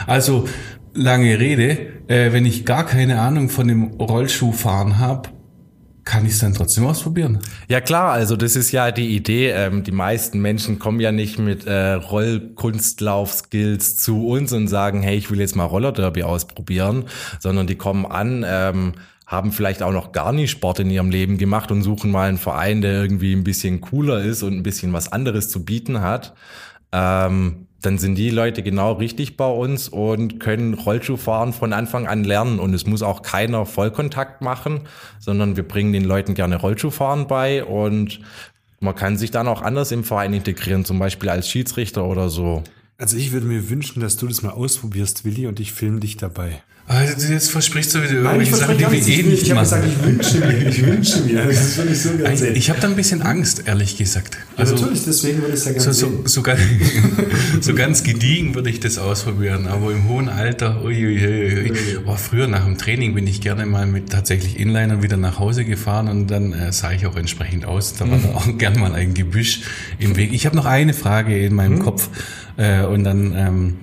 Also 0.07 0.49
lange 0.95 1.39
Rede, 1.39 1.79
äh, 2.09 2.33
wenn 2.33 2.47
ich 2.47 2.65
gar 2.65 2.87
keine 2.87 3.21
Ahnung 3.21 3.51
von 3.51 3.69
dem 3.69 3.85
Rollschuhfahren 4.01 4.99
habe, 4.99 5.29
kann 6.05 6.27
ich 6.27 6.33
es 6.33 6.41
dann 6.41 6.55
trotzdem 6.55 6.87
ausprobieren. 6.87 7.39
Ja 7.69 7.81
klar, 7.81 8.13
also 8.13 8.37
das 8.37 8.57
ist 8.57 8.73
ja 8.73 8.91
die 8.91 9.17
Idee. 9.17 9.51
Ähm, 9.51 9.85
die 9.85 9.93
meisten 9.93 10.41
Menschen 10.41 10.79
kommen 10.79 11.01
ja 11.01 11.13
nicht 11.13 11.39
mit 11.39 11.67
äh, 11.67 11.95
Rollkunstlauf-Skills 11.95 13.97
zu 13.97 14.27
uns 14.27 14.53
und 14.53 14.69
sagen, 14.69 15.03
hey, 15.03 15.17
ich 15.17 15.31
will 15.31 15.41
jetzt 15.41 15.57
mal 15.57 15.65
Rollerderby 15.65 16.23
ausprobieren, 16.23 17.05
sondern 17.41 17.67
die 17.67 17.77
kommen 17.77 18.07
an, 18.07 18.45
ähm, 18.47 18.93
haben 19.27 19.53
vielleicht 19.53 19.83
auch 19.83 19.93
noch 19.93 20.13
gar 20.13 20.33
nie 20.33 20.49
Sport 20.49 20.81
in 20.81 20.91
ihrem 20.91 21.11
Leben 21.11 21.39
gemacht 21.39 21.71
und 21.71 21.83
suchen 21.83 22.11
mal 22.11 22.29
einen 22.29 22.39
Verein, 22.39 22.83
der 22.83 23.01
irgendwie 23.01 23.33
ein 23.33 23.45
bisschen 23.45 23.81
cooler 23.81 24.23
ist 24.23 24.43
und 24.43 24.55
ein 24.55 24.63
bisschen 24.63 24.93
was 24.93 25.11
anderes 25.11 25.49
zu 25.49 25.65
bieten 25.65 26.03
hat. 26.03 26.35
Ähm, 26.93 27.64
dann 27.85 27.99
sind 27.99 28.17
die 28.17 28.31
Leute 28.31 28.63
genau 28.63 28.93
richtig 28.93 29.37
bei 29.37 29.47
uns 29.47 29.89
und 29.89 30.41
können 30.41 30.75
Rollschuhfahren 30.75 31.53
von 31.53 31.73
Anfang 31.73 32.07
an 32.07 32.25
lernen. 32.25 32.59
Und 32.59 32.75
es 32.75 32.87
muss 32.87 33.03
auch 33.03 33.23
keiner 33.23 33.67
Vollkontakt 33.67 34.43
machen, 34.43 34.83
sondern 35.19 35.57
wir 35.57 35.67
bringen 35.67 35.93
den 35.93 36.05
Leuten 36.05 36.35
gerne 36.35 36.57
Rollschuhfahren 36.57 37.27
bei 37.27 37.65
und 37.65 38.21
man 38.81 38.95
kann 38.95 39.17
sich 39.17 39.31
dann 39.31 39.49
auch 39.49 39.63
anders 39.63 39.93
im 39.93 40.05
Verein 40.05 40.35
integrieren, 40.35 40.85
zum 40.85 40.99
Beispiel 40.99 41.29
als 41.31 41.49
Schiedsrichter 41.49 42.05
oder 42.05 42.29
so. 42.29 42.63
Also 42.97 43.17
ich 43.17 43.33
würde 43.33 43.47
mir 43.47 43.71
wünschen, 43.71 44.01
dass 44.01 44.17
du 44.17 44.29
das 44.29 44.43
mal 44.43 44.51
ausprobierst, 44.51 45.25
Willi, 45.25 45.49
und 45.49 45.59
ich 45.59 45.73
filme 45.73 45.99
dich 45.99 46.17
dabei. 46.17 46.63
Also 46.87 47.33
jetzt 47.33 47.51
versprichst 47.51 47.95
du 47.95 48.03
wieder 48.03 48.21
Nein, 48.21 48.41
irgendwelche 48.41 48.57
Sachen, 48.57 48.77
die 48.77 48.85
wir 48.85 49.19
eh 49.19 49.23
nicht 49.23 49.43
Ich 49.45 49.49
machen. 49.55 49.63
gesagt, 49.63 49.85
ich 49.87 50.05
wünsche 50.05 50.39
mir, 50.39 50.69
ich 50.69 50.87
wünsche 50.87 51.21
mir. 51.23 51.45
Das 51.47 51.61
ist 51.65 51.79
wirklich 51.79 51.99
so 51.99 52.11
ganz 52.19 52.43
Ich, 52.43 52.57
ich 52.57 52.71
habe 52.71 52.79
da 52.81 52.89
ein 52.89 52.95
bisschen 52.95 53.23
Angst, 53.23 53.63
ehrlich 53.67 53.97
gesagt. 53.97 54.37
Also 54.59 54.75
Natürlich, 54.75 55.05
deswegen 55.05 55.41
würde 55.41 55.55
ich 55.55 55.61
es 55.61 55.65
ja 55.65 55.73
gerne 55.73 55.93
so, 55.95 56.09
so, 56.11 56.23
so, 56.27 56.43
ganz, 56.43 56.61
so 57.63 57.75
ganz 57.75 58.03
gediegen 58.03 58.55
würde 58.55 58.69
ich 58.69 58.81
das 58.81 58.99
ausprobieren, 58.99 59.67
aber 59.67 59.93
im 59.93 60.07
hohen 60.09 60.29
Alter, 60.29 60.85
uiuiui. 60.85 61.73
Oh, 62.05 62.17
früher 62.17 62.49
nach 62.49 62.67
dem 62.67 62.77
Training 62.77 63.15
bin 63.15 63.27
ich 63.27 63.41
gerne 63.41 63.65
mal 63.65 63.87
mit 63.87 64.11
tatsächlich 64.11 64.61
Inlinern 64.61 65.03
wieder 65.03 65.17
nach 65.17 65.39
Hause 65.39 65.65
gefahren 65.65 66.09
und 66.09 66.27
dann 66.27 66.53
äh, 66.53 66.71
sah 66.71 66.93
ich 66.93 67.07
auch 67.07 67.17
entsprechend 67.17 67.65
aus. 67.65 67.95
Da 67.95 68.09
war 68.11 68.19
da 68.19 68.29
auch 68.35 68.59
gern 68.59 68.79
mal 68.79 68.93
ein 68.93 69.15
Gebüsch 69.15 69.63
im 69.99 70.17
Weg. 70.17 70.35
Ich 70.35 70.45
habe 70.45 70.55
noch 70.55 70.67
eine 70.67 70.93
Frage 70.93 71.39
in 71.39 71.55
meinem 71.55 71.79
Kopf 71.79 72.11
äh, 72.57 72.85
und 72.85 73.05
dann 73.05 73.35
ähm, 73.37 73.77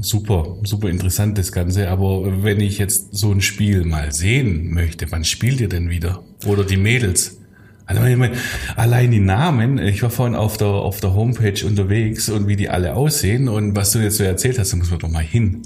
super, 0.00 0.56
super 0.62 0.88
interessant 0.88 1.38
das 1.38 1.52
Ganze. 1.52 1.88
Aber 1.88 2.42
wenn 2.42 2.60
ich 2.60 2.78
jetzt 2.78 3.14
so 3.14 3.32
ein 3.32 3.40
Spiel 3.40 3.84
mal 3.84 4.12
sehen 4.12 4.72
möchte, 4.72 5.10
wann 5.10 5.24
spielt 5.24 5.60
ihr 5.60 5.68
denn 5.68 5.90
wieder? 5.90 6.22
Oder 6.46 6.64
die 6.64 6.76
Mädels? 6.76 7.38
Also 7.86 8.00
meine, 8.00 8.36
allein 8.76 9.10
die 9.10 9.20
Namen, 9.20 9.78
ich 9.78 10.02
war 10.02 10.08
vorhin 10.08 10.34
auf 10.34 10.56
der, 10.56 10.68
auf 10.68 11.00
der 11.00 11.14
Homepage 11.14 11.66
unterwegs 11.66 12.30
und 12.30 12.48
wie 12.48 12.56
die 12.56 12.70
alle 12.70 12.94
aussehen 12.94 13.48
und 13.48 13.76
was 13.76 13.92
du 13.92 13.98
jetzt 13.98 14.16
so 14.16 14.24
erzählt 14.24 14.58
hast, 14.58 14.72
da 14.72 14.76
muss 14.78 14.90
man 14.90 15.00
doch 15.00 15.10
mal 15.10 15.22
hin. 15.22 15.62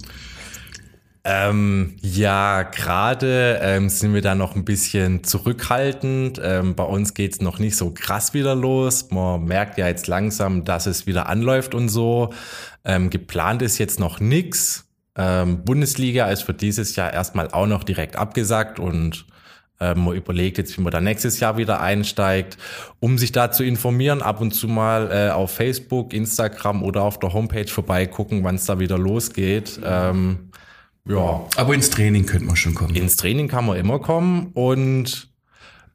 Ähm, 1.25 1.97
ja, 2.01 2.63
gerade 2.63 3.59
ähm, 3.63 3.89
sind 3.89 4.15
wir 4.15 4.23
da 4.23 4.35
noch 4.35 4.57
ein 4.57 4.65
bisschen 4.65 5.25
zurückhaltend. 5.25 6.41
Ähm, 6.43 6.75
bei 6.75 6.85
uns 6.85 7.15
geht's 7.15 7.41
noch 7.41 7.59
nicht 7.59 7.77
so 7.77 7.91
krass 7.91 8.35
wieder 8.35 8.55
los. 8.55 9.11
Man 9.11 9.45
merkt 9.45 9.79
ja 9.79 9.89
jetzt 9.89 10.07
langsam, 10.07 10.65
dass 10.65 10.87
es 10.87 11.07
wieder 11.07 11.29
anläuft 11.29 11.75
und 11.75 11.89
so. 11.89 12.33
Ähm, 12.85 13.11
geplant 13.11 13.63
ist 13.63 13.79
jetzt 13.79 14.01
noch 14.01 14.21
nix. 14.21 14.87
Ähm, 15.17 15.65
Bundesliga 15.65 16.31
ist 16.31 16.43
für 16.43 16.55
dieses 16.55 16.97
Jahr 16.97 17.13
erstmal 17.13 17.51
auch 17.51 17.67
noch 17.67 17.85
direkt 17.85 18.17
abgesagt 18.17 18.79
und 18.79 19.27
ähm, 19.81 20.05
man 20.05 20.15
überlegt 20.15 20.59
jetzt, 20.59 20.77
wie 20.77 20.81
man 20.81 20.93
da 20.93 21.01
nächstes 21.01 21.41
Jahr 21.41 21.57
wieder 21.57 21.81
einsteigt, 21.81 22.57
um 23.01 23.19
sich 23.19 23.33
da 23.33 23.51
zu 23.51 23.65
informieren, 23.65 24.23
ab 24.23 24.41
und 24.41 24.53
zu 24.53 24.69
mal 24.69 25.11
äh, 25.13 25.31
auf 25.31 25.53
Facebook, 25.53 26.13
Instagram 26.13 26.83
oder 26.83 27.03
auf 27.03 27.19
der 27.19 27.33
Homepage 27.33 27.69
vorbeigucken, 27.69 28.43
wann 28.45 28.57
es 28.57 28.67
da 28.67 28.79
wieder 28.79 28.99
losgeht. 28.99 29.81
Ähm, 29.85 30.51
ja, 31.09 31.47
Aber 31.57 31.75
ins 31.75 31.91
Training 31.91 32.27
könnte 32.27 32.47
man 32.47 32.57
schon 32.57 32.75
kommen. 32.75 32.95
ins 32.95 33.17
Training 33.17 33.49
kann 33.49 33.67
man 33.67 33.77
immer 33.77 33.99
kommen 33.99 34.51
und 34.55 35.29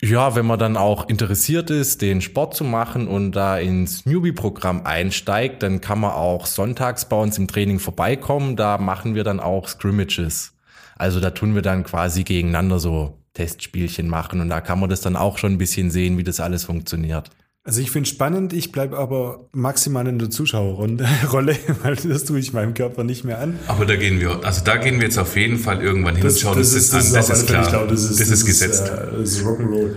ja, 0.01 0.35
wenn 0.35 0.45
man 0.45 0.59
dann 0.59 0.75
auch 0.75 1.07
interessiert 1.07 1.69
ist, 1.69 2.01
den 2.01 2.19
Sport 2.19 2.55
zu 2.55 2.65
machen 2.65 3.07
und 3.07 3.31
da 3.31 3.57
ins 3.57 4.05
Newbie-Programm 4.05 4.85
einsteigt, 4.85 5.63
dann 5.63 5.79
kann 5.79 6.01
man 6.01 6.11
auch 6.11 6.45
sonntags 6.45 7.05
bei 7.05 7.15
uns 7.15 7.37
im 7.37 7.47
Training 7.47 7.79
vorbeikommen. 7.79 8.57
Da 8.57 8.77
machen 8.77 9.15
wir 9.15 9.23
dann 9.23 9.39
auch 9.39 9.65
Scrimmages. 9.69 10.55
Also 10.97 11.21
da 11.21 11.29
tun 11.29 11.55
wir 11.55 11.61
dann 11.61 11.85
quasi 11.85 12.23
gegeneinander 12.23 12.79
so 12.79 13.17
Testspielchen 13.33 14.09
machen 14.09 14.41
und 14.41 14.49
da 14.49 14.59
kann 14.59 14.79
man 14.79 14.89
das 14.89 14.99
dann 14.99 15.15
auch 15.15 15.37
schon 15.37 15.53
ein 15.53 15.57
bisschen 15.57 15.89
sehen, 15.89 16.17
wie 16.17 16.23
das 16.23 16.41
alles 16.41 16.65
funktioniert. 16.65 17.29
Also 17.65 17.79
ich 17.79 17.91
finde 17.91 18.09
spannend, 18.09 18.51
ich 18.51 18.73
bleibe 18.73 18.97
aber 18.97 19.47
maximal 19.53 20.05
in 20.07 20.19
der 20.19 20.29
Zuschauerrolle, 20.29 21.07
Rolle, 21.31 21.55
weil 21.81 21.95
das 21.95 22.25
tue 22.25 22.39
ich 22.39 22.51
meinem 22.51 22.73
Körper 22.73 23.05
nicht 23.05 23.23
mehr 23.23 23.39
an. 23.39 23.57
Aber 23.67 23.85
da 23.85 23.95
gehen 23.95 24.19
wir, 24.19 24.43
also 24.43 24.61
da 24.65 24.75
gehen 24.75 24.97
wir 24.97 25.03
jetzt 25.03 25.17
auf 25.17 25.37
jeden 25.37 25.57
Fall 25.57 25.81
irgendwann 25.81 26.17
hin 26.17 26.27
und 26.27 26.37
schauen 26.37 26.57
uns 26.57 26.73
das, 26.73 26.93
an. 26.93 26.99
Das 26.99 27.13
auf 27.15 27.19
ist 27.21 27.29
alle 27.29 27.43
Fälle, 27.45 27.59
klar. 27.59 27.69
glaube, 27.69 27.91
das 27.91 28.03
ist, 28.03 28.19
das 28.19 28.29
ist 28.29 28.45
gesetzt. 28.45 28.89
äh, 28.89 29.17
das 29.17 29.29
ist 29.29 29.45
Rock'n'Roll. 29.45 29.95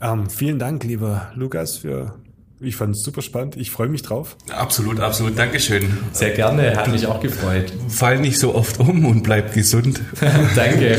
Ähm, 0.00 0.30
vielen 0.30 0.58
Dank, 0.58 0.84
lieber 0.84 1.32
Lukas, 1.34 1.76
für. 1.76 2.14
Ich 2.58 2.76
fand 2.76 2.96
es 2.96 3.02
super 3.02 3.20
spannend. 3.20 3.56
Ich 3.56 3.70
freue 3.70 3.88
mich 3.88 4.02
drauf. 4.02 4.36
Absolut, 4.50 4.98
absolut. 4.98 5.38
Dankeschön. 5.38 5.98
Sehr 6.12 6.30
gerne, 6.30 6.74
hat 6.74 6.88
mich 6.88 7.06
auch 7.06 7.20
gefreut. 7.20 7.70
Fall 7.88 8.18
nicht 8.18 8.38
so 8.38 8.54
oft 8.54 8.80
um 8.80 9.04
und 9.04 9.22
bleib 9.22 9.52
gesund. 9.52 10.00
Danke. 10.56 10.98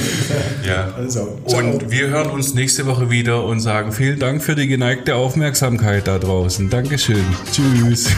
Ja. 0.64 0.94
Also, 0.96 1.40
Und 1.46 1.90
wir 1.90 2.10
hören 2.10 2.30
uns 2.30 2.54
nächste 2.54 2.86
Woche 2.86 3.10
wieder 3.10 3.44
und 3.44 3.60
sagen 3.60 3.92
vielen 3.92 4.20
Dank 4.20 4.44
für 4.44 4.54
die 4.54 4.68
geneigte 4.68 5.16
Aufmerksamkeit 5.16 6.08
da 6.08 6.20
draußen. 6.20 6.70
Dankeschön. 6.70 7.26
Tschüss. 7.52 8.12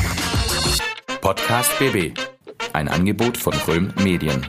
Podcast 1.22 1.72
BB. 1.80 2.18
Ein 2.74 2.90
Angebot 2.90 3.38
von 3.38 3.54
Röhm 3.68 3.94
Medien. 4.04 4.48